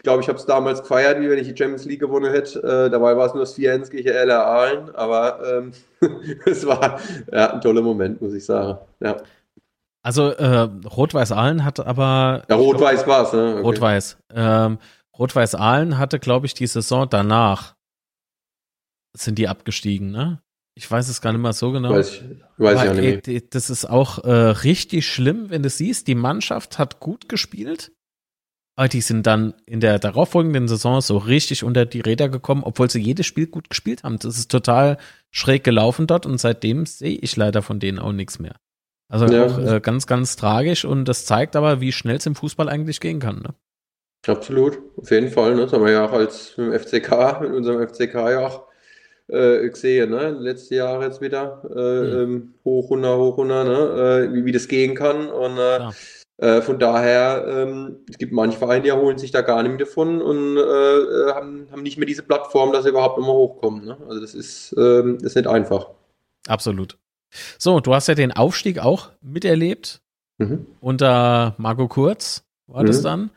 ich 0.00 0.04
glaube, 0.04 0.22
ich 0.22 0.28
habe 0.28 0.38
es 0.38 0.46
damals 0.46 0.80
gefeiert, 0.80 1.20
wie 1.20 1.28
wenn 1.28 1.38
ich 1.38 1.46
die 1.46 1.54
Champions 1.54 1.84
League 1.84 2.00
gewonnen 2.00 2.32
hätte. 2.32 2.58
Äh, 2.60 2.88
dabei 2.88 3.18
war 3.18 3.26
es 3.26 3.34
nur 3.34 3.42
das 3.42 3.54
4-1 3.58 3.90
gegen 3.90 4.08
LR 4.08 4.46
Aalen, 4.46 4.94
aber 4.94 5.40
ähm, 5.46 5.72
es 6.46 6.66
war 6.66 6.98
ja, 7.30 7.52
ein 7.52 7.60
toller 7.60 7.82
Moment, 7.82 8.22
muss 8.22 8.32
ich 8.32 8.46
sagen. 8.46 8.78
Ja. 9.00 9.18
Also 10.02 10.30
äh, 10.30 10.70
Rot-Weiß 10.86 11.32
Aalen 11.32 11.66
hat 11.66 11.80
aber. 11.80 12.44
Ja, 12.48 12.56
Rot-Weiß 12.56 13.06
war 13.06 13.24
es, 13.24 13.34
ne? 13.34 13.56
Okay. 13.56 13.60
Rot-Weiß. 13.60 14.18
Ähm, 14.34 14.78
Rot-Weiß 15.18 15.54
Aalen 15.54 15.98
hatte, 15.98 16.18
glaube 16.18 16.46
ich, 16.46 16.54
die 16.54 16.66
Saison 16.66 17.06
danach 17.10 17.74
sind 19.14 19.36
die 19.36 19.48
abgestiegen, 19.48 20.10
ne? 20.12 20.40
Ich 20.74 20.90
weiß 20.90 21.10
es 21.10 21.20
gar 21.20 21.32
nicht 21.32 21.42
mal 21.42 21.52
so 21.52 21.72
genau. 21.72 21.90
Weiß 21.90 22.14
ich, 22.14 22.22
weiß 22.56 22.84
ich 22.84 22.88
auch 22.88 22.94
nicht. 22.94 23.28
Ey, 23.28 23.50
das 23.50 23.68
ist 23.68 23.84
auch 23.84 24.24
äh, 24.24 24.30
richtig 24.30 25.06
schlimm, 25.06 25.50
wenn 25.50 25.62
du 25.62 25.68
siehst, 25.68 26.08
die 26.08 26.14
Mannschaft 26.14 26.78
hat 26.78 27.00
gut 27.00 27.28
gespielt, 27.28 27.92
aber 28.80 28.88
die 28.88 29.02
sind 29.02 29.26
dann 29.26 29.52
in 29.66 29.80
der 29.80 29.98
darauffolgenden 29.98 30.66
Saison 30.66 31.02
so 31.02 31.18
richtig 31.18 31.64
unter 31.64 31.84
die 31.84 32.00
Räder 32.00 32.30
gekommen, 32.30 32.62
obwohl 32.64 32.88
sie 32.88 32.98
jedes 32.98 33.26
Spiel 33.26 33.46
gut 33.46 33.68
gespielt 33.68 34.04
haben. 34.04 34.18
Das 34.18 34.38
ist 34.38 34.50
total 34.50 34.96
schräg 35.30 35.64
gelaufen 35.64 36.06
dort 36.06 36.24
und 36.24 36.40
seitdem 36.40 36.86
sehe 36.86 37.18
ich 37.18 37.36
leider 37.36 37.60
von 37.60 37.78
denen 37.78 37.98
auch 37.98 38.12
nichts 38.12 38.38
mehr. 38.38 38.54
Also 39.06 39.26
ja. 39.26 39.44
auch 39.44 39.58
äh, 39.58 39.80
ganz, 39.80 40.06
ganz 40.06 40.36
tragisch 40.36 40.86
und 40.86 41.04
das 41.04 41.26
zeigt 41.26 41.56
aber, 41.56 41.82
wie 41.82 41.92
schnell 41.92 42.16
es 42.16 42.24
im 42.24 42.34
Fußball 42.34 42.70
eigentlich 42.70 43.00
gehen 43.00 43.20
kann. 43.20 43.42
Ne? 43.42 43.54
Absolut, 44.26 44.78
auf 44.96 45.10
jeden 45.10 45.28
Fall. 45.28 45.56
Ne? 45.56 45.60
Das 45.60 45.74
haben 45.74 45.84
wir 45.84 45.92
ja 45.92 46.06
auch 46.06 46.14
als 46.14 46.56
mit 46.56 46.68
dem 46.68 46.80
FCK, 46.80 47.42
mit 47.42 47.52
unserem 47.52 47.86
FCK 47.86 48.14
ja 48.14 48.46
auch 48.46 48.62
äh, 49.28 49.68
gesehen, 49.68 50.08
ne? 50.08 50.30
Letzte 50.30 50.76
Jahre 50.76 51.04
jetzt 51.04 51.20
wieder 51.20 51.62
äh, 51.76 52.24
mhm. 52.24 52.54
hoch, 52.64 52.88
runter, 52.88 53.18
hoch, 53.18 53.36
runter, 53.36 53.64
ne? 53.64 54.30
Äh, 54.30 54.34
wie, 54.34 54.46
wie 54.46 54.52
das 54.52 54.68
gehen 54.68 54.94
kann. 54.94 55.28
Und 55.28 55.58
äh, 55.58 55.90
äh, 56.40 56.62
von 56.62 56.78
daher, 56.78 57.44
ähm, 57.46 57.98
es 58.08 58.16
gibt 58.16 58.32
manche 58.32 58.56
Vereine, 58.56 58.82
die 58.82 58.88
erholen 58.88 59.18
sich 59.18 59.30
da 59.30 59.42
gar 59.42 59.62
nicht 59.62 59.72
mehr 59.72 59.86
davon 59.86 60.22
und 60.22 60.56
äh, 60.56 60.60
äh, 60.60 61.34
haben, 61.34 61.68
haben 61.70 61.82
nicht 61.82 61.98
mehr 61.98 62.06
diese 62.06 62.22
Plattform, 62.22 62.72
dass 62.72 62.84
sie 62.84 62.88
überhaupt 62.88 63.18
nochmal 63.18 63.36
hochkommen. 63.36 63.84
Ne? 63.84 63.98
Also 64.08 64.22
das 64.22 64.34
ist, 64.34 64.74
ähm, 64.78 65.18
das 65.20 65.32
ist 65.32 65.36
nicht 65.36 65.46
einfach. 65.46 65.90
Absolut. 66.48 66.96
So, 67.58 67.80
du 67.80 67.94
hast 67.94 68.08
ja 68.08 68.14
den 68.14 68.32
Aufstieg 68.32 68.78
auch 68.78 69.10
miterlebt. 69.20 70.00
Mhm. 70.38 70.66
Unter 70.80 71.54
Marco 71.58 71.88
Kurz 71.88 72.42
war 72.66 72.84
mhm. 72.84 72.86
das 72.86 73.02
dann. 73.02 73.30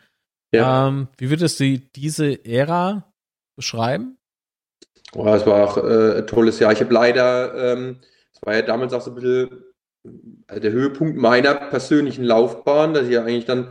Ja. 0.53 0.87
Ähm, 0.87 1.09
wie 1.17 1.29
würdest 1.29 1.59
du 1.59 1.79
diese 1.79 2.45
Ära 2.45 3.11
beschreiben? 3.57 4.17
Oh, 5.13 5.27
es 5.27 5.45
war 5.45 5.67
auch 5.67 5.77
äh, 5.77 6.19
ein 6.19 6.27
tolles 6.27 6.57
Jahr. 6.59 6.71
Ich 6.71 6.79
habe 6.79 6.93
leider, 6.93 7.73
ähm, 7.73 7.99
es 8.33 8.41
war 8.41 8.55
ja 8.55 8.61
damals 8.61 8.93
auch 8.93 9.01
so 9.01 9.11
ein 9.11 9.15
bisschen 9.15 9.63
also 10.47 10.61
der 10.61 10.71
Höhepunkt 10.71 11.17
meiner 11.17 11.55
persönlichen 11.55 12.23
Laufbahn, 12.23 12.93
dass 12.93 13.05
ich 13.05 13.13
ja 13.13 13.21
eigentlich 13.21 13.45
dann 13.45 13.69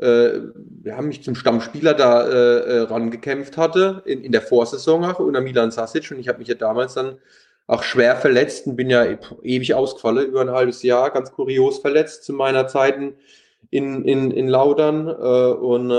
äh, 0.00 0.38
ja, 0.84 1.00
mich 1.02 1.22
zum 1.22 1.34
Stammspieler 1.34 1.94
da 1.94 2.26
äh, 2.26 2.58
äh, 2.58 2.80
rangekämpft 2.82 3.56
hatte, 3.56 4.02
in, 4.06 4.22
in 4.24 4.32
der 4.32 4.42
Vorsaison 4.42 5.04
auch 5.04 5.18
unter 5.18 5.40
Milan 5.40 5.70
Sasic. 5.70 6.10
Und 6.10 6.20
ich 6.20 6.28
habe 6.28 6.38
mich 6.38 6.48
ja 6.48 6.54
damals 6.54 6.94
dann 6.94 7.18
auch 7.66 7.82
schwer 7.82 8.16
verletzt 8.16 8.66
und 8.66 8.76
bin 8.76 8.90
ja 8.90 9.04
ewig 9.42 9.74
ausgefallen, 9.74 10.26
über 10.26 10.40
ein 10.40 10.50
halbes 10.50 10.82
Jahr, 10.82 11.10
ganz 11.10 11.32
kurios 11.32 11.78
verletzt 11.78 12.24
zu 12.24 12.32
meiner 12.32 12.66
Zeit 12.66 12.96
in, 12.98 13.14
in, 14.04 14.30
in, 14.30 14.48
Laudern 14.48 15.08
äh, 15.08 15.12
und 15.12 15.90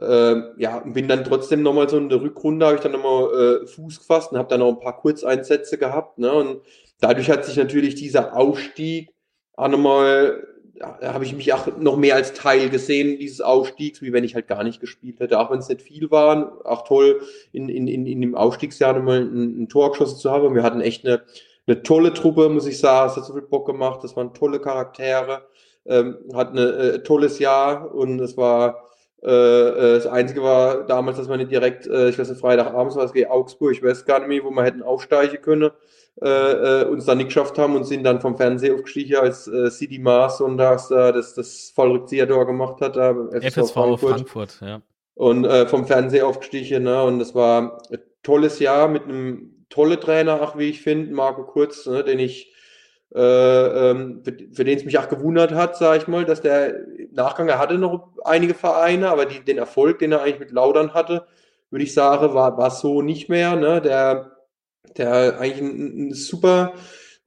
äh, 0.00 0.34
ja, 0.56 0.78
bin 0.86 1.08
dann 1.08 1.24
trotzdem 1.24 1.62
nochmal 1.62 1.88
so 1.88 1.98
in 1.98 2.08
der 2.08 2.22
Rückrunde, 2.22 2.66
habe 2.66 2.76
ich 2.76 2.82
dann 2.82 2.92
nochmal 2.92 3.62
äh, 3.62 3.66
Fuß 3.66 3.98
gefasst 3.98 4.32
und 4.32 4.38
habe 4.38 4.48
dann 4.48 4.60
noch 4.60 4.68
ein 4.68 4.80
paar 4.80 4.96
Kurzeinsätze 4.96 5.76
gehabt. 5.76 6.18
Ne? 6.18 6.32
Und 6.32 6.60
dadurch 7.00 7.30
hat 7.30 7.44
sich 7.44 7.56
natürlich 7.56 7.94
dieser 7.94 8.36
Aufstieg 8.36 9.10
auch 9.54 9.68
nochmal, 9.68 10.46
da 10.74 11.12
habe 11.12 11.24
ich 11.24 11.34
mich 11.34 11.52
auch 11.52 11.66
noch 11.78 11.96
mehr 11.96 12.14
als 12.14 12.32
Teil 12.32 12.70
gesehen 12.70 13.18
dieses 13.18 13.40
Aufstiegs, 13.40 14.00
wie 14.00 14.12
wenn 14.12 14.24
ich 14.24 14.34
halt 14.34 14.48
gar 14.48 14.64
nicht 14.64 14.80
gespielt 14.80 15.20
hätte, 15.20 15.38
auch 15.38 15.50
wenn 15.50 15.58
es 15.58 15.68
nicht 15.68 15.82
viel 15.82 16.10
waren. 16.10 16.44
Auch 16.64 16.84
toll, 16.84 17.20
in, 17.52 17.68
in, 17.68 17.86
in, 17.86 18.06
in 18.06 18.20
dem 18.20 18.34
Aufstiegsjahr 18.34 18.94
nochmal 18.94 19.20
ein, 19.20 19.62
ein 19.62 19.68
Tor 19.68 19.90
geschossen 19.90 20.18
zu 20.18 20.30
haben. 20.30 20.54
Wir 20.54 20.62
hatten 20.62 20.80
echt 20.80 21.04
eine, 21.04 21.22
eine 21.66 21.82
tolle 21.82 22.14
Truppe, 22.14 22.48
muss 22.48 22.66
ich 22.66 22.78
sagen. 22.78 23.10
Es 23.10 23.16
hat 23.16 23.26
so 23.26 23.34
viel 23.34 23.42
Bock 23.42 23.66
gemacht. 23.66 24.02
Das 24.02 24.16
waren 24.16 24.32
tolle 24.32 24.60
Charaktere. 24.60 25.46
Ähm, 25.86 26.18
hat 26.34 26.52
ein 26.52 26.58
äh, 26.58 27.02
tolles 27.02 27.38
Jahr 27.38 27.94
und 27.94 28.20
es 28.20 28.36
war 28.36 28.89
das 29.22 30.06
Einzige 30.06 30.42
war 30.42 30.86
damals, 30.86 31.18
dass 31.18 31.28
man 31.28 31.38
nicht 31.38 31.50
direkt, 31.50 31.86
äh, 31.86 32.08
ich 32.08 32.18
weiß 32.18 32.30
nicht, 32.30 32.40
Freitagabends 32.40 32.96
war 32.96 33.04
es 33.04 33.12
gegen 33.12 33.30
Augsburg, 33.30 33.72
ich 33.72 33.82
weiß 33.82 34.06
gar 34.06 34.20
nicht 34.20 34.28
mehr, 34.28 34.44
wo 34.44 34.50
man 34.50 34.64
hätten 34.64 34.82
aufsteigen 34.82 35.42
können, 35.42 35.70
äh, 36.22 36.82
äh, 36.82 36.84
uns 36.84 37.06
dann 37.06 37.18
nicht 37.18 37.28
geschafft 37.28 37.58
haben 37.58 37.76
und 37.76 37.84
sind 37.84 38.04
dann 38.04 38.20
vom 38.20 38.36
Fernseher 38.36 38.74
aufgestiegen, 38.74 39.16
als 39.16 39.46
äh, 39.46 39.70
City 39.70 39.98
Mars 39.98 40.38
sonntags 40.38 40.90
äh, 40.90 41.12
das, 41.12 41.34
das 41.34 41.72
Vollrückzieher-Tor 41.74 42.46
gemacht 42.46 42.80
hat. 42.82 42.96
Da, 42.96 43.14
FSV, 43.30 43.72
Frankfurt. 43.72 44.10
Frankfurt, 44.10 44.58
ja. 44.60 44.82
Und 45.14 45.44
äh, 45.44 45.66
vom 45.66 45.86
Fernseher 45.86 46.26
aufgestiegen, 46.26 46.82
ne? 46.82 47.02
und 47.04 47.18
das 47.20 47.34
war 47.34 47.82
ein 47.90 47.98
tolles 48.22 48.58
Jahr 48.58 48.88
mit 48.88 49.04
einem 49.04 49.66
tolle 49.70 50.00
Trainer, 50.00 50.40
ach 50.42 50.58
wie 50.58 50.68
ich 50.68 50.82
finde, 50.82 51.12
Marco 51.14 51.44
Kurz, 51.44 51.86
ne? 51.86 52.04
den 52.04 52.18
ich 52.18 52.49
äh, 53.14 53.90
ähm, 53.90 54.22
für, 54.24 54.36
für 54.52 54.64
den 54.64 54.78
es 54.78 54.84
mich 54.84 54.98
auch 54.98 55.08
gewundert 55.08 55.52
hat, 55.52 55.76
sage 55.76 55.98
ich 55.98 56.08
mal, 56.08 56.24
dass 56.24 56.40
der 56.40 56.74
Nachgang, 57.12 57.48
er 57.48 57.58
hatte 57.58 57.76
noch 57.78 58.08
einige 58.24 58.54
Vereine, 58.54 59.08
aber 59.08 59.26
die, 59.26 59.40
den 59.44 59.58
Erfolg, 59.58 59.98
den 59.98 60.12
er 60.12 60.22
eigentlich 60.22 60.38
mit 60.38 60.52
Laudern 60.52 60.94
hatte, 60.94 61.26
würde 61.70 61.84
ich 61.84 61.94
sagen, 61.94 62.34
war, 62.34 62.56
war 62.56 62.70
so 62.70 63.02
nicht 63.02 63.28
mehr. 63.28 63.56
Ne? 63.56 63.80
Der, 63.80 64.36
der 64.96 65.40
eigentlich 65.40 65.60
ein, 65.60 66.08
ein 66.08 66.14
super 66.14 66.74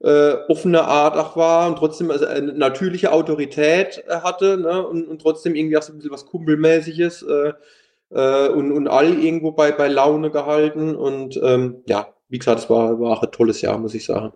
äh, 0.00 0.34
offene 0.48 0.84
Art 0.84 1.16
auch 1.16 1.36
war 1.36 1.68
und 1.68 1.76
trotzdem 1.76 2.10
also 2.10 2.26
eine 2.26 2.52
natürliche 2.52 3.12
Autorität 3.12 4.04
hatte 4.08 4.56
ne? 4.58 4.86
und, 4.86 5.06
und 5.06 5.20
trotzdem 5.20 5.54
irgendwie 5.54 5.76
auch 5.76 5.82
so 5.82 5.92
ein 5.92 5.96
bisschen 5.96 6.12
was 6.12 6.26
Kumpelmäßiges 6.26 7.22
äh, 7.22 7.52
äh, 8.10 8.48
und, 8.48 8.72
und 8.72 8.88
all 8.88 9.18
irgendwo 9.18 9.52
bei, 9.52 9.72
bei 9.72 9.88
Laune 9.88 10.30
gehalten. 10.30 10.94
Und 10.94 11.38
ähm, 11.42 11.82
ja, 11.86 12.08
wie 12.28 12.38
gesagt, 12.38 12.60
es 12.60 12.70
war, 12.70 13.00
war 13.00 13.18
auch 13.18 13.22
ein 13.22 13.32
tolles 13.32 13.60
Jahr, 13.60 13.78
muss 13.78 13.94
ich 13.94 14.04
sagen. 14.04 14.32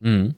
Mhm. 0.00 0.36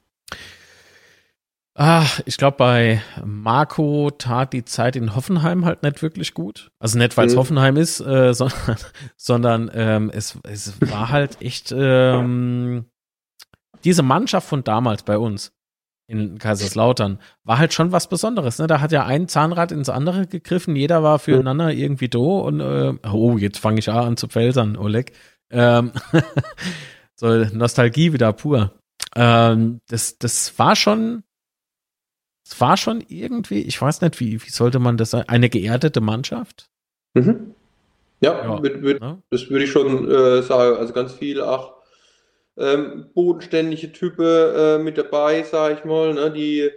Ach, 1.80 2.20
ich 2.24 2.38
glaube, 2.38 2.56
bei 2.56 3.02
Marco 3.24 4.10
tat 4.10 4.52
die 4.52 4.64
Zeit 4.64 4.96
in 4.96 5.14
Hoffenheim 5.14 5.64
halt 5.64 5.84
nicht 5.84 6.02
wirklich 6.02 6.34
gut. 6.34 6.72
Also 6.80 6.98
nicht, 6.98 7.16
weil 7.16 7.28
es 7.28 7.34
mhm. 7.34 7.38
Hoffenheim 7.38 7.76
ist, 7.76 8.00
äh, 8.00 8.34
sondern, 8.34 8.76
sondern 9.16 9.70
ähm, 9.72 10.10
es, 10.12 10.36
es 10.42 10.80
war 10.80 11.10
halt 11.10 11.40
echt 11.40 11.72
ähm, 11.72 12.86
diese 13.84 14.02
Mannschaft 14.02 14.48
von 14.48 14.64
damals 14.64 15.04
bei 15.04 15.18
uns 15.18 15.52
in 16.08 16.38
Kaiserslautern 16.38 17.20
war 17.44 17.58
halt 17.58 17.72
schon 17.72 17.92
was 17.92 18.08
Besonderes. 18.08 18.58
Ne? 18.58 18.66
Da 18.66 18.80
hat 18.80 18.90
ja 18.90 19.06
ein 19.06 19.28
Zahnrad 19.28 19.70
ins 19.70 19.88
andere 19.88 20.26
gegriffen, 20.26 20.74
jeder 20.74 21.04
war 21.04 21.20
füreinander 21.20 21.70
irgendwie 21.70 22.08
do 22.08 22.40
und 22.40 22.58
äh, 22.58 22.94
oh, 23.08 23.38
jetzt 23.38 23.58
fange 23.60 23.78
ich 23.78 23.88
an 23.88 24.16
zu 24.16 24.26
pfälzern, 24.26 24.76
Oleg. 24.76 25.12
Ähm, 25.50 25.92
so 27.14 27.44
Nostalgie 27.52 28.12
wieder 28.12 28.32
pur. 28.32 28.72
Ähm, 29.14 29.80
das, 29.86 30.18
das 30.18 30.58
war 30.58 30.74
schon 30.74 31.22
es 32.50 32.58
war 32.62 32.78
schon 32.78 33.04
irgendwie, 33.08 33.60
ich 33.60 33.80
weiß 33.80 34.00
nicht, 34.00 34.18
wie, 34.20 34.42
wie 34.42 34.50
sollte 34.50 34.78
man 34.78 34.96
das 34.96 35.10
sagen, 35.10 35.28
eine 35.28 35.50
geerdete 35.50 36.00
Mannschaft? 36.00 36.70
Mhm. 37.12 37.54
Ja, 38.20 38.42
ja 38.42 38.62
würd, 38.62 38.82
würd, 38.82 39.02
ja, 39.02 39.18
das 39.30 39.50
würde 39.50 39.64
ich 39.64 39.70
schon 39.70 40.10
äh, 40.10 40.42
sagen. 40.42 40.76
Also 40.78 40.94
ganz 40.94 41.12
viel 41.12 41.42
auch 41.42 41.74
ähm, 42.56 43.10
bodenständige 43.14 43.92
Typen 43.92 44.24
äh, 44.24 44.78
mit 44.78 44.96
dabei, 44.96 45.42
sage 45.42 45.74
ich 45.74 45.84
mal, 45.84 46.14
ne, 46.14 46.30
die, 46.30 46.70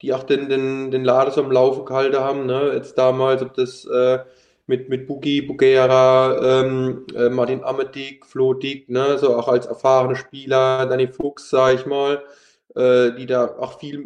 die 0.00 0.14
auch 0.14 0.22
den, 0.22 0.48
den, 0.48 0.90
den 0.90 1.04
Laden 1.04 1.32
so 1.32 1.44
am 1.44 1.52
Laufen 1.52 1.84
gehalten 1.84 2.18
haben. 2.18 2.46
Ne? 2.46 2.72
Jetzt 2.74 2.96
damals, 2.96 3.42
ob 3.42 3.52
das 3.52 3.84
äh, 3.84 4.20
mit, 4.66 4.88
mit 4.88 5.06
Bugi, 5.06 5.42
Bugera, 5.42 6.62
ähm, 6.62 7.04
äh, 7.14 7.28
Martin 7.28 7.62
Amedik, 7.62 8.24
Flo 8.24 8.54
Dick, 8.54 8.88
ne? 8.88 9.18
so 9.18 9.36
auch 9.36 9.48
als 9.48 9.66
erfahrene 9.66 10.16
Spieler, 10.16 10.86
Danny 10.86 11.06
Fuchs, 11.06 11.50
sage 11.50 11.76
ich 11.76 11.86
mal, 11.86 12.22
äh, 12.78 13.14
die 13.16 13.26
da 13.26 13.56
auch 13.58 13.78
viel 13.80 14.04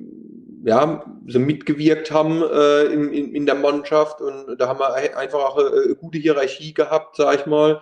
ja, 0.64 1.04
so 1.26 1.38
mitgewirkt 1.38 2.11
haben 2.11 2.42
äh, 2.42 2.85
in, 2.85 3.12
in, 3.12 3.35
in 3.35 3.46
der 3.46 3.56
Mannschaft 3.56 4.20
und 4.20 4.56
da 4.58 4.68
haben 4.68 4.78
wir 4.78 4.94
einfach 5.16 5.40
auch 5.40 5.58
eine 5.58 5.68
äh, 5.68 5.94
gute 5.94 6.18
Hierarchie 6.18 6.72
gehabt, 6.72 7.16
sag 7.16 7.40
ich 7.40 7.46
mal. 7.46 7.80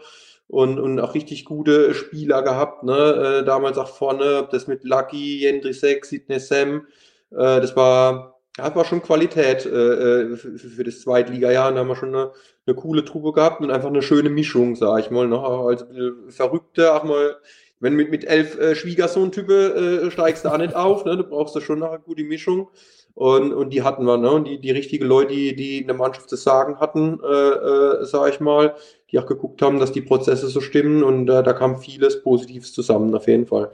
Und, 0.48 0.80
und 0.80 0.98
auch 0.98 1.14
richtig 1.14 1.44
gute 1.44 1.94
Spieler 1.94 2.42
gehabt, 2.42 2.82
ne? 2.82 3.40
Äh, 3.42 3.44
damals 3.44 3.78
auch 3.78 3.86
vorne, 3.86 4.48
das 4.50 4.66
mit 4.66 4.82
Lucky, 4.82 5.42
Jendrisek, 5.42 6.04
Sidney 6.04 6.40
Sam, 6.40 6.86
äh, 7.30 7.60
das 7.60 7.76
war, 7.76 8.40
ja, 8.58 8.74
war 8.74 8.84
schon 8.84 9.00
Qualität 9.00 9.64
äh, 9.64 10.36
für, 10.36 10.58
für 10.58 10.82
das 10.82 11.02
Zweitliga-Jahr. 11.02 11.70
Da 11.70 11.78
haben 11.78 11.86
wir 11.86 11.94
schon 11.94 12.12
eine, 12.16 12.32
eine 12.66 12.74
coole 12.74 13.04
Truppe 13.04 13.32
gehabt 13.32 13.60
und 13.60 13.70
einfach 13.70 13.90
eine 13.90 14.02
schöne 14.02 14.28
Mischung, 14.28 14.74
sag 14.74 14.98
ich 14.98 15.10
mal. 15.12 15.28
Ne? 15.28 15.38
Also 15.38 15.84
verrückte, 16.30 16.94
auch 16.94 17.04
mal 17.04 17.36
wenn 17.80 17.94
mit, 17.94 18.10
mit 18.10 18.24
elf 18.24 18.58
äh, 18.58 18.74
Schwiegersohn-Typen 18.74 20.06
äh, 20.06 20.10
steigst 20.10 20.44
du 20.44 20.50
auch 20.50 20.58
nicht 20.58 20.76
auf, 20.76 21.04
ne? 21.04 21.16
Du 21.16 21.24
brauchst 21.24 21.56
da 21.56 21.60
schon 21.60 21.82
eine 21.82 21.98
gute 21.98 22.22
Mischung. 22.24 22.68
Und, 23.14 23.52
und 23.52 23.70
die 23.70 23.82
hatten 23.82 24.04
wir, 24.04 24.18
ne? 24.18 24.30
Und 24.30 24.44
die, 24.44 24.60
die 24.60 24.70
richtigen 24.70 25.06
Leute, 25.06 25.34
die, 25.34 25.56
die 25.56 25.78
in 25.78 25.86
der 25.86 25.96
Mannschaft 25.96 26.30
das 26.30 26.42
Sagen 26.42 26.78
hatten, 26.78 27.18
äh, 27.22 27.26
äh, 27.26 28.04
sage 28.04 28.30
ich 28.30 28.40
mal, 28.40 28.76
die 29.10 29.18
auch 29.18 29.26
geguckt 29.26 29.62
haben, 29.62 29.80
dass 29.80 29.92
die 29.92 30.02
Prozesse 30.02 30.48
so 30.48 30.60
stimmen 30.60 31.02
und 31.02 31.28
äh, 31.28 31.42
da 31.42 31.52
kam 31.52 31.78
vieles 31.78 32.22
Positives 32.22 32.72
zusammen, 32.72 33.14
auf 33.14 33.26
jeden 33.26 33.46
Fall. 33.46 33.70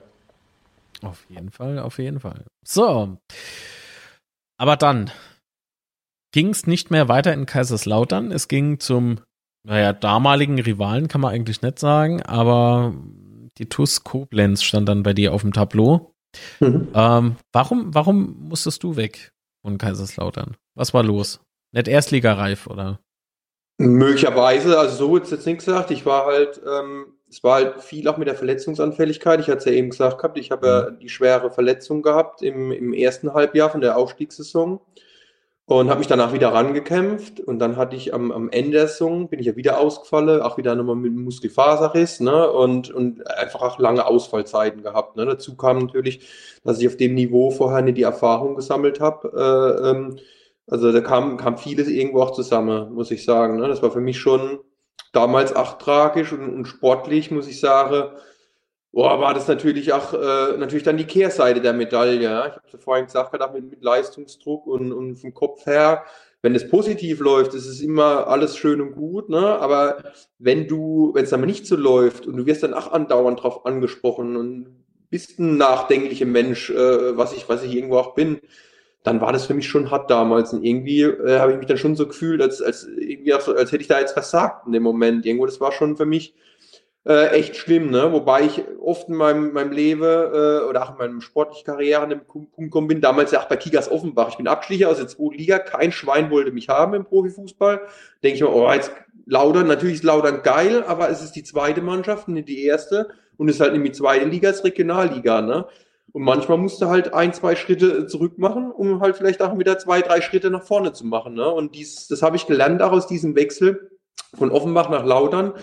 Auf 1.03 1.25
jeden 1.29 1.51
Fall, 1.51 1.77
auf 1.79 1.99
jeden 1.99 2.19
Fall. 2.19 2.45
So. 2.65 3.17
Aber 4.57 4.75
dann 4.75 5.11
ging 6.31 6.49
es 6.49 6.65
nicht 6.65 6.89
mehr 6.89 7.07
weiter 7.07 7.33
in 7.33 7.45
Kaiserslautern. 7.45 8.31
Es 8.31 8.47
ging 8.47 8.79
zum, 8.79 9.19
naja, 9.63 9.93
damaligen 9.93 10.59
Rivalen, 10.59 11.07
kann 11.07 11.21
man 11.21 11.33
eigentlich 11.33 11.61
nicht 11.61 11.77
sagen, 11.77 12.23
aber 12.23 12.95
die 13.57 13.69
TUS 13.69 14.03
Koblenz 14.03 14.63
stand 14.63 14.89
dann 14.89 15.03
bei 15.03 15.13
dir 15.13 15.33
auf 15.33 15.41
dem 15.41 15.53
Tableau. 15.53 16.13
Mhm. 16.59 16.89
Ähm, 16.93 17.35
warum, 17.51 17.93
warum 17.93 18.47
musstest 18.49 18.83
du 18.83 18.95
weg 18.95 19.31
von 19.61 19.77
Kaiserslautern? 19.77 20.57
Was 20.75 20.93
war 20.93 21.03
los? 21.03 21.39
Nicht 21.71 21.87
Erstligareif, 21.87 22.67
oder? 22.67 22.99
Möglicherweise, 23.79 24.79
also 24.79 24.95
so 24.95 25.13
wird 25.13 25.25
es 25.25 25.31
jetzt 25.31 25.45
nicht 25.45 25.59
gesagt. 25.59 25.91
Ich 25.91 26.05
war 26.05 26.25
halt, 26.25 26.61
ähm, 26.67 27.13
es 27.29 27.43
war 27.43 27.55
halt 27.55 27.81
viel 27.81 28.07
auch 28.07 28.17
mit 28.17 28.27
der 28.27 28.35
Verletzungsanfälligkeit. 28.35 29.39
Ich 29.39 29.47
hatte 29.47 29.57
es 29.57 29.65
ja 29.65 29.71
eben 29.73 29.89
gesagt 29.89 30.17
gehabt, 30.17 30.37
ich 30.37 30.51
habe 30.51 30.67
ja 30.67 30.89
mhm. 30.89 30.99
die 30.99 31.09
schwere 31.09 31.51
Verletzung 31.51 32.01
gehabt 32.01 32.41
im, 32.41 32.71
im 32.71 32.93
ersten 32.93 33.33
Halbjahr 33.33 33.69
von 33.69 33.81
der 33.81 33.97
Aufstiegssaison 33.97 34.79
und 35.67 35.89
habe 35.89 35.99
mich 35.99 36.07
danach 36.07 36.31
wieder 36.31 36.53
rangekämpft 36.53 37.41
und 37.41 37.59
dann 37.59 37.75
hatte 37.75 37.97
ich 37.97 38.13
am, 38.13 38.31
am 38.31 38.49
Ende 38.49 38.71
der 38.71 38.87
Saison, 38.87 39.27
bin 39.27 39.41
ich 39.41 39.47
ja 39.47 39.57
wieder 39.57 39.79
ausgefallen, 39.81 40.41
auch 40.41 40.57
wieder 40.57 40.75
nochmal 40.75 40.95
mit 40.95 41.13
Muskelfaserriss 41.13 42.21
ne, 42.21 42.49
und, 42.49 42.89
und 42.89 43.29
einfach 43.29 43.61
auch 43.61 43.77
lange 43.77 44.05
Ausfallzeiten 44.05 44.81
gehabt. 44.81 45.17
Ne. 45.17 45.25
Dazu 45.25 45.57
kam 45.57 45.79
natürlich, 45.79 46.25
dass 46.63 46.79
ich 46.79 46.87
auf 46.87 46.95
dem 46.95 47.15
Niveau 47.15 47.51
vorher 47.51 47.81
nicht 47.81 47.97
die 47.97 48.03
Erfahrung 48.03 48.55
gesammelt 48.55 49.01
habe. 49.01 49.81
Äh, 49.83 49.89
ähm, 49.89 50.19
also 50.67 50.93
da 50.93 51.01
kam, 51.01 51.35
kam 51.35 51.57
vieles 51.57 51.89
irgendwo 51.89 52.21
auch 52.21 52.31
zusammen, 52.31 52.93
muss 52.93 53.11
ich 53.11 53.25
sagen. 53.25 53.57
Ne. 53.57 53.67
Das 53.67 53.83
war 53.83 53.91
für 53.91 53.99
mich 53.99 54.19
schon 54.19 54.59
damals 55.11 55.53
auch 55.53 55.79
tragisch 55.79 56.31
und, 56.31 56.47
und 56.47 56.65
sportlich, 56.65 57.29
muss 57.29 57.49
ich 57.49 57.59
sagen, 57.59 58.09
Boah, 58.91 59.19
war 59.19 59.33
das 59.33 59.47
natürlich 59.47 59.93
auch 59.93 60.13
äh, 60.13 60.57
natürlich 60.57 60.83
dann 60.83 60.97
die 60.97 61.05
Kehrseite 61.05 61.61
der 61.61 61.73
Medaille. 61.73 62.21
Ja? 62.21 62.47
Ich 62.47 62.53
habe 62.53 62.61
es 62.73 62.83
vorhin 62.83 63.05
gesagt, 63.05 63.31
gedacht, 63.31 63.53
mit, 63.53 63.69
mit 63.69 63.83
Leistungsdruck 63.83 64.65
und, 64.65 64.91
und 64.91 65.17
vom 65.17 65.33
Kopf 65.33 65.65
her, 65.65 66.03
wenn 66.41 66.55
es 66.55 66.69
positiv 66.69 67.19
läuft, 67.19 67.53
ist 67.53 67.65
es 67.65 67.81
immer 67.81 68.27
alles 68.27 68.57
schön 68.57 68.79
und 68.79 68.95
gut, 68.95 69.27
ne? 69.27 69.59
Aber 69.59 69.97
wenn 70.39 70.67
du, 70.67 71.11
wenn 71.13 71.23
es 71.23 71.31
dann 71.31 71.41
nicht 71.41 71.65
so 71.65 71.75
läuft 71.75 72.27
und 72.27 72.37
du 72.37 72.45
wirst 72.45 72.63
dann 72.63 72.73
auch 72.73 72.91
andauernd 72.91 73.41
drauf 73.41 73.65
angesprochen 73.65 74.37
und 74.37 74.85
bist 75.09 75.39
ein 75.39 75.57
nachdenklicher 75.57 76.25
Mensch, 76.25 76.69
äh, 76.69 77.17
was 77.17 77.33
ich, 77.33 77.49
was 77.49 77.63
ich 77.63 77.73
irgendwo 77.73 77.97
auch 77.97 78.13
bin, 78.13 78.39
dann 79.03 79.21
war 79.21 79.33
das 79.33 79.45
für 79.45 79.53
mich 79.53 79.67
schon 79.67 79.89
hart 79.89 80.11
damals. 80.11 80.53
Und 80.53 80.63
irgendwie 80.63 81.01
äh, 81.01 81.39
habe 81.39 81.53
ich 81.53 81.57
mich 81.57 81.67
dann 81.67 81.77
schon 81.77 81.95
so 81.95 82.07
gefühlt, 82.07 82.41
als, 82.41 82.61
als, 82.61 82.85
irgendwie 82.85 83.33
so, 83.39 83.55
als 83.55 83.71
hätte 83.71 83.81
ich 83.81 83.87
da 83.87 83.99
jetzt 83.99 84.13
versagt 84.13 84.67
in 84.67 84.73
dem 84.73 84.83
Moment. 84.83 85.25
Irgendwo, 85.25 85.45
das 85.45 85.59
war 85.59 85.71
schon 85.71 85.97
für 85.97 86.05
mich 86.05 86.35
äh, 87.07 87.29
echt 87.29 87.55
schlimm, 87.55 87.89
ne? 87.89 88.11
Wobei 88.11 88.43
ich 88.43 88.63
oft 88.81 89.07
in 89.07 89.15
meinem, 89.15 89.53
meinem 89.53 89.71
Leben 89.71 90.03
äh, 90.03 90.65
oder 90.67 90.83
auch 90.83 90.91
in 90.91 90.97
meinem 90.97 91.21
sportlichen 91.21 91.65
Karriere 91.65 92.01
an 92.01 92.09
dem 92.09 92.25
Punkt 92.25 92.57
gekommen 92.57 92.87
bin, 92.87 92.99
damals 92.99 93.31
ja 93.31 93.39
auch 93.39 93.47
bei 93.47 93.55
Kigas 93.55 93.89
Offenbach. 93.89 94.29
Ich 94.29 94.37
bin 94.37 94.47
Abschlicher 94.47 94.89
aus 94.89 94.97
der 94.97 95.07
zweiten 95.07 95.35
Liga, 95.35 95.59
kein 95.59 95.91
Schwein 95.91 96.29
wollte 96.29 96.51
mich 96.51 96.67
haben 96.67 96.93
im 96.93 97.05
Profifußball. 97.05 97.81
Denke 98.23 98.35
ich 98.35 98.41
mir, 98.41 98.53
oh, 98.53 98.69
jetzt 98.71 98.91
Laudern, 99.25 99.67
natürlich 99.67 99.95
ist 99.95 100.03
Laudern 100.03 100.43
geil, 100.43 100.83
aber 100.85 101.09
es 101.09 101.23
ist 101.23 101.33
die 101.33 101.43
zweite 101.43 101.81
Mannschaft, 101.81 102.27
nicht 102.27 102.49
die 102.49 102.65
erste. 102.65 103.07
Und 103.37 103.47
es 103.47 103.55
ist 103.55 103.61
halt 103.61 103.73
nämlich 103.73 103.93
zweite 103.93 104.25
Liga, 104.25 104.49
ist 104.49 104.65
Regionalliga, 104.65 105.41
ne? 105.41 105.65
Und 106.11 106.23
manchmal 106.23 106.57
musst 106.57 106.81
du 106.81 106.87
halt 106.87 107.13
ein, 107.13 107.33
zwei 107.33 107.55
Schritte 107.55 108.07
zurück 108.07 108.37
machen, 108.37 108.71
um 108.71 109.01
halt 109.01 109.15
vielleicht 109.17 109.41
auch 109.41 109.57
wieder 109.59 109.77
zwei, 109.77 110.01
drei 110.01 110.21
Schritte 110.21 110.49
nach 110.49 110.63
vorne 110.63 110.93
zu 110.93 111.05
machen. 111.05 111.35
Ne? 111.35 111.47
Und 111.47 111.75
dies, 111.75 112.07
das 112.07 112.21
habe 112.21 112.37
ich 112.37 112.47
gelernt 112.47 112.81
auch 112.81 112.93
aus 112.93 113.07
diesem 113.07 113.35
Wechsel 113.35 113.91
von 114.33 114.49
Offenbach 114.49 114.89
nach 114.89 115.05
Lautern 115.05 115.53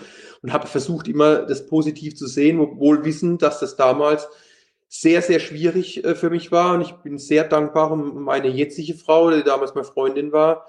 und 0.45 0.53
habe 0.53 0.67
versucht, 0.67 1.07
immer 1.07 1.37
das 1.37 1.65
positiv 1.65 2.15
zu 2.15 2.27
sehen, 2.27 2.59
wohl 2.59 3.03
wissend, 3.03 3.41
dass 3.41 3.59
das 3.59 3.77
damals 3.77 4.27
sehr, 4.87 5.23
sehr 5.23 5.39
schwierig 5.39 6.03
äh, 6.03 6.13
für 6.13 6.29
mich 6.29 6.51
war. 6.51 6.75
Und 6.75 6.81
ich 6.81 6.91
bin 6.91 7.17
sehr 7.17 7.45
dankbar 7.45 7.89
um 7.91 8.23
meine 8.23 8.49
jetzige 8.49 8.93
Frau, 8.93 9.31
die 9.31 9.41
damals 9.41 9.73
meine 9.73 9.87
Freundin 9.87 10.31
war, 10.31 10.67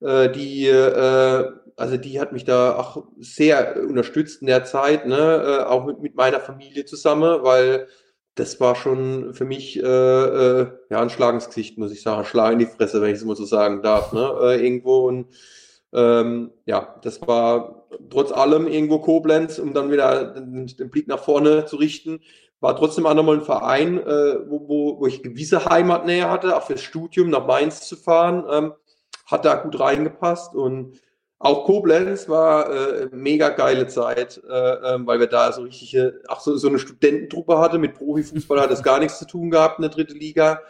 äh, 0.00 0.30
die, 0.30 0.66
äh, 0.66 1.50
also 1.76 1.98
die 1.98 2.18
hat 2.18 2.32
mich 2.32 2.46
da 2.46 2.74
auch 2.74 3.04
sehr 3.18 3.76
unterstützt 3.86 4.40
in 4.40 4.46
der 4.46 4.64
Zeit, 4.64 5.06
ne? 5.06 5.66
auch 5.68 5.84
mit, 5.84 6.00
mit 6.00 6.14
meiner 6.14 6.40
Familie 6.40 6.86
zusammen, 6.86 7.42
weil 7.42 7.86
das 8.34 8.58
war 8.60 8.76
schon 8.76 9.34
für 9.34 9.44
mich 9.44 9.78
äh, 9.78 10.58
ja 10.62 10.70
ein 10.90 11.10
Schlag 11.10 11.34
ins 11.34 11.48
Gesicht, 11.48 11.76
muss 11.76 11.92
ich 11.92 12.00
sagen, 12.00 12.20
ein 12.20 12.24
Schlag 12.24 12.54
in 12.54 12.60
die 12.60 12.66
Fresse, 12.66 13.02
wenn 13.02 13.10
ich 13.10 13.18
es 13.18 13.24
mal 13.26 13.36
so 13.36 13.44
sagen 13.44 13.82
darf, 13.82 14.14
ne? 14.14 14.32
Äh, 14.40 14.64
irgendwo 14.64 15.06
und 15.06 15.26
ähm, 15.92 16.50
ja, 16.66 16.96
das 17.02 17.20
war 17.26 17.86
trotz 18.10 18.32
allem 18.32 18.66
irgendwo 18.66 18.98
Koblenz, 18.98 19.58
um 19.58 19.74
dann 19.74 19.90
wieder 19.90 20.34
den, 20.34 20.66
den 20.66 20.90
Blick 20.90 21.08
nach 21.08 21.20
vorne 21.20 21.64
zu 21.64 21.76
richten, 21.76 22.20
war 22.60 22.76
trotzdem 22.76 23.06
auch 23.06 23.14
nochmal 23.14 23.36
ein 23.36 23.44
Verein, 23.44 23.98
äh, 23.98 24.36
wo, 24.48 24.68
wo, 24.68 25.00
wo 25.00 25.06
ich 25.06 25.22
gewisse 25.22 25.64
Heimatnähe 25.64 26.28
hatte, 26.28 26.56
auch 26.56 26.64
fürs 26.64 26.82
Studium 26.82 27.30
nach 27.30 27.46
Mainz 27.46 27.86
zu 27.86 27.96
fahren, 27.96 28.44
ähm, 28.50 28.72
hat 29.26 29.44
da 29.44 29.54
gut 29.56 29.78
reingepasst 29.78 30.54
und 30.54 31.00
auch 31.40 31.64
Koblenz 31.64 32.28
war 32.28 32.68
äh, 32.70 33.08
mega 33.12 33.50
geile 33.50 33.86
Zeit, 33.86 34.42
äh, 34.48 34.94
äh, 34.94 35.06
weil 35.06 35.20
wir 35.20 35.28
da 35.28 35.52
so 35.52 35.62
richtige, 35.62 36.20
ach 36.26 36.40
so, 36.40 36.56
so 36.56 36.68
eine 36.68 36.80
Studententruppe 36.80 37.58
hatte. 37.58 37.78
Mit 37.78 37.94
Profifußball 37.94 38.60
hat 38.60 38.72
es 38.72 38.82
gar 38.82 38.98
nichts 38.98 39.20
zu 39.20 39.26
tun 39.26 39.50
gehabt 39.50 39.78
in 39.78 39.82
der 39.82 39.92
dritten 39.92 40.18
Liga 40.18 40.60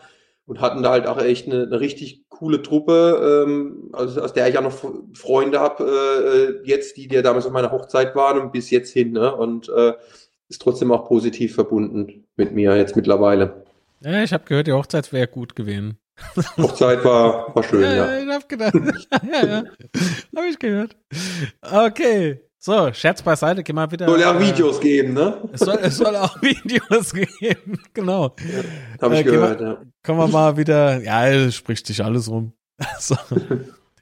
und 0.49 0.63
hatten 0.63 0.83
da 0.83 0.91
halt 0.91 1.07
auch 1.07 1.21
echt 1.21 1.47
eine, 1.47 1.65
eine 1.65 1.79
richtig 1.79 2.25
coole 2.31 2.63
Truppe, 2.63 3.45
ähm, 3.47 3.91
also 3.93 4.23
aus 4.23 4.33
der 4.33 4.49
ich 4.49 4.57
auch 4.57 4.63
noch 4.63 4.73
Freunde 5.15 5.61
habe, 5.61 6.59
äh, 6.65 6.69
jetzt, 6.69 6.97
die, 6.97 7.07
die 7.07 7.15
ja 7.15 7.23
damals 7.23 7.45
auf 7.45 7.53
meiner 7.53 7.71
Hochzeit 7.71 8.17
waren 8.17 8.41
und 8.41 8.53
bis 8.53 8.71
jetzt 8.71 8.93
hin, 8.93 9.13
ne? 9.13 9.35
Und 9.35 9.69
äh, 9.69 9.93
ist 10.49 10.63
trotzdem 10.63 10.91
auch 10.91 11.07
positiv 11.07 11.55
verbunden 11.55 12.25
mit 12.37 12.53
mir 12.53 12.75
jetzt 12.77 12.97
mittlerweile. 12.97 13.65
Ja, 14.01 14.23
ich 14.23 14.33
habe 14.33 14.45
gehört, 14.45 14.67
die 14.67 14.73
Hochzeit 14.73 15.13
wäre 15.13 15.29
gut 15.29 15.55
gewesen. 15.55 15.99
Hochzeit 16.57 17.05
war, 17.05 17.55
war 17.55 17.63
schön, 17.63 17.83
ja. 17.83 17.95
ja. 17.95 18.19
Ich 18.19 18.29
hab 18.29 18.49
gedacht. 18.49 18.75
ja, 19.31 19.47
ja. 19.47 19.65
Hab 20.35 20.45
ich 20.49 20.59
gehört. 20.59 20.97
Okay. 21.61 22.41
So, 22.61 22.93
Scherz 22.93 23.23
beiseite, 23.23 23.63
geh 23.63 23.73
mal 23.73 23.91
wieder. 23.93 24.07
Soll 24.07 24.21
ja 24.21 24.35
auch 24.35 24.41
Videos 24.41 24.81
geben, 24.81 25.15
ne? 25.15 25.49
Es 25.53 25.61
soll, 25.61 25.79
es 25.81 25.97
soll 25.97 26.17
auch 26.17 26.43
Videos 26.43 27.13
geben, 27.15 27.79
genau. 27.95 28.35
Ja, 28.39 28.63
hab 29.01 29.13
ich 29.13 29.21
äh, 29.21 29.25
gehört, 29.25 29.61
mal, 29.61 29.67
ja. 29.69 29.83
Kommen 30.05 30.19
wir 30.19 30.29
mal 30.29 30.57
wieder, 30.57 31.01
ja, 31.03 31.51
spricht 31.53 31.87
sich 31.87 32.05
alles 32.05 32.29
rum. 32.29 32.53
So. 32.99 33.17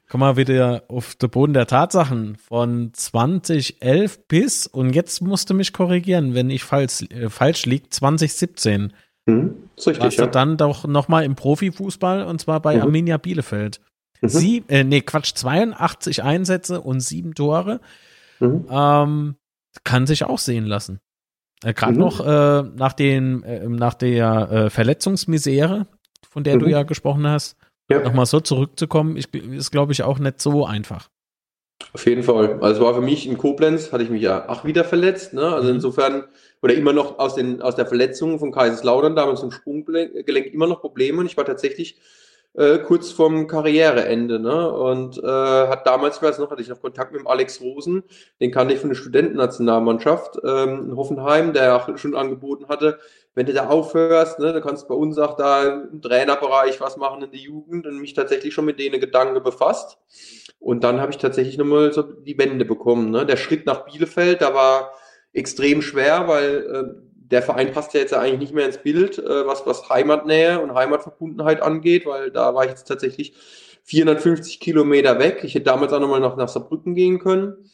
Kommen 0.09 0.23
wir 0.23 0.37
wieder 0.37 0.83
auf 0.87 1.15
den 1.15 1.29
Boden 1.29 1.53
der 1.53 1.67
Tatsachen 1.67 2.37
von 2.37 2.91
2011 2.93 4.27
bis, 4.27 4.65
und 4.65 4.93
jetzt 4.93 5.21
musst 5.21 5.49
du 5.49 5.53
mich 5.53 5.73
korrigieren, 5.73 6.33
wenn 6.33 6.49
ich 6.49 6.63
falsch, 6.63 7.03
äh, 7.09 7.29
falsch 7.29 7.65
liege, 7.65 7.89
2017. 7.89 8.93
Hm, 9.29 9.55
ist 9.75 9.87
richtig, 9.87 10.03
Warst 10.03 10.17
ja. 10.17 10.25
du 10.25 10.31
dann 10.31 10.57
doch 10.57 10.85
nochmal 10.87 11.25
im 11.25 11.35
Profifußball 11.35 12.23
und 12.23 12.39
zwar 12.39 12.61
bei 12.61 12.77
Mhm. 12.77 12.81
Arminia 12.83 13.17
Bielefeld. 13.17 13.81
Mhm. 14.21 14.29
Sie, 14.29 14.63
äh, 14.69 14.83
nee, 14.83 15.01
Quatsch, 15.01 15.33
82 15.35 16.23
Einsätze 16.23 16.81
und 16.81 17.01
sieben 17.01 17.35
Tore. 17.35 17.81
Mhm. 18.39 18.65
Ähm, 18.69 19.35
kann 19.83 20.07
sich 20.07 20.23
auch 20.23 20.39
sehen 20.39 20.65
lassen. 20.65 20.99
Äh, 21.63 21.73
Gerade 21.73 21.93
Mhm. 21.93 21.99
noch 21.99 22.19
äh, 22.25 22.63
nach, 22.75 22.93
den, 22.93 23.43
äh, 23.43 23.67
nach 23.67 23.93
der 23.93 24.51
äh, 24.51 24.69
Verletzungsmisere, 24.69 25.87
von 26.29 26.43
der 26.43 26.57
du 26.57 26.65
Mhm. 26.65 26.71
ja 26.71 26.83
gesprochen 26.83 27.27
hast, 27.27 27.57
Ja. 27.89 28.01
nochmal 28.01 28.25
so 28.25 28.39
zurückzukommen, 28.39 29.17
ich, 29.17 29.33
ist, 29.33 29.71
glaube 29.71 29.91
ich, 29.93 30.03
auch 30.03 30.19
nicht 30.19 30.41
so 30.41 30.65
einfach. 30.65 31.09
Auf 31.93 32.05
jeden 32.07 32.23
Fall. 32.23 32.59
Also 32.61 32.81
es 32.81 32.85
war 32.85 32.93
für 32.95 33.01
mich 33.01 33.27
in 33.27 33.37
Koblenz, 33.37 33.91
hatte 33.91 34.03
ich 34.03 34.09
mich 34.09 34.21
ja 34.23 34.49
auch 34.49 34.65
wieder 34.65 34.83
verletzt. 34.83 35.33
Ne? 35.33 35.43
Also 35.47 35.69
Mhm. 35.69 35.75
insofern, 35.75 36.23
oder 36.61 36.73
immer 36.73 36.91
noch 36.91 37.19
aus, 37.19 37.35
den, 37.35 37.61
aus 37.61 37.75
der 37.75 37.85
Verletzung 37.85 38.39
von 38.39 38.51
Kaiserslautern, 38.51 39.15
damals 39.15 39.43
im 39.43 39.51
Sprunggelenk 39.51 40.25
Gelenk, 40.25 40.47
immer 40.47 40.67
noch 40.67 40.81
Probleme. 40.81 41.19
Und 41.19 41.27
ich 41.27 41.37
war 41.37 41.45
tatsächlich 41.45 41.97
äh, 42.53 42.79
kurz 42.79 43.11
vorm 43.11 43.47
Karriereende. 43.47 44.39
Ne? 44.39 44.71
Und 44.71 45.17
äh, 45.17 45.67
hat 45.67 45.85
damals, 45.85 46.17
ich 46.17 46.23
weiß 46.23 46.39
noch, 46.39 46.51
hatte 46.51 46.61
ich 46.61 46.69
noch 46.69 46.81
Kontakt 46.81 47.11
mit 47.11 47.21
dem 47.21 47.27
Alex 47.27 47.61
Rosen, 47.61 48.03
den 48.41 48.51
kannte 48.51 48.73
ich 48.73 48.79
von 48.79 48.89
der 48.89 48.95
Studentennationalmannschaft 48.95 50.39
ähm, 50.43 50.89
in 50.89 50.95
Hoffenheim, 50.95 51.53
der 51.53 51.75
auch 51.75 51.97
schon 51.97 52.15
angeboten 52.15 52.67
hatte, 52.67 52.99
wenn 53.37 53.45
du 53.45 53.53
da 53.53 53.67
aufhörst, 53.67 54.39
ne, 54.39 54.51
dann 54.51 54.63
kannst 54.63 54.85
du 54.85 54.87
bei 54.87 54.95
uns 54.95 55.19
auch 55.19 55.35
da 55.35 55.63
im 55.63 56.01
Trainerbereich 56.01 56.81
was 56.81 56.97
machen 56.97 57.21
in 57.21 57.29
der 57.29 57.39
Jugend 57.39 57.85
und 57.85 57.99
mich 57.99 58.15
tatsächlich 58.15 58.51
schon 58.51 58.65
mit 58.65 58.79
denen 58.79 58.99
Gedanken 58.99 59.43
befasst. 59.43 59.99
Und 60.57 60.83
dann 60.83 60.99
habe 60.99 61.11
ich 61.11 61.19
tatsächlich 61.19 61.55
nochmal 61.55 61.93
so 61.93 62.01
die 62.01 62.35
Wende 62.39 62.65
bekommen. 62.65 63.11
Ne? 63.11 63.27
Der 63.27 63.37
Schritt 63.37 63.67
nach 63.67 63.85
Bielefeld, 63.85 64.41
da 64.41 64.55
war 64.55 64.91
extrem 65.33 65.83
schwer, 65.83 66.27
weil 66.27 66.55
äh, 66.55 67.06
der 67.31 67.41
Verein 67.41 67.71
passt 67.71 67.93
ja 67.93 67.99
jetzt 67.99 68.13
eigentlich 68.13 68.39
nicht 68.39 68.53
mehr 68.53 68.65
ins 68.65 68.77
Bild, 68.77 69.17
äh, 69.19 69.45
was, 69.45 69.65
was 69.65 69.89
Heimatnähe 69.89 70.59
und 70.59 70.73
Heimatverbundenheit 70.73 71.61
angeht, 71.61 72.05
weil 72.05 72.31
da 72.31 72.53
war 72.55 72.63
ich 72.63 72.71
jetzt 72.71 72.85
tatsächlich 72.85 73.33
450 73.83 74.59
Kilometer 74.59 75.19
weg. 75.19 75.39
Ich 75.43 75.55
hätte 75.55 75.65
damals 75.65 75.93
auch 75.93 75.99
nochmal 75.99 76.19
nach, 76.19 76.35
nach 76.35 76.49
Saarbrücken 76.49 76.95
gehen 76.95 77.19
können. 77.19 77.69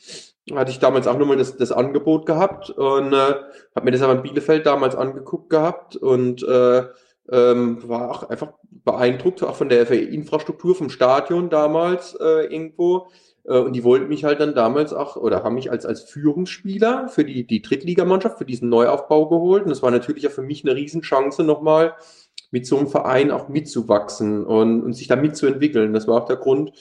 Hatte 0.54 0.72
ich 0.72 0.80
damals 0.80 1.08
auch 1.08 1.18
nochmal 1.18 1.38
das, 1.38 1.56
das 1.58 1.72
Angebot 1.72 2.26
gehabt 2.26 2.70
und 2.70 3.14
äh, 3.14 3.16
habe 3.16 3.86
mir 3.86 3.92
das 3.92 4.02
aber 4.02 4.14
in 4.14 4.24
Bielefeld 4.24 4.66
damals 4.66 4.96
angeguckt 4.96 5.50
gehabt 5.50 5.96
und 5.96 6.44
äh, 6.44 6.84
ähm, 7.32 7.88
war 7.88 8.12
auch 8.12 8.30
einfach 8.30 8.54
beeindruckt, 8.84 9.44
auch 9.44 9.56
von 9.56 9.70
der 9.70 9.90
Infrastruktur 9.90 10.76
vom 10.76 10.90
Stadion 10.90 11.50
damals 11.50 12.16
äh, 12.20 12.46
irgendwo. 12.46 13.08
Äh, 13.46 13.60
und 13.60 13.74
die 13.74 13.84
wollten 13.84 14.08
mich 14.08 14.24
halt 14.24 14.40
dann 14.40 14.56
damals 14.56 14.94
auch, 14.94 15.16
oder 15.16 15.44
haben 15.44 15.56
mich 15.56 15.72
als, 15.72 15.86
als 15.86 16.04
Führungsspieler 16.04 17.08
für 17.08 17.26
die, 17.26 17.46
die 17.46 17.62
Drittligamannschaft, 17.62 18.38
für 18.38 18.46
diesen 18.46 18.70
Neuaufbau 18.70 19.28
geholt. 19.28 19.64
Und 19.64 19.70
das 19.70 19.82
war 19.82 19.92
natürlich 19.92 20.28
auch 20.28 20.32
für 20.32 20.42
mich 20.42 20.64
eine 20.64 20.76
Riesenchance 20.76 21.44
nochmal, 21.44 21.96
mit 22.52 22.68
so 22.68 22.78
einem 22.78 22.88
Verein 22.88 23.32
auch 23.32 23.50
mitzuwachsen 23.50 24.46
und, 24.46 24.84
und 24.84 24.94
sich 24.94 25.08
da 25.08 25.16
mitzuentwickeln. 25.16 25.94
Das 25.94 26.08
war 26.08 26.22
auch 26.22 26.28
der 26.28 26.36
Grund, 26.36 26.72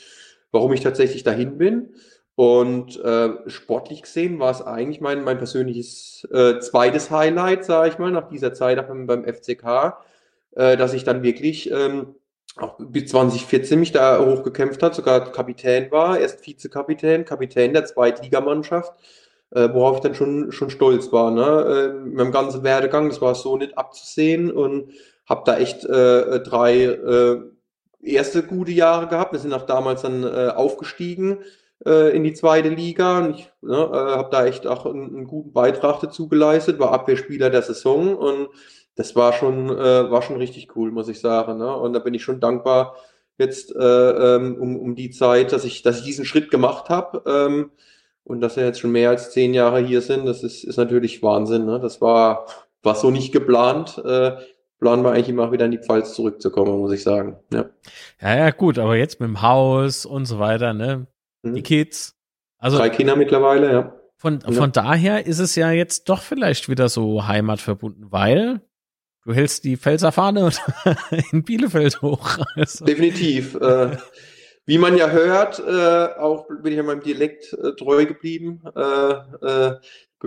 warum 0.51 0.73
ich 0.75 0.81
tatsächlich 0.81 1.23
dahin 1.23 1.57
bin. 1.57 1.95
Und 2.35 2.99
äh, 3.01 3.31
sportlich 3.47 4.03
gesehen 4.03 4.39
war 4.39 4.51
es 4.51 4.63
eigentlich 4.63 5.01
mein, 5.01 5.23
mein 5.25 5.39
persönliches 5.39 6.27
äh, 6.33 6.59
zweites 6.61 7.11
Highlight, 7.11 7.65
sage 7.65 7.91
ich 7.91 7.99
mal, 7.99 8.11
nach 8.11 8.29
dieser 8.29 8.55
Zeit 8.55 8.79
auch 8.79 8.87
beim, 8.87 9.07
beim 9.07 9.25
FCK, 9.25 9.99
äh, 10.57 10.77
dass 10.77 10.95
ich 10.95 11.05
dann 11.05 11.23
wirklich 11.23 11.71
ähm, 11.71 12.15
auch 12.57 12.77
bis 12.79 13.11
2014 13.11 13.81
mich 13.81 13.93
da 13.93 14.19
hochgekämpft 14.25 14.83
hat, 14.83 14.95
sogar 14.95 15.33
Kapitän 15.33 15.91
war, 15.91 16.19
erst 16.19 16.47
Vizekapitän, 16.47 17.25
Kapitän 17.25 17.73
der 17.73 17.87
Zweitligamannschaft, 17.87 18.93
äh, 19.51 19.69
worauf 19.73 19.97
ich 19.97 20.03
dann 20.03 20.15
schon, 20.15 20.53
schon 20.53 20.71
stolz 20.71 21.13
war. 21.13 21.31
Ne? 21.31 21.43
Äh, 21.43 22.05
mit 22.05 22.15
meinem 22.15 22.33
ganzen 22.33 22.63
Werdegang, 22.63 23.09
das 23.09 23.21
war 23.21 23.35
so 23.35 23.57
nicht 23.57 23.79
abzusehen 23.79 24.51
und 24.51 24.93
habe 25.27 25.43
da 25.47 25.57
echt 25.59 25.85
äh, 25.85 26.41
drei 26.41 26.85
äh, 26.85 27.41
erste 28.03 28.43
gute 28.43 28.73
Jahre 28.73 29.09
gehabt. 29.09 29.33
Wir 29.33 29.39
sind 29.39 29.55
auch 29.55 29.67
damals 29.67 30.03
dann 30.03 30.25
äh, 30.25 30.49
aufgestiegen 30.49 31.39
äh, 31.87 32.15
in 32.15 32.25
die 32.25 32.35
zweite 32.35 32.69
Liga 32.69 33.19
und 33.19 33.39
ich 33.39 33.51
ne, 33.63 33.75
äh, 33.77 34.17
habe 34.17 34.29
da 34.31 34.45
echt 34.47 34.67
auch 34.67 34.87
einen, 34.87 35.17
einen 35.17 35.27
guten 35.27 35.53
Beitrag 35.53 36.01
dazu 36.01 36.29
geleistet, 36.29 36.79
war 36.79 36.93
Abwehrspieler 36.93 37.51
der 37.51 37.63
Saison 37.63 38.17
und 38.17 38.49
das 38.95 39.17
war 39.17 39.33
schon, 39.33 39.71
äh, 39.71 40.11
war 40.11 40.23
schon 40.23 40.37
richtig 40.37 40.77
cool, 40.77 40.91
muss 40.91 41.09
ich 41.09 41.21
sagen. 41.21 41.59
Ne? 41.59 41.75
Und 41.77 41.93
da 41.93 41.99
bin 41.99 42.15
ich 42.15 42.23
schon 42.23 42.41
dankbar 42.41 42.97
jetzt 43.39 43.75
äh, 43.75 44.37
ähm, 44.37 44.57
um, 44.61 44.77
um 44.77 44.95
die 44.95 45.11
Zeit, 45.11 45.53
dass 45.53 45.65
ich, 45.65 45.83
dass 45.83 45.99
ich 45.99 46.05
diesen 46.05 46.25
Schritt 46.25 46.51
gemacht 46.51 46.89
habe. 46.89 47.23
Ähm, 47.27 47.71
und 48.25 48.41
dass 48.41 48.57
wir 48.57 48.65
jetzt 48.65 48.79
schon 48.81 48.93
mehr 48.93 49.11
als 49.11 49.33
zehn 49.33 49.53
Jahre 49.53 49.81
hier 49.81 50.01
sind, 50.01 50.27
das 50.27 50.45
ist, 50.45 50.63
ist 50.63 50.77
natürlich 50.77 51.23
Wahnsinn. 51.23 51.65
Ne? 51.67 51.81
Das 51.81 52.01
war, 52.01 52.47
war 52.83 52.95
so 52.95 53.11
nicht 53.11 53.33
geplant. 53.33 53.99
Äh, 54.05 54.37
planen 54.79 55.05
wir 55.05 55.13
eigentlich 55.13 55.29
immer 55.29 55.51
wieder 55.53 55.65
in 55.65 55.71
die 55.71 55.79
Pfalz 55.79 56.15
zurückzukommen, 56.15 56.79
muss 56.79 56.93
ich 56.93 57.03
sagen. 57.03 57.37
Ja, 57.53 57.67
Ja, 58.21 58.37
ja, 58.37 58.51
gut, 58.51 58.79
aber 58.79 58.97
jetzt 58.97 59.21
mit 59.21 59.29
dem 59.29 59.43
Haus 59.43 60.05
und 60.07 60.27
so 60.27 60.39
weiter, 60.39 60.75
ne? 60.75 61.07
Mhm. 61.43 61.55
Die 61.55 61.63
Kids. 61.63 62.17
Also 62.59 62.79
Drei 62.79 62.91
Kinder 62.91 63.17
mittlerweile, 63.17 63.73
ja. 63.73 63.95
von, 64.17 64.41
Ja. 64.47 64.53
von 64.53 64.71
daher 64.73 65.27
ist 65.27 65.39
es 65.41 65.57
ja 65.57 65.71
jetzt 65.71 66.09
doch 66.09 66.21
vielleicht 66.23 66.69
wieder 66.69 66.89
so 66.89 67.27
heimatverbunden, 67.27 68.13
weil 68.13 68.61
du 69.25 69.33
hältst 69.33 69.65
die 69.65 69.77
Pfälzer 69.77 70.13
Fahne 70.13 70.51
in 71.33 71.43
Bielefeld 71.43 72.03
hoch. 72.03 72.39
Also, 72.57 72.85
Definitiv. 72.85 73.55
äh, 73.57 73.97
wie 74.67 74.79
man 74.79 74.97
ja 74.97 75.11
hört, 75.11 75.61
äh, 75.61 76.21
auch 76.21 76.47
bin 76.47 76.73
ich 76.73 76.77
ja 76.77 76.83
meinem 76.83 77.03
Dialekt 77.03 77.53
äh, 77.53 77.73
treu 77.73 78.07
geblieben. 78.07 78.63
Äh, 78.77 79.13
äh, 79.47 79.75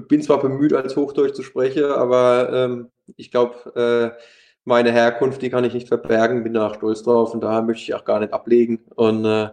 bin 0.09 0.21
zwar 0.21 0.41
bemüht, 0.41 0.73
als 0.73 0.95
Hochdeutsch 0.97 1.35
zu 1.35 1.43
sprechen, 1.43 1.85
aber 1.85 2.49
ähm, 2.51 2.91
ich 3.15 3.31
glaube, 3.31 4.13
äh, 4.17 4.21
meine 4.65 4.91
Herkunft, 4.91 5.41
die 5.41 5.49
kann 5.49 5.63
ich 5.63 5.73
nicht 5.73 5.87
verbergen, 5.87 6.43
bin 6.43 6.55
da 6.55 6.67
auch 6.67 6.75
stolz 6.75 7.03
drauf 7.03 7.33
und 7.33 7.41
daher 7.41 7.61
möchte 7.61 7.83
ich 7.83 7.93
auch 7.93 8.03
gar 8.03 8.19
nicht 8.19 8.33
ablegen. 8.33 8.79
Und 8.95 9.23
äh, 9.23 9.49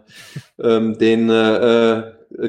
ähm, 0.59 0.97
den 0.97 1.29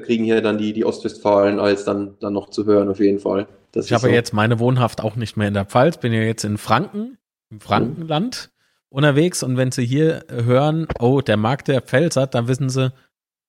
kriegen 0.02 0.24
hier 0.24 0.40
dann 0.40 0.58
die, 0.58 0.72
die 0.72 0.84
Ostwestfalen 0.84 1.58
als 1.58 1.84
dann, 1.84 2.16
dann 2.20 2.32
noch 2.32 2.50
zu 2.50 2.66
hören, 2.66 2.88
auf 2.88 3.00
jeden 3.00 3.18
Fall. 3.18 3.46
Das 3.72 3.86
ich 3.86 3.92
habe 3.92 4.08
so. 4.08 4.08
jetzt 4.08 4.32
meine 4.32 4.58
Wohnhaft 4.58 5.00
auch 5.00 5.16
nicht 5.16 5.36
mehr 5.36 5.48
in 5.48 5.54
der 5.54 5.64
Pfalz, 5.64 5.98
bin 5.98 6.12
ja 6.12 6.20
jetzt 6.20 6.44
in 6.44 6.58
Franken, 6.58 7.18
im 7.50 7.60
Frankenland 7.60 8.50
unterwegs 8.88 9.42
und 9.42 9.56
wenn 9.56 9.72
sie 9.72 9.84
hier 9.84 10.24
hören, 10.30 10.86
oh, 11.00 11.20
der 11.20 11.36
Markt 11.36 11.68
der 11.68 11.80
Pfälzer, 11.80 12.26
dann 12.26 12.48
wissen 12.48 12.68
sie 12.68 12.92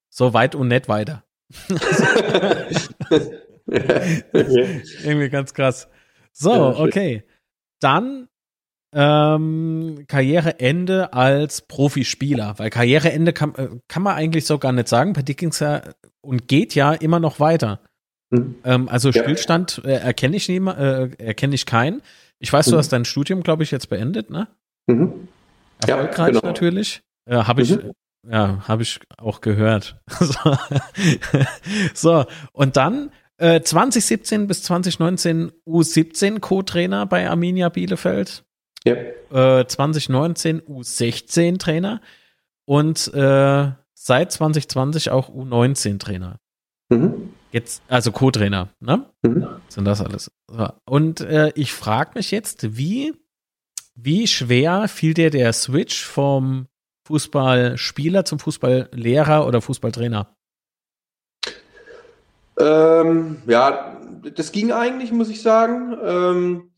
so 0.10 0.34
weit 0.34 0.56
und 0.56 0.70
nicht 0.70 0.88
weiter. 0.88 1.24
Irgendwie 3.68 5.30
ganz 5.30 5.54
krass. 5.54 5.88
So, 6.32 6.76
okay. 6.78 7.24
Dann 7.80 8.28
ähm, 8.96 10.06
Karriereende 10.08 11.12
als 11.12 11.62
Profispieler, 11.62 12.58
weil 12.58 12.70
Karriereende 12.70 13.34
kann, 13.34 13.54
äh, 13.56 13.68
kann 13.89 14.04
man 14.04 14.16
eigentlich 14.16 14.46
so 14.46 14.58
gar 14.58 14.72
nicht 14.72 14.88
sagen. 14.88 15.12
Bei 15.12 15.22
dir 15.22 15.36
ging 15.36 15.50
es 15.50 15.60
ja 15.60 15.82
und 16.22 16.48
geht 16.48 16.76
ja 16.76 16.93
immer 16.93 17.20
noch 17.20 17.41
weiter. 17.41 17.82
Mhm. 18.30 18.56
Ähm, 18.64 18.89
also 18.89 19.12
Stillstand 19.12 19.82
äh, 19.84 19.96
erkenne 19.96 20.38
ich, 20.38 20.50
äh, 20.50 21.10
erkenne 21.18 21.56
ich 21.56 21.66
keinen. 21.66 22.02
Ich 22.39 22.52
weiß, 22.52 22.68
mhm. 22.68 22.72
du 22.72 22.78
hast 22.78 22.93
dein 22.93 23.04
Studium, 23.04 23.43
glaube 23.43 23.64
ich, 23.64 23.72
jetzt 23.72 23.89
beendet, 23.89 24.30
ne? 24.30 24.48
Mhm. 24.88 25.28
Erfolgreich 25.86 26.18
ja, 26.18 26.39
genau. 26.39 26.48
natürlich. 26.48 27.02
Äh, 27.26 27.36
habe 27.36 27.64
ich, 27.64 27.72
mhm. 27.72 27.91
ja, 28.30 28.66
habe 28.66 28.84
ich 28.84 29.02
auch 29.18 29.41
gehört. 29.41 30.00
so. 30.22 30.58
so, 31.93 32.26
und 32.54 32.78
dann 32.78 33.12
äh, 33.39 33.60
2017 33.60 34.48
bis 34.48 34.64
2019 34.64 35.52
U17 35.68 36.39
Co-Trainer 36.39 37.06
bei 37.06 37.30
Arminia 37.30 37.68
Bielefeld. 37.68 38.46
Ja. 38.88 39.60
Äh, 39.60 39.68
2019 39.68 40.62
U16 40.62 41.58
Trainer 41.58 42.02
und 42.66 43.12
äh, 43.14 43.72
seit 43.94 44.32
2020 44.32 45.10
auch 45.12 45.30
U19 45.30 46.00
Trainer. 46.00 46.40
Mhm. 46.90 47.34
Jetzt, 47.52 47.82
also 47.88 48.12
Co-Trainer, 48.12 48.70
ne? 48.80 49.06
Mhm. 49.24 49.48
Sind 49.70 49.86
das 49.86 50.02
alles. 50.02 50.32
Und 50.86 51.22
äh, 51.22 51.52
ich 51.56 51.74
frage 51.74 52.12
mich 52.16 52.32
jetzt, 52.32 52.78
wie, 52.78 53.14
wie 53.96 54.28
schwer 54.28 54.88
fiel 54.88 55.14
dir 55.14 55.30
der 55.30 55.54
Switch 55.54 56.04
vom 56.04 56.68
Fußballspieler 57.08 58.26
zum 58.26 58.40
Fußballlehrer 58.40 59.48
oder 59.48 59.62
Fußballtrainer? 59.62 60.28
Ähm, 62.60 63.42
ja, 63.48 64.02
das 64.36 64.52
ging 64.52 64.72
eigentlich, 64.72 65.12
muss 65.12 65.30
ich 65.30 65.42
sagen. 65.42 65.98
Ähm, 66.04 66.72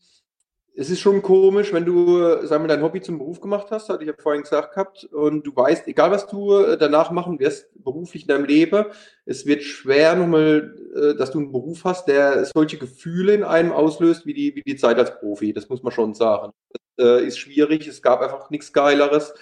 es 0.80 0.90
ist 0.90 1.00
schon 1.00 1.22
komisch, 1.22 1.72
wenn 1.72 1.84
du, 1.84 2.46
sagen 2.46 2.62
wir, 2.62 2.68
dein 2.68 2.82
Hobby 2.82 3.00
zum 3.00 3.18
Beruf 3.18 3.40
gemacht 3.40 3.66
hast, 3.70 3.88
hatte 3.88 4.04
ich 4.04 4.08
ja 4.08 4.14
vorhin 4.16 4.42
gesagt 4.42 4.74
gehabt, 4.74 5.02
und 5.06 5.44
du 5.44 5.54
weißt, 5.54 5.88
egal 5.88 6.12
was 6.12 6.28
du 6.28 6.54
äh, 6.54 6.78
danach 6.78 7.10
machen 7.10 7.40
wirst, 7.40 7.66
beruflich 7.82 8.22
in 8.22 8.28
deinem 8.28 8.44
Leben, 8.44 8.84
es 9.24 9.44
wird 9.44 9.64
schwer 9.64 10.14
nochmal, 10.14 10.76
äh, 10.94 11.16
dass 11.16 11.32
du 11.32 11.40
einen 11.40 11.50
Beruf 11.50 11.82
hast, 11.82 12.06
der 12.06 12.44
solche 12.44 12.78
Gefühle 12.78 13.34
in 13.34 13.42
einem 13.42 13.72
auslöst, 13.72 14.24
wie 14.24 14.34
die, 14.34 14.54
wie 14.54 14.62
die 14.62 14.76
Zeit 14.76 14.98
als 14.98 15.18
Profi. 15.18 15.52
Das 15.52 15.68
muss 15.68 15.82
man 15.82 15.90
schon 15.90 16.14
sagen. 16.14 16.52
Das 16.96 17.06
äh, 17.06 17.26
ist 17.26 17.38
schwierig, 17.38 17.88
es 17.88 18.00
gab 18.00 18.20
einfach 18.20 18.48
nichts 18.50 18.72
Geileres. 18.72 19.34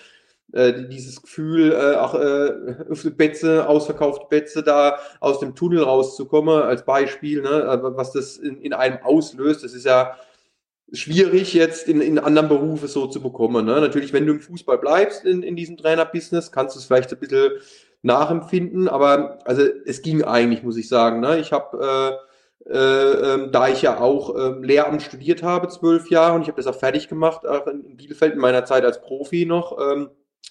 dieses 0.55 1.21
Gefühl, 1.21 1.77
ach, 1.99 2.15
die 2.15 3.11
Betze, 3.11 3.69
ausverkaufte 3.69 4.27
Betze 4.31 4.63
da 4.63 5.01
aus 5.21 5.41
dem 5.41 5.55
Tunnel 5.55 5.83
rauszukommen, 5.83 6.63
als 6.63 6.85
Beispiel, 6.85 7.43
ne, 7.43 7.81
was 7.83 8.13
das 8.13 8.39
in, 8.39 8.63
in 8.63 8.73
einem 8.73 8.99
auslöst, 9.03 9.65
das 9.65 9.75
ist 9.75 9.85
ja, 9.85 10.17
schwierig 10.93 11.53
jetzt 11.53 11.89
in, 11.89 12.01
in 12.01 12.19
anderen 12.19 12.49
Berufen 12.49 12.89
so 12.89 13.07
zu 13.07 13.21
bekommen. 13.21 13.67
Ne? 13.67 13.81
Natürlich, 13.81 14.13
wenn 14.13 14.27
du 14.27 14.35
im 14.35 14.41
Fußball 14.41 14.79
bleibst 14.79 15.25
in, 15.25 15.43
in 15.43 15.57
diesem 15.57 15.77
Trainerbusiness, 15.77 16.53
kannst 16.53 16.77
du 16.77 16.81
es 16.81 16.87
vielleicht 16.87 17.13
ein 17.13 17.19
bisschen 17.19 17.53
nachempfinden, 18.03 18.89
aber 18.89 19.39
also 19.45 19.63
es 19.85 20.03
ging 20.03 20.23
eigentlich, 20.23 20.63
muss 20.63 20.77
ich 20.77 20.89
sagen. 20.89 21.21
Ne? 21.21 21.39
Ich 21.41 21.53
habe, 21.53 22.21
äh, 22.69 22.73
äh, 22.73 23.35
ähm, 23.35 23.53
da 23.53 23.69
ich 23.69 23.83
ja 23.83 23.99
auch 24.01 24.35
äh, 24.37 24.65
Lehramt 24.65 25.03
studiert 25.03 25.43
habe, 25.43 25.69
zwölf 25.69 26.09
Jahre, 26.11 26.35
und 26.37 26.43
ich 26.43 26.49
habe 26.49 26.63
das 26.63 26.67
auch 26.67 26.79
fertig 26.79 27.09
gemacht, 27.09 27.47
auch 27.47 27.67
in 27.67 27.97
Bielefeld 27.97 28.35
in 28.35 28.41
meiner 28.41 28.65
Zeit 28.65 28.85
als 28.85 29.01
Profi 29.01 29.45
noch, 29.45 29.77
ähm, 29.81 30.11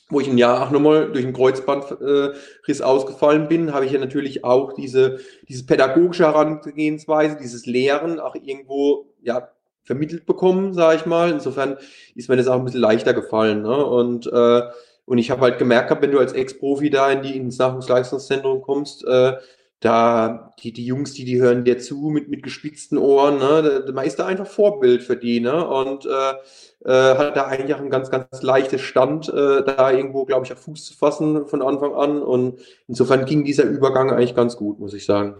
wo 0.10 0.20
ich 0.20 0.28
ein 0.28 0.38
Jahr 0.38 0.68
auch 0.68 0.72
nochmal 0.72 1.12
durch 1.12 1.24
einen 1.24 1.34
Kreuzbandriss 1.34 2.80
äh, 2.80 2.84
ausgefallen 2.84 3.48
bin, 3.48 3.74
habe 3.74 3.86
ich 3.86 3.92
ja 3.92 4.00
natürlich 4.00 4.44
auch 4.44 4.74
diese, 4.74 5.20
diese 5.48 5.66
pädagogische 5.66 6.26
Herangehensweise, 6.26 7.38
dieses 7.42 7.66
Lehren 7.66 8.20
auch 8.20 8.36
irgendwo 8.36 9.08
ja 9.22 9.50
vermittelt 9.86 10.26
bekommen, 10.26 10.74
sage 10.74 10.98
ich 10.98 11.06
mal. 11.06 11.32
Insofern 11.32 11.78
ist 12.16 12.28
mir 12.30 12.38
das 12.38 12.48
auch 12.48 12.60
ein 12.60 12.66
bisschen 12.66 12.82
leichter 12.82 13.14
gefallen. 13.14 13.62
Ne? 13.62 13.86
Und, 13.86 14.28
äh, 14.28 14.62
und 15.06 15.18
ich 15.18 15.32
habe 15.32 15.42
halt 15.42 15.60
gemerkt, 15.60 16.02
wenn 16.02 16.12
du 16.12 16.20
als 16.20 16.34
Ex-Profi 16.34 16.90
da 16.90 17.12
in 17.12 17.22
die, 17.22 17.38
ins 17.38 17.58
Nachwuchsleistungszentrum 17.58 18.62
kommst, 18.62 19.06
äh, 19.06 19.34
da 19.80 20.54
die, 20.60 20.72
die 20.72 20.86
Jungs, 20.86 21.14
die, 21.14 21.26
die 21.26 21.40
hören 21.40 21.64
dir 21.64 21.78
zu 21.78 22.10
mit, 22.10 22.28
mit 22.28 22.42
gespitzten 22.42 22.98
Ohren, 22.98 23.38
ne? 23.38 23.86
Man 23.94 24.06
ist 24.06 24.18
da 24.18 24.26
einfach 24.26 24.48
Vorbild 24.48 25.04
für 25.04 25.16
die, 25.16 25.40
ne? 25.40 25.68
Und 25.68 26.06
äh, 26.06 26.90
äh, 26.90 27.18
hat 27.18 27.36
da 27.36 27.46
eigentlich 27.46 27.76
auch 27.76 27.82
ein 27.82 27.90
ganz, 27.90 28.10
ganz 28.10 28.42
leichtes 28.42 28.82
Stand, 28.82 29.30
äh, 29.30 29.64
da 29.64 29.92
irgendwo, 29.92 30.26
glaube 30.26 30.46
ich, 30.46 30.54
auf 30.54 30.60
Fuß 30.60 30.86
zu 30.86 30.94
fassen 30.96 31.46
von 31.46 31.62
Anfang 31.62 31.94
an. 31.94 32.22
Und 32.24 32.60
insofern 32.88 33.26
ging 33.26 33.44
dieser 33.44 33.66
Übergang 33.66 34.10
eigentlich 34.12 34.36
ganz 34.36 34.56
gut, 34.56 34.80
muss 34.80 34.94
ich 34.94 35.06
sagen. 35.06 35.36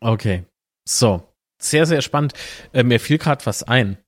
Okay. 0.00 0.44
So, 0.84 1.22
sehr, 1.58 1.86
sehr 1.86 2.02
spannend. 2.02 2.32
Äh, 2.72 2.82
mir 2.82 3.00
fiel 3.00 3.18
gerade 3.18 3.44
was 3.46 3.62
ein. 3.62 3.98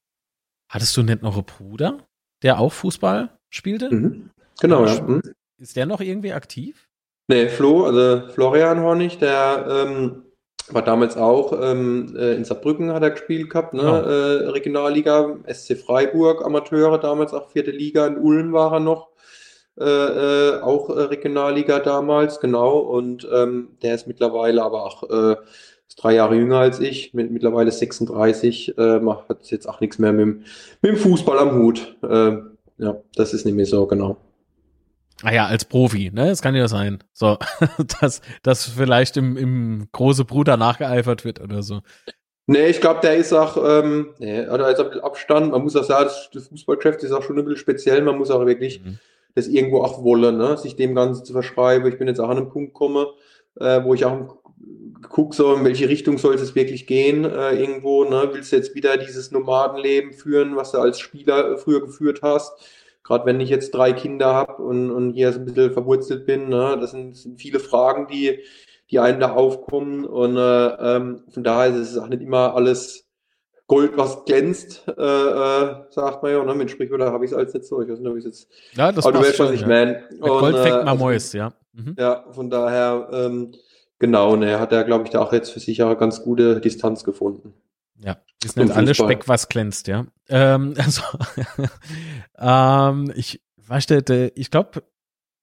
Hattest 0.69 0.97
du 0.97 1.03
nicht 1.03 1.23
noch 1.23 1.35
einen 1.35 1.45
Bruder, 1.45 1.99
der 2.43 2.61
auch 2.61 2.73
Fußball 2.73 3.37
spielte? 3.49 3.93
Mhm. 3.93 4.31
Genau, 4.61 4.87
ja. 4.87 5.01
Mhm. 5.01 5.23
Ist 5.59 5.77
der 5.77 5.87
noch 5.87 6.01
irgendwie 6.01 6.33
aktiv? 6.33 6.89
Nee, 7.29 7.49
Flo, 7.49 7.85
also 7.85 8.29
Florian 8.33 8.81
Hornig, 8.81 9.19
der 9.19 9.67
ähm, 9.69 10.23
war 10.69 10.83
damals 10.83 11.17
auch 11.17 11.53
ähm, 11.61 12.15
äh, 12.17 12.35
in 12.35 12.45
Saarbrücken 12.45 12.93
hat 12.93 13.03
er 13.03 13.11
gespielt 13.11 13.51
gehabt, 13.51 13.75
ne? 13.75 13.83
Genau. 13.83 14.03
Äh, 14.03 14.49
Regionalliga, 14.51 15.37
SC 15.47 15.77
Freiburg, 15.77 16.45
Amateure, 16.45 16.99
damals 16.99 17.33
auch 17.33 17.51
vierte 17.51 17.71
Liga, 17.71 18.07
in 18.07 18.19
Ulm 18.19 18.53
war 18.53 18.73
er 18.73 18.81
noch. 18.81 19.11
Äh, 19.79 19.85
äh, 19.85 20.61
auch 20.61 20.91
äh, 20.91 21.03
Regionalliga 21.03 21.79
damals, 21.79 22.41
genau. 22.41 22.79
Und 22.79 23.27
ähm, 23.33 23.77
der 23.83 23.95
ist 23.95 24.07
mittlerweile 24.07 24.63
aber 24.63 24.85
auch 24.85 25.09
äh, 25.09 25.37
ist 25.91 25.97
drei 25.97 26.15
Jahre 26.15 26.37
jünger 26.37 26.59
als 26.59 26.79
ich, 26.81 27.13
mit, 27.15 27.31
mittlerweile 27.33 27.71
36, 27.71 28.79
äh, 28.79 29.01
hat 29.29 29.51
jetzt 29.51 29.69
auch 29.69 29.81
nichts 29.81 29.99
mehr 29.99 30.13
mit, 30.13 30.21
dem, 30.21 30.45
mit 30.83 30.93
dem 30.93 30.97
Fußball 30.97 31.39
am 31.39 31.59
Hut. 31.59 31.97
Äh, 32.03 32.39
ja, 32.79 32.97
das 33.17 33.35
ist 33.35 33.45
mehr 33.45 33.67
so, 33.67 33.87
genau. 33.87 34.17
Ah 35.23 35.35
ja, 35.35 35.47
als 35.47 35.67
Profi, 35.67 36.11
ne? 36.15 36.29
Das 36.29 36.41
kann 36.41 36.55
ja 36.55 36.69
sein. 36.69 37.03
So, 37.13 37.37
dass, 38.01 38.23
dass 38.43 38.65
vielleicht 38.65 39.17
im, 39.17 39.37
im 39.37 39.89
große 39.93 40.25
Bruder 40.25 40.57
nachgeeifert 40.57 41.25
wird 41.25 41.41
oder 41.41 41.63
so. 41.63 41.81
Nee, 42.47 42.69
ich 42.69 42.81
glaube, 42.81 43.01
der 43.01 43.17
ist 43.17 43.33
auch, 43.33 43.59
ähm, 43.63 44.15
nee, 44.19 44.49
oder 44.49 44.71
ist 44.71 44.79
ein 44.79 44.87
bisschen 44.87 45.03
Abstand. 45.03 45.51
Man 45.51 45.63
muss 45.63 45.77
auch 45.77 45.85
sagen, 45.85 46.05
das, 46.05 46.31
das 46.33 46.49
Fußballgeschäft 46.49 47.03
ist 47.03 47.13
auch 47.13 47.23
schon 47.23 47.39
ein 47.39 47.45
bisschen 47.45 47.61
speziell. 47.61 48.01
Man 48.03 48.17
muss 48.17 48.31
auch 48.31 48.47
wirklich 48.47 48.83
mhm. 48.83 48.99
das 49.35 49.49
irgendwo 49.49 49.83
auch 49.83 50.03
wollen, 50.03 50.39
ne? 50.39 50.57
sich 50.57 50.77
dem 50.77 50.95
Ganzen 50.95 51.25
zu 51.25 51.33
verschreiben. 51.33 51.89
Ich 51.89 51.99
bin 51.99 52.09
jetzt 52.09 52.21
auch 52.21 52.29
an 52.29 52.39
einem 52.39 52.49
Punkt 52.49 52.73
gekommen, 52.73 53.07
äh, 53.57 53.83
wo 53.85 53.93
ich 53.93 54.05
auch 54.05 54.40
guck 55.09 55.35
so, 55.35 55.55
in 55.55 55.65
welche 55.65 55.89
Richtung 55.89 56.19
soll 56.19 56.35
es 56.35 56.55
wirklich 56.55 56.87
gehen 56.87 57.25
äh, 57.25 57.53
irgendwo. 57.53 58.05
Ne? 58.05 58.31
Willst 58.33 58.53
du 58.53 58.57
jetzt 58.57 58.75
wieder 58.75 58.97
dieses 58.97 59.31
Nomadenleben 59.31 60.13
führen, 60.13 60.57
was 60.57 60.73
du 60.73 60.79
als 60.79 61.01
Spieler 61.01 61.53
äh, 61.53 61.57
früher 61.59 61.81
geführt 61.81 62.21
hast? 62.23 62.53
Gerade 63.03 63.27
wenn 63.27 63.41
ich 63.41 63.49
jetzt 63.49 63.75
drei 63.75 63.93
Kinder 63.93 64.35
habe 64.35 64.63
und, 64.63 64.91
und 64.91 65.13
hier 65.13 65.33
so 65.33 65.41
ein 65.41 65.47
bisschen 65.47 65.73
verwurzelt 65.73 66.27
bin, 66.27 66.49
ne? 66.49 66.79
das 66.81 66.93
sind, 66.93 67.17
sind 67.17 67.41
viele 67.41 67.59
Fragen, 67.59 68.07
die, 68.07 68.41
die 68.91 68.99
einem 68.99 69.21
da 69.21 69.33
aufkommen. 69.33 70.05
Und 70.05 70.37
äh, 70.37 70.97
ähm, 70.97 71.25
von 71.31 71.43
daher 71.43 71.75
ist 71.75 71.91
es 71.91 71.99
auch 71.99 72.09
nicht 72.09 72.23
immer 72.23 72.55
alles 72.55 73.07
Gold, 73.67 73.93
was 73.97 74.25
glänzt, 74.25 74.85
äh, 74.89 74.93
äh, 74.93 75.75
sagt 75.91 76.23
man 76.23 76.33
ja. 76.33 76.45
Ne? 76.45 76.55
Mit 76.57 76.71
Sprichwörter 76.71 77.13
habe 77.13 77.25
ich 77.25 77.31
es 77.31 77.37
als 77.37 77.55
nicht 77.55 77.67
so. 77.67 77.81
Ich 77.81 77.89
weiß 77.89 78.01
nicht, 78.01 78.11
ob 78.11 78.17
ich 78.17 78.25
es 78.25 78.49
jetzt. 78.49 78.77
Ja, 78.77 78.91
das 78.91 79.07
aber 79.07 79.19
du 79.19 79.25
weißt, 79.25 79.39
was 79.39 79.53
ich 79.53 79.61
ja. 79.61 79.69
meine. 79.69 80.05
Gold 80.19 80.57
fängt 80.57 80.77
man 80.77 80.89
also, 80.89 81.05
Mäus, 81.05 81.33
ja. 81.33 81.53
Mhm. 81.73 81.95
Ja, 81.97 82.25
von 82.33 82.51
daher. 82.51 83.09
Ähm, 83.13 83.53
Genau, 84.01 84.33
und 84.33 84.43
er 84.43 84.59
hat 84.59 84.73
ja, 84.73 84.83
glaube 84.83 85.05
ich, 85.05 85.11
da 85.11 85.21
auch 85.21 85.33
jetzt 85.33 85.51
für 85.51 85.61
sich 85.61 85.83
eine 85.83 85.95
ganz 85.95 86.23
gute 86.23 86.61
Distanz 86.61 87.05
gefunden. 87.05 87.53
Ja, 88.03 88.17
ist 88.43 88.57
nicht 88.57 88.73
alles 88.73 88.97
Speck, 88.97 89.29
was 89.29 89.49
glänzt, 89.49 89.87
ja. 89.87 90.07
Ähm, 90.29 90.75
also, 90.79 91.03
ähm, 92.39 93.13
ich, 93.15 93.43
weißt 93.69 93.91
du, 93.91 94.33
ich 94.35 94.51
glaube, 94.51 94.83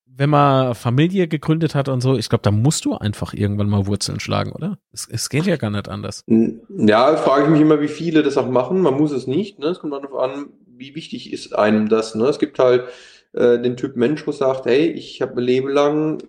wenn 0.05 0.31
man 0.31 0.73
Familie 0.73 1.27
gegründet 1.27 1.75
hat 1.75 1.87
und 1.87 2.01
so, 2.01 2.17
ich 2.17 2.29
glaube, 2.29 2.41
da 2.41 2.49
musst 2.49 2.85
du 2.85 2.95
einfach 2.95 3.35
irgendwann 3.35 3.69
mal 3.69 3.85
Wurzeln 3.85 4.19
schlagen, 4.19 4.51
oder? 4.51 4.79
Es, 4.91 5.07
es 5.07 5.29
geht 5.29 5.45
ja 5.45 5.57
gar 5.57 5.69
nicht 5.69 5.87
anders. 5.87 6.23
Ja, 6.25 7.15
frage 7.17 7.43
ich 7.43 7.49
mich 7.51 7.61
immer, 7.61 7.79
wie 7.79 7.87
viele 7.87 8.23
das 8.23 8.37
auch 8.37 8.49
machen. 8.49 8.81
Man 8.81 8.95
muss 8.95 9.11
es 9.11 9.27
nicht. 9.27 9.59
Ne? 9.59 9.67
Es 9.67 9.79
kommt 9.79 9.93
darauf 9.93 10.15
an, 10.15 10.47
wie 10.65 10.95
wichtig 10.95 11.31
ist 11.31 11.55
einem 11.55 11.87
das. 11.87 12.15
Ne? 12.15 12.25
Es 12.25 12.39
gibt 12.39 12.57
halt 12.57 12.85
äh, 13.33 13.59
den 13.59 13.77
Typ 13.77 13.95
Mensch, 13.95 14.25
wo 14.25 14.31
sagt, 14.31 14.65
hey, 14.65 14.87
ich 14.87 15.21
habe 15.21 15.35
mein 15.35 15.43
Leben 15.43 15.69
lang 15.69 16.23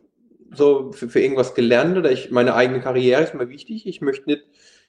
so 0.53 0.93
für, 0.93 1.09
für 1.09 1.21
irgendwas 1.21 1.55
gelernt 1.55 1.97
oder 1.97 2.11
ich, 2.11 2.31
meine 2.31 2.55
eigene 2.55 2.81
Karriere 2.81 3.23
ist 3.23 3.35
mir 3.35 3.49
wichtig. 3.49 3.87
Ich 3.87 4.01
möchte 4.01 4.29
nicht 4.29 4.45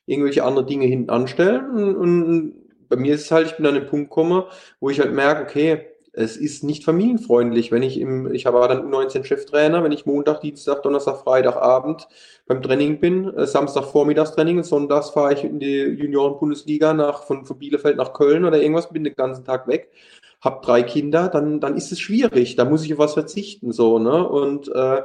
irgendwelche 0.05 0.43
andere 0.43 0.65
Dinge 0.65 0.85
hinten 0.85 1.09
anstellen. 1.09 1.69
Und, 1.69 1.95
und 1.95 2.53
bei 2.89 2.95
mir 2.95 3.15
ist 3.15 3.25
es 3.25 3.31
halt, 3.31 3.47
ich 3.47 3.57
bin 3.57 3.65
an 3.65 3.75
den 3.75 3.87
Punkt 3.87 4.09
gekommen, 4.09 4.43
wo 4.79 4.89
ich 4.89 4.99
halt 4.99 5.13
merke, 5.13 5.43
okay, 5.43 5.85
es 6.11 6.37
ist 6.37 6.63
nicht 6.63 6.83
familienfreundlich, 6.83 7.71
wenn 7.71 7.83
ich 7.83 7.99
im, 7.99 8.33
ich 8.33 8.45
war 8.45 8.67
dann 8.67 8.91
U19-Cheftrainer, 8.91 9.83
wenn 9.83 9.91
ich 9.91 10.05
Montag, 10.05 10.41
Dienstag, 10.41 10.81
Donnerstag, 10.81 11.17
Freitagabend 11.17 12.07
beim 12.47 12.61
Training 12.63 12.99
bin, 12.99 13.31
äh, 13.35 13.45
Samstag 13.45 13.85
Vormittagstraining 13.85 14.57
und 14.57 14.63
sonntags 14.63 15.11
fahre 15.11 15.33
ich 15.33 15.43
in 15.43 15.59
die 15.59 15.83
Junioren-Bundesliga 15.83 16.93
nach, 16.93 17.23
von, 17.23 17.45
von 17.45 17.59
Bielefeld 17.59 17.97
nach 17.97 18.13
Köln 18.13 18.43
oder 18.43 18.59
irgendwas, 18.59 18.89
bin 18.89 19.03
den 19.03 19.15
ganzen 19.15 19.45
Tag 19.45 19.67
weg, 19.67 19.91
habe 20.41 20.65
drei 20.65 20.81
Kinder, 20.81 21.27
dann, 21.27 21.59
dann 21.59 21.77
ist 21.77 21.91
es 21.91 21.99
schwierig, 21.99 22.55
da 22.55 22.65
muss 22.65 22.83
ich 22.83 22.93
auf 22.93 22.99
was 22.99 23.13
verzichten, 23.13 23.71
so, 23.71 23.99
ne, 23.99 24.27
und, 24.27 24.67
äh, 24.69 25.03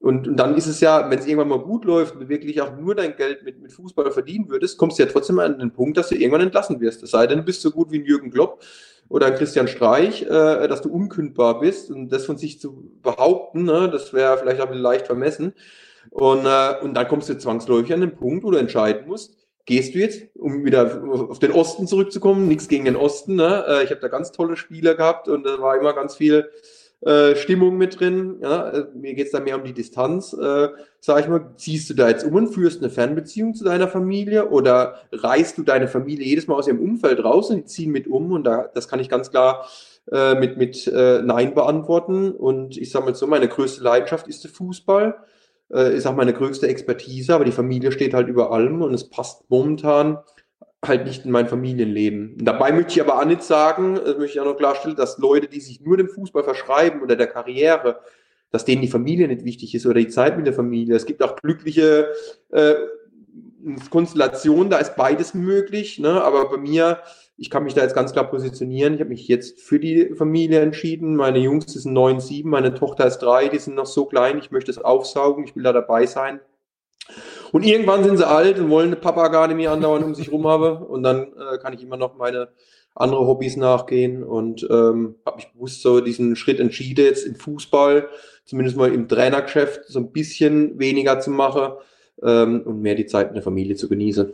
und, 0.00 0.28
und 0.28 0.36
dann 0.36 0.56
ist 0.56 0.66
es 0.66 0.80
ja, 0.80 1.10
wenn 1.10 1.18
es 1.18 1.26
irgendwann 1.26 1.48
mal 1.48 1.58
gut 1.58 1.84
läuft 1.84 2.14
und 2.14 2.20
du 2.20 2.28
wirklich 2.28 2.60
auch 2.60 2.76
nur 2.76 2.94
dein 2.94 3.16
Geld 3.16 3.42
mit, 3.42 3.60
mit 3.60 3.72
Fußball 3.72 4.10
verdienen 4.12 4.48
würdest, 4.48 4.78
kommst 4.78 4.98
du 4.98 5.02
ja 5.02 5.08
trotzdem 5.08 5.40
an 5.40 5.58
den 5.58 5.72
Punkt, 5.72 5.96
dass 5.96 6.08
du 6.08 6.14
irgendwann 6.14 6.42
entlassen 6.42 6.80
wirst. 6.80 7.02
Es 7.02 7.10
sei 7.10 7.26
denn, 7.26 7.38
du 7.38 7.44
bist 7.44 7.62
so 7.62 7.72
gut 7.72 7.90
wie 7.90 7.98
ein 7.98 8.04
Jürgen 8.04 8.30
Klopp 8.30 8.62
oder 9.08 9.26
ein 9.26 9.34
Christian 9.34 9.66
Streich, 9.66 10.22
äh, 10.22 10.68
dass 10.68 10.82
du 10.82 10.92
unkündbar 10.92 11.58
bist 11.58 11.90
und 11.90 12.10
das 12.10 12.26
von 12.26 12.38
sich 12.38 12.60
zu 12.60 12.92
behaupten, 13.02 13.64
ne, 13.64 13.88
das 13.90 14.12
wäre 14.12 14.38
vielleicht 14.38 14.60
auch 14.60 14.72
leicht 14.72 15.06
vermessen. 15.06 15.52
Und, 16.10 16.46
äh, 16.46 16.76
und 16.80 16.94
dann 16.94 17.08
kommst 17.08 17.28
du 17.28 17.36
zwangsläufig 17.36 17.92
an 17.92 18.00
den 18.00 18.14
Punkt, 18.14 18.44
wo 18.44 18.50
du 18.52 18.58
entscheiden 18.58 19.08
musst, 19.08 19.36
gehst 19.66 19.94
du 19.94 19.98
jetzt, 19.98 20.22
um 20.36 20.64
wieder 20.64 21.02
auf 21.28 21.40
den 21.40 21.52
Osten 21.52 21.86
zurückzukommen, 21.86 22.48
nichts 22.48 22.68
gegen 22.68 22.84
den 22.84 22.96
Osten, 22.96 23.34
ne? 23.34 23.64
Äh, 23.66 23.84
ich 23.84 23.90
habe 23.90 24.00
da 24.00 24.08
ganz 24.08 24.30
tolle 24.30 24.56
Spieler 24.56 24.94
gehabt 24.94 25.28
und 25.28 25.44
da 25.44 25.60
war 25.60 25.76
immer 25.76 25.92
ganz 25.92 26.16
viel 26.16 26.48
äh, 27.00 27.36
Stimmung 27.36 27.76
mit 27.76 28.00
drin. 28.00 28.38
Ja? 28.40 28.70
Äh, 28.70 28.86
mir 28.94 29.14
geht's 29.14 29.30
da 29.30 29.40
mehr 29.40 29.56
um 29.56 29.64
die 29.64 29.72
Distanz. 29.72 30.32
Äh, 30.32 30.68
sag 31.00 31.20
ich 31.20 31.28
mal, 31.28 31.52
ziehst 31.56 31.90
du 31.90 31.94
da 31.94 32.08
jetzt 32.08 32.24
um 32.24 32.34
und 32.34 32.48
führst 32.48 32.82
eine 32.82 32.90
Fernbeziehung 32.90 33.54
zu 33.54 33.64
deiner 33.64 33.88
Familie 33.88 34.48
oder 34.48 34.96
reißt 35.12 35.58
du 35.58 35.62
deine 35.62 35.88
Familie 35.88 36.26
jedes 36.26 36.46
Mal 36.46 36.56
aus 36.56 36.66
ihrem 36.66 36.80
Umfeld 36.80 37.22
raus 37.22 37.50
und 37.50 37.56
die 37.56 37.64
ziehen 37.64 37.92
mit 37.92 38.08
um? 38.08 38.32
Und 38.32 38.44
da, 38.44 38.68
das 38.74 38.88
kann 38.88 39.00
ich 39.00 39.08
ganz 39.08 39.30
klar 39.30 39.66
äh, 40.10 40.34
mit, 40.34 40.56
mit 40.56 40.86
äh, 40.88 41.22
Nein 41.22 41.54
beantworten. 41.54 42.32
Und 42.32 42.76
ich 42.76 42.90
sage 42.90 43.04
mal 43.04 43.14
so, 43.14 43.26
meine 43.26 43.48
größte 43.48 43.82
Leidenschaft 43.82 44.26
ist 44.26 44.44
der 44.44 44.50
Fußball. 44.50 45.16
Äh, 45.72 45.96
ist 45.96 46.06
auch 46.06 46.16
meine 46.16 46.32
größte 46.32 46.66
Expertise, 46.66 47.34
aber 47.34 47.44
die 47.44 47.52
Familie 47.52 47.92
steht 47.92 48.14
halt 48.14 48.28
über 48.28 48.52
allem 48.52 48.80
und 48.82 48.94
es 48.94 49.08
passt 49.08 49.44
momentan 49.50 50.18
halt 50.86 51.04
nicht 51.04 51.24
in 51.24 51.30
mein 51.30 51.48
Familienleben. 51.48 52.36
Dabei 52.38 52.72
möchte 52.72 52.92
ich 52.92 53.00
aber 53.00 53.20
auch 53.20 53.24
nicht 53.24 53.42
sagen, 53.42 53.96
das 53.96 54.16
möchte 54.16 54.38
ich 54.38 54.40
auch 54.40 54.44
noch 54.44 54.56
klarstellen, 54.56 54.96
dass 54.96 55.18
Leute, 55.18 55.48
die 55.48 55.60
sich 55.60 55.80
nur 55.80 55.96
dem 55.96 56.08
Fußball 56.08 56.44
verschreiben 56.44 57.02
oder 57.02 57.16
der 57.16 57.26
Karriere, 57.26 58.00
dass 58.50 58.64
denen 58.64 58.82
die 58.82 58.88
Familie 58.88 59.28
nicht 59.28 59.44
wichtig 59.44 59.74
ist 59.74 59.86
oder 59.86 60.00
die 60.00 60.08
Zeit 60.08 60.36
mit 60.36 60.46
der 60.46 60.54
Familie. 60.54 60.94
Es 60.94 61.04
gibt 61.04 61.22
auch 61.22 61.36
glückliche 61.36 62.12
äh, 62.50 62.74
Konstellationen, 63.90 64.70
da 64.70 64.78
ist 64.78 64.96
beides 64.96 65.34
möglich, 65.34 65.98
ne? 65.98 66.22
aber 66.22 66.48
bei 66.48 66.56
mir, 66.56 67.00
ich 67.36 67.50
kann 67.50 67.64
mich 67.64 67.74
da 67.74 67.82
jetzt 67.82 67.94
ganz 67.94 68.12
klar 68.12 68.30
positionieren. 68.30 68.94
Ich 68.94 69.00
habe 69.00 69.10
mich 69.10 69.28
jetzt 69.28 69.60
für 69.60 69.78
die 69.78 70.14
Familie 70.14 70.60
entschieden. 70.60 71.16
Meine 71.16 71.38
Jungs 71.38 71.72
sind 71.72 71.92
neun, 71.92 72.20
sieben, 72.20 72.50
meine 72.50 72.74
Tochter 72.74 73.06
ist 73.06 73.18
drei, 73.18 73.48
die 73.48 73.58
sind 73.58 73.74
noch 73.74 73.86
so 73.86 74.06
klein, 74.06 74.38
ich 74.38 74.50
möchte 74.50 74.70
es 74.70 74.78
aufsaugen, 74.78 75.44
ich 75.44 75.56
will 75.56 75.64
da 75.64 75.72
dabei 75.72 76.06
sein. 76.06 76.40
Und 77.52 77.64
irgendwann 77.64 78.04
sind 78.04 78.16
sie 78.16 78.26
alt 78.26 78.58
und 78.58 78.70
wollen 78.70 78.88
eine 78.88 78.96
Papa 78.96 79.28
gar 79.28 79.46
nicht 79.48 79.56
mehr 79.56 79.72
andauernd 79.72 80.04
um 80.04 80.14
sich 80.14 80.30
rum 80.30 80.46
habe. 80.46 80.78
Und 80.78 81.02
dann 81.02 81.32
äh, 81.32 81.58
kann 81.58 81.72
ich 81.72 81.82
immer 81.82 81.96
noch 81.96 82.16
meine 82.16 82.48
andere 82.94 83.26
Hobbys 83.26 83.56
nachgehen 83.56 84.24
und 84.24 84.66
ähm, 84.70 85.16
habe 85.24 85.36
mich 85.36 85.52
bewusst 85.52 85.82
so 85.82 86.00
diesen 86.00 86.34
Schritt 86.34 86.58
entschieden, 86.58 87.04
jetzt 87.04 87.26
im 87.26 87.36
Fußball, 87.36 88.08
zumindest 88.44 88.76
mal 88.76 88.92
im 88.92 89.08
Trainergeschäft, 89.08 89.84
so 89.86 90.00
ein 90.00 90.10
bisschen 90.10 90.78
weniger 90.78 91.20
zu 91.20 91.30
machen 91.30 91.74
ähm, 92.22 92.62
und 92.64 92.82
mehr 92.82 92.96
die 92.96 93.06
Zeit 93.06 93.28
in 93.28 93.34
der 93.34 93.42
Familie 93.42 93.76
zu 93.76 93.88
genießen. 93.88 94.32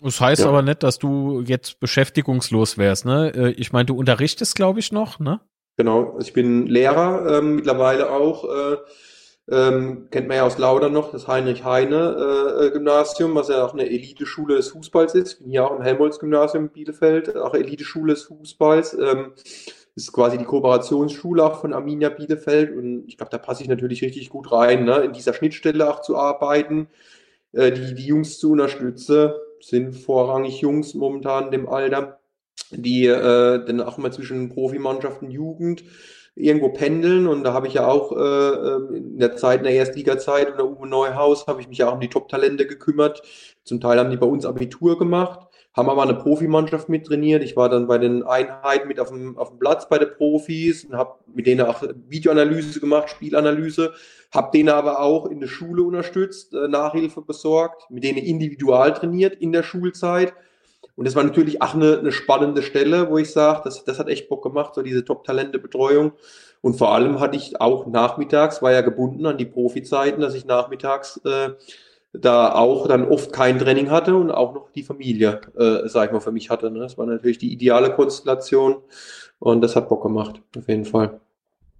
Das 0.00 0.20
heißt 0.20 0.42
ja. 0.42 0.48
aber 0.48 0.62
nicht, 0.62 0.82
dass 0.82 0.98
du 0.98 1.42
jetzt 1.42 1.80
beschäftigungslos 1.80 2.78
wärst, 2.78 3.04
ne? 3.04 3.32
Äh, 3.34 3.50
ich 3.52 3.72
meine, 3.72 3.86
du 3.86 3.96
unterrichtest, 3.96 4.54
glaube 4.54 4.80
ich, 4.80 4.92
noch, 4.92 5.18
ne? 5.18 5.40
Genau, 5.76 6.16
ich 6.20 6.32
bin 6.32 6.66
Lehrer 6.66 7.38
ähm, 7.38 7.56
mittlerweile 7.56 8.10
auch. 8.10 8.44
Äh, 8.44 8.76
ähm, 9.48 10.08
kennt 10.10 10.28
man 10.28 10.38
ja 10.38 10.44
aus 10.44 10.58
Lauder 10.58 10.90
noch, 10.90 11.12
das 11.12 11.28
Heinrich-Heine-Gymnasium, 11.28 13.32
äh, 13.32 13.34
was 13.34 13.48
ja 13.48 13.64
auch 13.64 13.74
eine 13.74 13.86
Eliteschule 13.86 14.56
des 14.56 14.70
Fußballs 14.70 15.14
ist. 15.14 15.34
Ich 15.34 15.38
bin 15.38 15.50
hier 15.50 15.66
auch 15.66 15.76
im 15.76 15.82
Helmholtz-Gymnasium 15.82 16.64
in 16.64 16.70
Bielefeld, 16.70 17.36
auch 17.36 17.54
Eliteschule 17.54 18.14
des 18.14 18.24
Fußballs. 18.24 18.94
Ähm, 18.94 19.32
ist 19.96 20.12
quasi 20.12 20.36
die 20.36 20.44
Kooperationsschule 20.44 21.42
auch 21.42 21.60
von 21.60 21.72
Arminia 21.72 22.10
Bielefeld 22.10 22.76
und 22.76 23.04
ich 23.06 23.16
glaube, 23.16 23.30
da 23.30 23.38
passe 23.38 23.62
ich 23.62 23.68
natürlich 23.68 24.02
richtig 24.02 24.28
gut 24.28 24.52
rein, 24.52 24.84
ne? 24.84 24.98
in 24.98 25.12
dieser 25.12 25.32
Schnittstelle 25.32 25.88
auch 25.88 26.02
zu 26.02 26.16
arbeiten, 26.16 26.88
äh, 27.52 27.72
die, 27.72 27.94
die 27.94 28.06
Jungs 28.06 28.38
zu 28.38 28.52
unterstützen, 28.52 29.30
sind 29.60 29.94
vorrangig 29.94 30.60
Jungs 30.60 30.94
momentan 30.94 31.46
in 31.46 31.50
dem 31.52 31.68
Alter, 31.68 32.20
die 32.70 33.06
äh, 33.06 33.64
dann 33.64 33.80
auch 33.80 33.96
mal 33.96 34.12
zwischen 34.12 34.50
Profimannschaften 34.50 35.30
Jugend 35.30 35.82
irgendwo 36.36 36.68
pendeln 36.68 37.26
und 37.26 37.44
da 37.44 37.54
habe 37.54 37.66
ich 37.66 37.74
ja 37.74 37.88
auch 37.88 38.12
äh, 38.12 38.20
ähm, 38.20 38.94
in 38.94 39.18
der 39.18 39.36
Zeit, 39.36 39.60
in 39.60 39.64
der 39.64 39.72
Erstliga-Zeit 39.72 40.52
unter 40.52 40.66
Uwe 40.66 40.86
Neuhaus, 40.86 41.46
habe 41.46 41.62
ich 41.62 41.68
mich 41.68 41.78
ja 41.78 41.88
auch 41.88 41.94
um 41.94 42.00
die 42.00 42.10
Top-Talente 42.10 42.66
gekümmert. 42.66 43.22
Zum 43.64 43.80
Teil 43.80 43.98
haben 43.98 44.10
die 44.10 44.18
bei 44.18 44.26
uns 44.26 44.44
Abitur 44.44 44.98
gemacht, 44.98 45.40
haben 45.72 45.88
aber 45.88 46.02
eine 46.02 46.14
Profimannschaft 46.14 46.90
mit 46.90 47.06
trainiert. 47.06 47.42
Ich 47.42 47.56
war 47.56 47.70
dann 47.70 47.86
bei 47.86 47.96
den 47.96 48.22
Einheiten 48.22 48.86
mit 48.86 49.00
auf 49.00 49.08
dem, 49.08 49.38
auf 49.38 49.48
dem 49.48 49.58
Platz 49.58 49.88
bei 49.88 49.98
den 49.98 50.10
Profis 50.14 50.84
und 50.84 50.94
habe 50.94 51.14
mit 51.34 51.46
denen 51.46 51.62
auch 51.62 51.82
Videoanalyse 52.06 52.80
gemacht, 52.80 53.08
Spielanalyse, 53.08 53.94
habe 54.30 54.50
denen 54.52 54.68
aber 54.68 55.00
auch 55.00 55.26
in 55.26 55.40
der 55.40 55.48
Schule 55.48 55.84
unterstützt, 55.84 56.52
äh, 56.52 56.68
Nachhilfe 56.68 57.22
besorgt, 57.22 57.90
mit 57.90 58.04
denen 58.04 58.18
individual 58.18 58.92
trainiert 58.92 59.36
in 59.36 59.52
der 59.52 59.62
Schulzeit 59.62 60.34
und 60.96 61.06
das 61.06 61.14
war 61.14 61.22
natürlich 61.22 61.60
auch 61.60 61.74
eine, 61.74 61.98
eine 61.98 62.10
spannende 62.10 62.62
Stelle, 62.62 63.10
wo 63.10 63.18
ich 63.18 63.30
sage, 63.30 63.60
das, 63.64 63.84
das 63.84 63.98
hat 63.98 64.08
echt 64.08 64.28
Bock 64.28 64.42
gemacht, 64.42 64.74
so 64.74 64.82
diese 64.82 65.04
Top-Talente-Betreuung. 65.04 66.12
Und 66.62 66.74
vor 66.74 66.94
allem 66.94 67.20
hatte 67.20 67.36
ich 67.36 67.60
auch 67.60 67.86
nachmittags, 67.86 68.62
war 68.62 68.72
ja 68.72 68.80
gebunden 68.80 69.26
an 69.26 69.36
die 69.36 69.44
Profizeiten, 69.44 70.22
dass 70.22 70.34
ich 70.34 70.46
nachmittags 70.46 71.18
äh, 71.24 71.50
da 72.14 72.54
auch 72.54 72.88
dann 72.88 73.04
oft 73.04 73.30
kein 73.30 73.58
Training 73.58 73.90
hatte 73.90 74.16
und 74.16 74.30
auch 74.30 74.54
noch 74.54 74.70
die 74.70 74.82
Familie, 74.82 75.42
äh, 75.58 75.86
sag 75.86 76.06
ich 76.06 76.12
mal, 76.12 76.20
für 76.20 76.32
mich 76.32 76.48
hatte. 76.48 76.70
Ne? 76.70 76.80
Das 76.80 76.96
war 76.96 77.04
natürlich 77.04 77.38
die 77.38 77.52
ideale 77.52 77.92
Konstellation 77.92 78.76
und 79.38 79.60
das 79.60 79.76
hat 79.76 79.90
Bock 79.90 80.02
gemacht, 80.02 80.40
auf 80.56 80.66
jeden 80.66 80.86
Fall. 80.86 81.20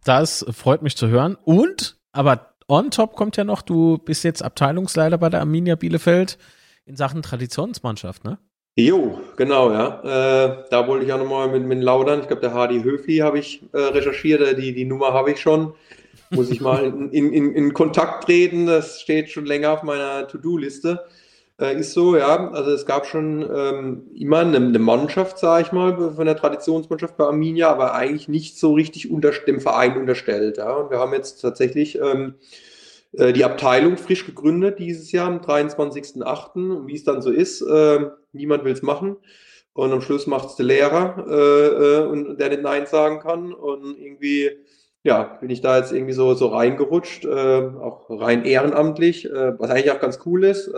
Das 0.05 0.45
freut 0.51 0.83
mich 0.83 0.95
zu 0.95 1.09
hören. 1.09 1.39
Und, 1.43 1.97
aber 2.13 2.53
on 2.69 2.91
top 2.91 3.17
kommt 3.17 3.39
ja 3.39 3.45
noch, 3.45 3.63
du 3.63 3.97
bist 3.97 4.25
jetzt 4.25 4.43
Abteilungsleiter 4.43 5.17
bei 5.17 5.31
der 5.31 5.41
Arminia 5.41 5.75
Bielefeld 5.75 6.37
in 6.85 6.97
Sachen 6.97 7.23
Traditionsmannschaft, 7.23 8.23
ne? 8.25 8.39
Jo, 8.79 9.19
genau, 9.37 9.73
ja. 9.73 10.01
Äh, 10.03 10.65
da 10.71 10.87
wollte 10.87 11.07
ich 11.07 11.13
auch 11.13 11.19
nochmal 11.19 11.49
mit, 11.49 11.65
mit 11.65 11.83
Laudern. 11.83 12.21
Ich 12.21 12.27
glaube, 12.27 12.43
der 12.43 12.53
Hardy 12.53 12.83
Höfli 12.83 13.19
habe 13.19 13.39
ich 13.39 13.63
äh, 13.73 13.79
recherchiert, 13.79 14.43
äh, 14.43 14.55
die, 14.55 14.75
die 14.75 14.85
Nummer 14.85 15.15
habe 15.15 15.31
ich 15.31 15.41
schon. 15.41 15.73
Muss 16.29 16.51
ich 16.51 16.61
mal 16.61 16.85
in, 16.85 17.33
in, 17.33 17.55
in 17.55 17.73
Kontakt 17.73 18.25
treten. 18.25 18.67
Das 18.67 19.01
steht 19.01 19.31
schon 19.31 19.47
länger 19.47 19.73
auf 19.73 19.83
meiner 19.83 20.29
To-Do-Liste. 20.29 21.07
Äh, 21.59 21.81
ist 21.81 21.95
so, 21.95 22.19
ja. 22.19 22.51
Also 22.51 22.71
es 22.73 22.85
gab 22.85 23.07
schon 23.07 23.49
ähm, 23.51 24.03
immer 24.15 24.41
eine, 24.41 24.59
eine 24.59 24.79
Mannschaft, 24.79 25.39
sage 25.39 25.65
ich 25.65 25.73
mal, 25.73 26.13
von 26.15 26.27
der 26.27 26.37
Traditionsmannschaft 26.37 27.17
bei 27.17 27.25
Arminia, 27.25 27.71
aber 27.71 27.95
eigentlich 27.95 28.29
nicht 28.29 28.59
so 28.59 28.75
richtig 28.75 29.11
unter 29.11 29.31
dem 29.31 29.61
Verein 29.61 29.97
unterstellt. 29.97 30.59
Ja. 30.59 30.75
Und 30.75 30.91
wir 30.91 30.99
haben 30.99 31.15
jetzt 31.15 31.41
tatsächlich 31.41 31.99
ähm, 31.99 32.35
äh, 33.17 33.33
die 33.33 33.45
Abteilung 33.45 33.97
frisch 33.97 34.27
gegründet 34.27 34.79
dieses 34.79 35.11
Jahr 35.13 35.29
am 35.29 35.39
23.08. 35.39 36.87
Wie 36.87 36.95
es 36.95 37.05
dann 37.05 37.23
so 37.23 37.31
ist, 37.31 37.63
äh, 37.63 38.11
niemand 38.33 38.65
will 38.65 38.73
es 38.73 38.83
machen. 38.83 39.17
Und 39.73 39.93
am 39.93 40.01
Schluss 40.01 40.27
macht 40.27 40.49
es 40.49 40.57
der 40.57 40.67
Lehrer, 40.67 41.27
äh, 41.29 41.67
äh, 41.67 42.07
und 42.07 42.39
der 42.39 42.49
nicht 42.51 42.63
Nein 42.63 42.87
sagen 42.87 43.21
kann. 43.21 43.53
Und 43.53 43.99
irgendwie, 43.99 44.51
ja, 45.03 45.39
bin 45.41 45.51
ich 45.51 45.61
da 45.61 45.79
jetzt 45.79 45.93
irgendwie 45.93 46.15
so, 46.15 46.35
so 46.35 46.49
reingerutscht, 46.49 47.27
auch 47.27 48.07
rein 48.09 48.45
ehrenamtlich, 48.45 49.29
was 49.31 49.71
eigentlich 49.71 49.93
auch 49.93 50.01
ganz 50.01 50.19
cool 50.27 50.45
ist. 50.45 50.73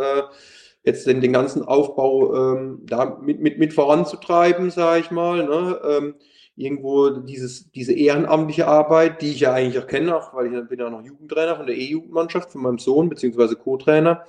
Jetzt 0.84 1.06
den, 1.06 1.20
den 1.20 1.32
ganzen 1.32 1.62
Aufbau 1.62 2.34
ähm, 2.34 2.80
da 2.84 3.18
mit, 3.22 3.40
mit, 3.40 3.58
mit 3.58 3.72
voranzutreiben, 3.72 4.70
sage 4.70 5.00
ich 5.00 5.10
mal. 5.10 5.44
Ne? 5.44 5.80
Ähm, 5.84 6.14
irgendwo 6.58 7.10
dieses, 7.10 7.70
diese 7.70 7.92
ehrenamtliche 7.92 8.66
Arbeit, 8.66 9.22
die 9.22 9.30
ich 9.30 9.40
ja 9.40 9.52
eigentlich 9.52 9.82
auch 9.82 9.86
kenne, 9.86 10.16
auch 10.16 10.34
weil 10.34 10.52
ich 10.52 10.68
bin 10.68 10.80
ja 10.80 10.90
noch 10.90 11.04
Jugendtrainer 11.04 11.56
von 11.56 11.66
der 11.66 11.76
E-Jugendmannschaft 11.76 12.50
von 12.50 12.62
meinem 12.62 12.78
Sohn, 12.78 13.08
beziehungsweise 13.08 13.54
Co-Trainer, 13.54 14.24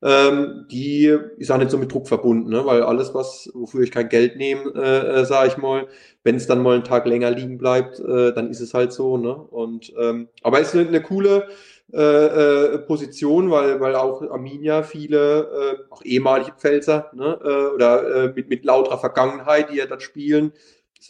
ähm, 0.00 0.66
die 0.70 1.16
ist 1.38 1.50
auch 1.50 1.58
nicht 1.58 1.70
so 1.70 1.78
mit 1.78 1.92
Druck 1.92 2.06
verbunden, 2.06 2.50
ne? 2.50 2.64
weil 2.64 2.82
alles, 2.82 3.12
was, 3.14 3.50
wofür 3.54 3.82
ich 3.82 3.90
kein 3.90 4.08
Geld 4.08 4.36
nehme, 4.36 4.72
äh, 4.74 5.20
äh, 5.20 5.24
sage 5.24 5.48
ich 5.48 5.56
mal, 5.56 5.88
wenn 6.22 6.36
es 6.36 6.46
dann 6.46 6.62
mal 6.62 6.74
einen 6.74 6.84
Tag 6.84 7.06
länger 7.06 7.30
liegen 7.30 7.58
bleibt, 7.58 7.98
äh, 7.98 8.32
dann 8.32 8.50
ist 8.50 8.60
es 8.60 8.72
halt 8.72 8.92
so. 8.92 9.16
Ne? 9.16 9.34
Und 9.34 9.92
ähm, 9.98 10.28
aber 10.42 10.60
es 10.60 10.68
ist 10.68 10.74
eine, 10.74 10.88
eine 10.88 11.02
coole 11.02 11.48
äh, 11.92 12.74
äh, 12.74 12.78
Position, 12.78 13.50
weil, 13.50 13.80
weil 13.80 13.94
auch 13.94 14.22
Arminia 14.22 14.82
viele, 14.82 15.76
äh, 15.88 15.92
auch 15.92 16.02
ehemalige 16.02 16.52
Pfälzer 16.52 17.10
ne, 17.14 17.38
äh, 17.42 17.74
oder 17.74 18.24
äh, 18.24 18.32
mit, 18.34 18.48
mit 18.48 18.64
lauterer 18.64 18.98
Vergangenheit, 18.98 19.70
die 19.70 19.76
ja 19.76 19.86
dort 19.86 20.02
spielen, 20.02 20.52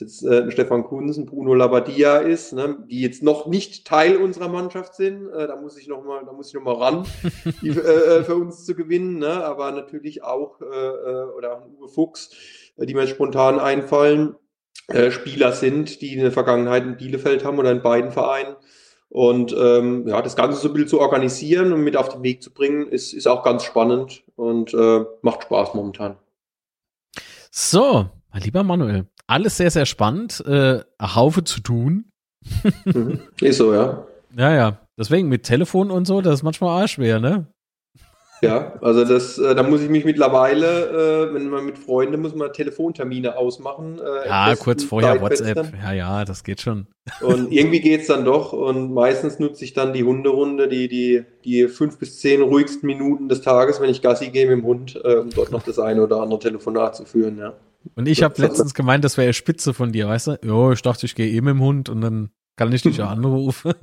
jetzt 0.01 0.25
äh, 0.25 0.51
Stefan 0.51 0.85
Kunsen, 0.85 1.27
Bruno 1.27 1.55
Labadia 1.55 2.19
ist, 2.19 2.53
ne, 2.53 2.85
die 2.89 3.01
jetzt 3.01 3.23
noch 3.23 3.47
nicht 3.47 3.87
Teil 3.87 4.17
unserer 4.17 4.49
Mannschaft 4.49 4.95
sind. 4.95 5.29
Äh, 5.31 5.47
da 5.47 5.57
muss 5.57 5.77
ich 5.77 5.89
noch 5.89 6.05
mal, 6.05 6.25
da 6.25 6.33
muss 6.33 6.49
ich 6.49 6.55
noch 6.55 6.63
mal 6.63 6.75
ran, 6.75 7.07
die, 7.63 7.69
äh, 7.69 8.25
für 8.25 8.37
uns 8.37 8.65
zu 8.65 8.75
gewinnen. 8.75 9.19
Ne? 9.19 9.45
Aber 9.45 9.71
natürlich 9.73 10.23
auch 10.23 10.61
äh, 10.61 10.65
äh, 10.65 11.25
oder 11.37 11.59
auch 11.59 11.67
Uwe 11.67 11.89
Fuchs, 11.89 12.31
äh, 12.77 12.87
die 12.87 12.95
mir 12.95 13.07
spontan 13.07 13.59
einfallen. 13.59 14.37
äh, 14.89 15.11
Spieler 15.11 15.53
sind, 15.53 16.01
die 16.03 16.15
in 16.15 16.21
der 16.21 16.33
Vergangenheit 16.33 16.85
in 16.85 16.97
Bielefeld 16.97 17.45
haben 17.45 17.59
oder 17.59 17.71
in 17.71 17.83
beiden 17.83 18.11
Vereinen. 18.11 18.57
Und 19.09 19.55
ähm, 19.57 20.09
ja, 20.09 20.21
das 20.23 20.35
Ganze 20.35 20.59
so 20.59 20.69
ein 20.69 20.75
bisschen 20.75 20.89
zu 20.89 21.01
organisieren 21.01 21.73
und 21.73 21.85
mit 21.85 21.97
auf 21.97 22.09
den 22.09 22.23
Weg 22.23 22.43
zu 22.43 22.53
bringen, 22.53 22.89
ist, 22.89 23.13
ist 23.13 23.29
auch 23.29 23.45
ganz 23.45 23.63
spannend 23.63 24.25
und 24.35 24.75
äh, 24.75 25.05
macht 25.23 25.45
Spaß 25.45 25.75
momentan. 25.75 26.17
So, 27.51 28.07
lieber 28.41 28.63
Manuel, 28.63 29.07
alles 29.27 29.57
sehr, 29.57 29.71
sehr 29.71 29.87
spannend. 29.87 30.45
Äh, 30.47 30.81
Haufe 31.01 31.45
zu 31.45 31.61
tun. 31.61 32.11
mhm. 32.85 33.21
Ist 33.41 33.59
so, 33.59 33.73
ja. 33.73 34.07
Ja, 34.37 34.53
ja. 34.53 34.79
Deswegen 34.99 35.29
mit 35.29 35.45
Telefon 35.45 35.91
und 35.91 36.07
so, 36.07 36.21
das 36.21 36.35
ist 36.35 36.43
manchmal 36.45 36.85
auch 36.85 36.89
schwer, 36.89 37.19
ne? 37.19 37.47
Ja, 38.43 38.75
also 38.83 39.05
das, 39.05 39.39
äh, 39.39 39.55
da 39.55 39.63
muss 39.63 39.81
ich 39.81 39.89
mich 39.89 40.05
mittlerweile, 40.05 41.31
äh, 41.31 41.35
wenn 41.35 41.49
man 41.49 41.65
mit 41.65 41.79
Freunden 41.79 42.21
muss 42.21 42.35
man 42.35 42.53
Telefontermine 42.53 43.37
ausmachen. 43.37 43.99
Äh, 43.99 44.29
ja, 44.29 44.55
kurz 44.57 44.85
vorher 44.85 45.21
WhatsApp. 45.23 45.73
Ja, 45.83 45.93
ja, 45.93 46.25
das 46.25 46.45
geht 46.45 46.61
schon. 46.61 46.87
Und 47.23 47.51
irgendwie 47.53 47.81
geht's 47.81 48.09
dann 48.09 48.25
doch. 48.25 48.53
Und 48.53 48.93
meistens 48.93 49.39
nutze 49.39 49.65
ich 49.65 49.73
dann 49.73 49.95
die 49.95 50.05
Hunderunde, 50.05 50.69
die, 50.69 50.89
die, 50.89 51.25
die 51.45 51.69
fünf 51.69 51.99
bis 51.99 52.21
zehn 52.21 52.43
ruhigsten 52.43 52.87
Minuten 52.87 53.29
des 53.29 53.41
Tages, 53.41 53.81
wenn 53.81 53.91
ich 53.91 54.03
Gassi 54.03 54.29
gehe 54.29 54.47
mit 54.47 54.59
dem 54.59 54.65
Hund, 54.65 55.01
äh, 55.03 55.17
um 55.17 55.31
dort 55.31 55.51
noch 55.51 55.63
das 55.63 55.79
eine 55.79 56.03
oder 56.03 56.21
andere 56.21 56.41
Telefonat 56.41 56.97
zu 56.97 57.07
führen, 57.07 57.39
ja. 57.39 57.55
Und 57.95 58.09
ich 58.09 58.23
habe 58.23 58.41
letztens 58.41 58.75
gemeint, 58.75 59.05
das 59.05 59.17
wäre 59.17 59.33
Spitze 59.33 59.75
von 59.75 59.93
dir, 59.93 60.09
weißt 60.09 60.27
du? 60.29 60.39
Jo, 60.45 60.73
ich 60.73 60.83
dachte, 60.83 61.07
ich 61.07 61.15
gehe 61.15 61.31
eh 61.31 61.41
mit 61.41 61.55
dem 61.55 61.61
Hund 61.61 61.89
und 61.89 62.01
dann 62.01 62.31
kann 62.57 62.73
ich 62.73 62.83
dich 62.83 62.99
ja 62.99 63.09
anrufen. 63.11 63.75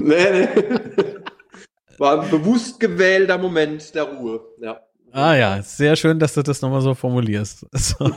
nee, 0.00 0.30
nee. 0.32 0.48
War 1.98 2.20
ein 2.20 2.30
bewusst 2.30 2.80
gewählter 2.80 3.38
Moment 3.38 3.94
der 3.94 4.04
Ruhe, 4.04 4.40
ja. 4.60 4.80
Ah 5.12 5.36
ja, 5.36 5.62
sehr 5.62 5.94
schön, 5.94 6.18
dass 6.18 6.32
du 6.32 6.42
das 6.42 6.62
nochmal 6.62 6.80
so 6.80 6.94
formulierst. 6.94 7.66
So. 7.74 8.10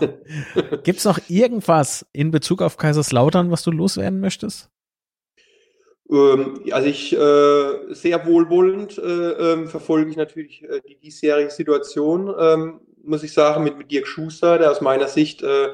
Gibt 0.84 0.99
es 0.99 1.05
noch 1.05 1.19
irgendwas 1.28 2.05
in 2.13 2.32
Bezug 2.32 2.61
auf 2.61 2.78
Kaiserslautern, 2.78 3.51
was 3.51 3.63
du 3.63 3.71
loswerden 3.71 4.21
möchtest? 4.21 4.69
Ähm, 6.09 6.61
also 6.71 6.88
ich 6.88 7.13
äh, 7.13 7.93
sehr 7.93 8.26
wohlwollend 8.26 8.97
äh, 8.97 9.01
äh, 9.01 9.67
verfolge 9.67 10.09
ich 10.09 10.17
natürlich 10.17 10.63
äh, 10.63 10.82
die 10.88 10.97
diesjährige 10.97 11.49
Situation, 11.49 12.34
ähm, 12.39 12.80
muss 13.08 13.24
ich 13.24 13.34
sagen, 13.34 13.64
mit, 13.64 13.78
mit 13.78 13.91
Dirk 13.91 14.08
Schuster, 14.08 14.58
der 14.58 14.72
aus 14.72 14.82
meiner 14.82 15.08
Sicht 15.08 15.41
äh, 15.43 15.70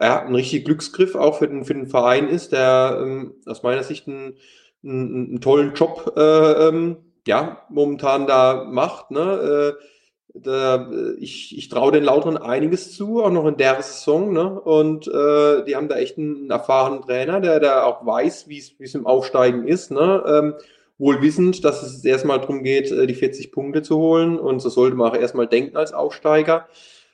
ja, 0.00 0.22
ein 0.22 0.34
richtig 0.34 0.64
Glücksgriff 0.64 1.14
auch 1.14 1.38
für 1.38 1.48
den, 1.48 1.64
für 1.64 1.74
den 1.74 1.86
Verein 1.86 2.28
ist, 2.28 2.52
der 2.52 2.98
ähm, 3.00 3.34
aus 3.46 3.62
meiner 3.62 3.82
Sicht 3.82 4.06
einen, 4.06 4.36
einen, 4.84 5.28
einen 5.28 5.40
tollen 5.40 5.74
Job 5.74 6.12
äh, 6.16 6.68
ähm, 6.68 6.98
ja, 7.26 7.62
momentan 7.70 8.26
da 8.26 8.64
macht. 8.64 9.10
Ne? 9.10 9.74
Äh, 9.74 9.82
da, 10.38 10.90
ich 11.18 11.56
ich 11.56 11.68
traue 11.70 11.92
den 11.92 12.04
Lauteren 12.04 12.36
einiges 12.36 12.94
zu, 12.94 13.22
auch 13.22 13.30
noch 13.30 13.46
in 13.46 13.56
der 13.56 13.82
Saison. 13.82 14.32
Ne? 14.32 14.60
Und 14.60 15.08
äh, 15.08 15.64
die 15.64 15.74
haben 15.76 15.88
da 15.88 15.96
echt 15.96 16.18
einen, 16.18 16.36
einen 16.36 16.50
erfahrenen 16.50 17.02
Trainer, 17.02 17.40
der 17.40 17.58
da 17.58 17.84
auch 17.84 18.04
weiß, 18.04 18.48
wie 18.48 18.58
es 18.58 18.94
im 18.94 19.06
Aufsteigen 19.06 19.66
ist. 19.66 19.90
Ne? 19.90 20.22
Ähm, 20.26 20.54
wohl 20.98 21.20
wissend, 21.22 21.64
dass 21.64 21.82
es 21.82 22.04
erstmal 22.04 22.40
darum 22.40 22.62
geht, 22.62 22.90
äh, 22.90 23.06
die 23.06 23.14
40 23.14 23.52
Punkte 23.52 23.82
zu 23.82 23.96
holen. 23.96 24.38
Und 24.38 24.60
so 24.60 24.68
sollte 24.68 24.96
man 24.96 25.10
auch 25.10 25.16
erstmal 25.16 25.46
denken 25.46 25.76
als 25.76 25.92
Aufsteiger. 25.92 26.68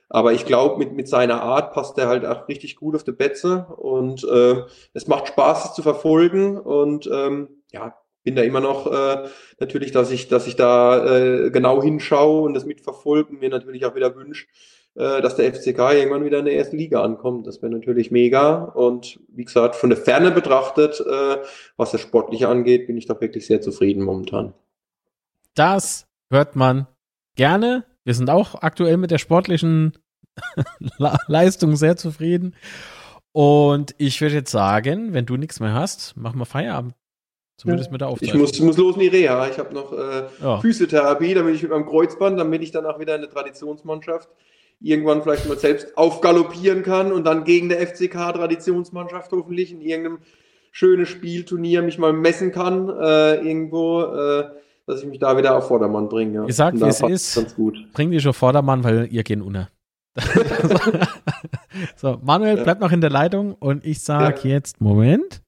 Aber 0.09 0.33
ich 0.33 0.45
glaube, 0.45 0.79
mit, 0.79 0.93
mit 0.93 1.09
seiner 1.09 1.43
Art 1.43 1.73
passt 1.73 1.97
er 1.99 2.09
halt 2.09 2.27
auch 2.27 2.47
richtig 2.49 2.77
gut 2.77 2.95
auf 2.95 3.05
die 3.05 3.13
Betze. 3.13 3.67
Und 3.77 4.25
äh, 4.25 4.63
es 4.93 5.07
macht 5.07 5.29
Spaß, 5.29 5.67
es 5.67 5.75
zu 5.75 5.83
verfolgen. 5.83 6.59
Und 6.59 7.09
ähm, 7.13 7.49
ja, 7.73 7.95
bin 8.23 8.37
da 8.37 8.43
immer 8.43 8.61
noch 8.61 8.87
äh, 8.87 9.29
natürlich, 9.59 9.91
dass 9.91 10.11
ich, 10.11 10.29
dass 10.29 10.47
ich 10.47 10.57
da 10.57 11.05
äh, 11.05 11.51
genau 11.51 11.83
hinschaue 11.83 12.43
und 12.43 12.55
das 12.55 12.65
mitverfolge 12.65 13.31
und 13.31 13.41
mir 13.41 13.49
natürlich 13.49 13.85
auch 13.85 13.95
wieder 13.95 14.15
wünsche, 14.15 14.47
dass 14.95 15.37
der 15.37 15.53
FCK 15.55 15.79
irgendwann 15.79 16.25
wieder 16.25 16.39
in 16.39 16.45
der 16.45 16.57
ersten 16.57 16.77
Liga 16.77 17.03
ankommt. 17.03 17.47
Das 17.47 17.63
wäre 17.63 17.73
natürlich 17.73 18.11
mega. 18.11 18.65
Und 18.65 19.21
wie 19.29 19.45
gesagt, 19.45 19.75
von 19.75 19.91
der 19.91 19.97
Ferne 19.97 20.31
betrachtet, 20.31 21.01
äh, 21.01 21.39
was 21.77 21.93
das 21.93 22.01
Sportliche 22.01 22.49
angeht, 22.49 22.87
bin 22.87 22.99
ich 22.99 23.07
doch 23.07 23.21
wirklich 23.21 23.47
sehr 23.47 23.63
zufrieden 23.63 24.03
momentan. 24.03 24.53
Das 25.55 26.07
hört 26.31 26.57
man 26.57 26.87
gerne. 27.37 27.85
Wir 28.05 28.15
sind 28.15 28.29
auch 28.29 28.63
aktuell 28.63 28.97
mit 28.97 29.11
der 29.11 29.19
sportlichen 29.19 29.93
Leistung 31.27 31.77
sehr 31.77 31.97
zufrieden. 31.97 32.55
Und 33.33 33.95
ich 33.97 34.21
würde 34.21 34.35
jetzt 34.35 34.51
sagen, 34.51 35.15
wenn 35.15 35.25
du 35.25 35.37
nichts 35.37 35.59
mehr 35.61 35.73
hast, 35.73 36.17
machen 36.19 36.39
wir 36.39 36.45
Feierabend. 36.47 36.95
Zumindest 37.57 37.89
ja. 37.89 37.93
mit 37.93 38.01
der 38.01 38.09
Aufzeichnung. 38.09 38.45
Ich 38.45 38.61
muss, 38.61 38.61
muss 38.61 38.77
los 38.77 38.95
in 38.97 39.03
die 39.03 39.09
Reha. 39.09 39.49
Ich 39.49 39.59
habe 39.59 39.73
noch 39.73 39.93
äh, 39.93 40.25
ja. 40.43 40.61
Physiotherapie, 40.61 41.33
damit 41.33 41.55
ich 41.55 41.63
mit 41.63 41.71
meinem 41.71 41.87
Kreuzband, 41.87 42.39
damit 42.39 42.63
ich 42.63 42.73
dann 42.73 42.85
auch 42.85 42.99
wieder 42.99 43.15
in 43.15 43.23
der 43.23 43.31
Traditionsmannschaft 43.31 44.29
irgendwann 44.83 45.23
vielleicht 45.23 45.49
mal 45.49 45.59
selbst 45.59 45.97
aufgaloppieren 45.97 46.83
kann 46.83 47.13
und 47.13 47.25
dann 47.25 47.45
gegen 47.45 47.69
der 47.69 47.87
FCK-Traditionsmannschaft 47.87 49.31
hoffentlich 49.33 49.73
in 49.73 49.81
irgendeinem 49.81 50.19
schönen 50.71 51.07
Spielturnier 51.07 51.83
mich 51.83 51.99
mal 51.99 52.13
messen 52.13 52.51
kann, 52.51 52.89
äh, 52.89 53.35
irgendwo, 53.37 54.03
äh, 54.03 54.45
dass 54.87 55.03
ich 55.03 55.09
mich 55.09 55.19
da 55.19 55.37
wieder 55.37 55.57
auf 55.57 55.69
Vordermann 55.69 56.09
bringe. 56.09 56.35
Ja. 56.35 56.45
Ich 56.47 56.57
sag, 56.57 56.75
wie 56.75 56.85
es 56.85 57.01
ist, 57.01 57.35
ganz 57.37 57.55
gut. 57.55 57.77
bring 57.93 58.11
dich 58.11 58.27
auf 58.27 58.37
Vordermann, 58.37 58.83
weil 58.83 59.09
ihr 59.11 59.23
gehen 59.23 59.43
unter. 59.43 59.69
so, 61.97 62.19
Manuel 62.23 62.59
ja. 62.59 62.65
bleibt 62.65 62.81
noch 62.81 62.93
in 62.93 63.01
der 63.01 63.11
Leitung 63.11 63.55
und 63.55 63.85
ich 63.85 64.01
sag 64.01 64.45
ja. 64.45 64.51
jetzt, 64.53 64.81
Moment. 64.81 65.43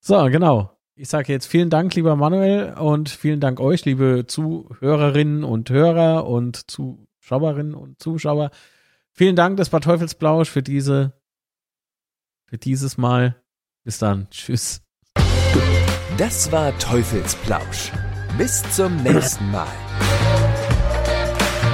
So, 0.00 0.24
genau. 0.24 0.72
Ich 0.94 1.08
sage 1.08 1.32
jetzt 1.32 1.46
vielen 1.46 1.70
Dank, 1.70 1.94
lieber 1.94 2.16
Manuel, 2.16 2.74
und 2.74 3.08
vielen 3.08 3.38
Dank 3.38 3.60
euch, 3.60 3.84
liebe 3.84 4.24
Zuhörerinnen 4.26 5.44
und 5.44 5.70
Hörer 5.70 6.26
und 6.26 6.68
Zuschauerinnen 7.28 7.74
und 7.74 8.00
Zuschauer. 8.00 8.50
Vielen 9.12 9.36
Dank, 9.36 9.56
das 9.58 9.72
war 9.72 9.80
Teufelsblausch 9.80 10.48
für 10.48 10.62
diese, 10.62 11.12
für 12.46 12.58
dieses 12.58 12.96
Mal. 12.96 13.36
Bis 13.84 13.98
dann. 13.98 14.28
Tschüss. 14.30 14.82
Das 16.16 16.50
war 16.52 16.76
Teufelsplausch. 16.78 17.92
Bis 18.36 18.62
zum 18.74 19.02
nächsten 19.02 19.50
Mal. 19.50 19.68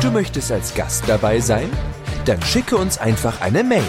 Du 0.00 0.10
möchtest 0.10 0.50
als 0.50 0.74
Gast 0.74 1.08
dabei 1.08 1.40
sein? 1.40 1.70
Dann 2.24 2.42
schicke 2.42 2.76
uns 2.76 2.98
einfach 2.98 3.40
eine 3.40 3.62
Mail 3.62 3.84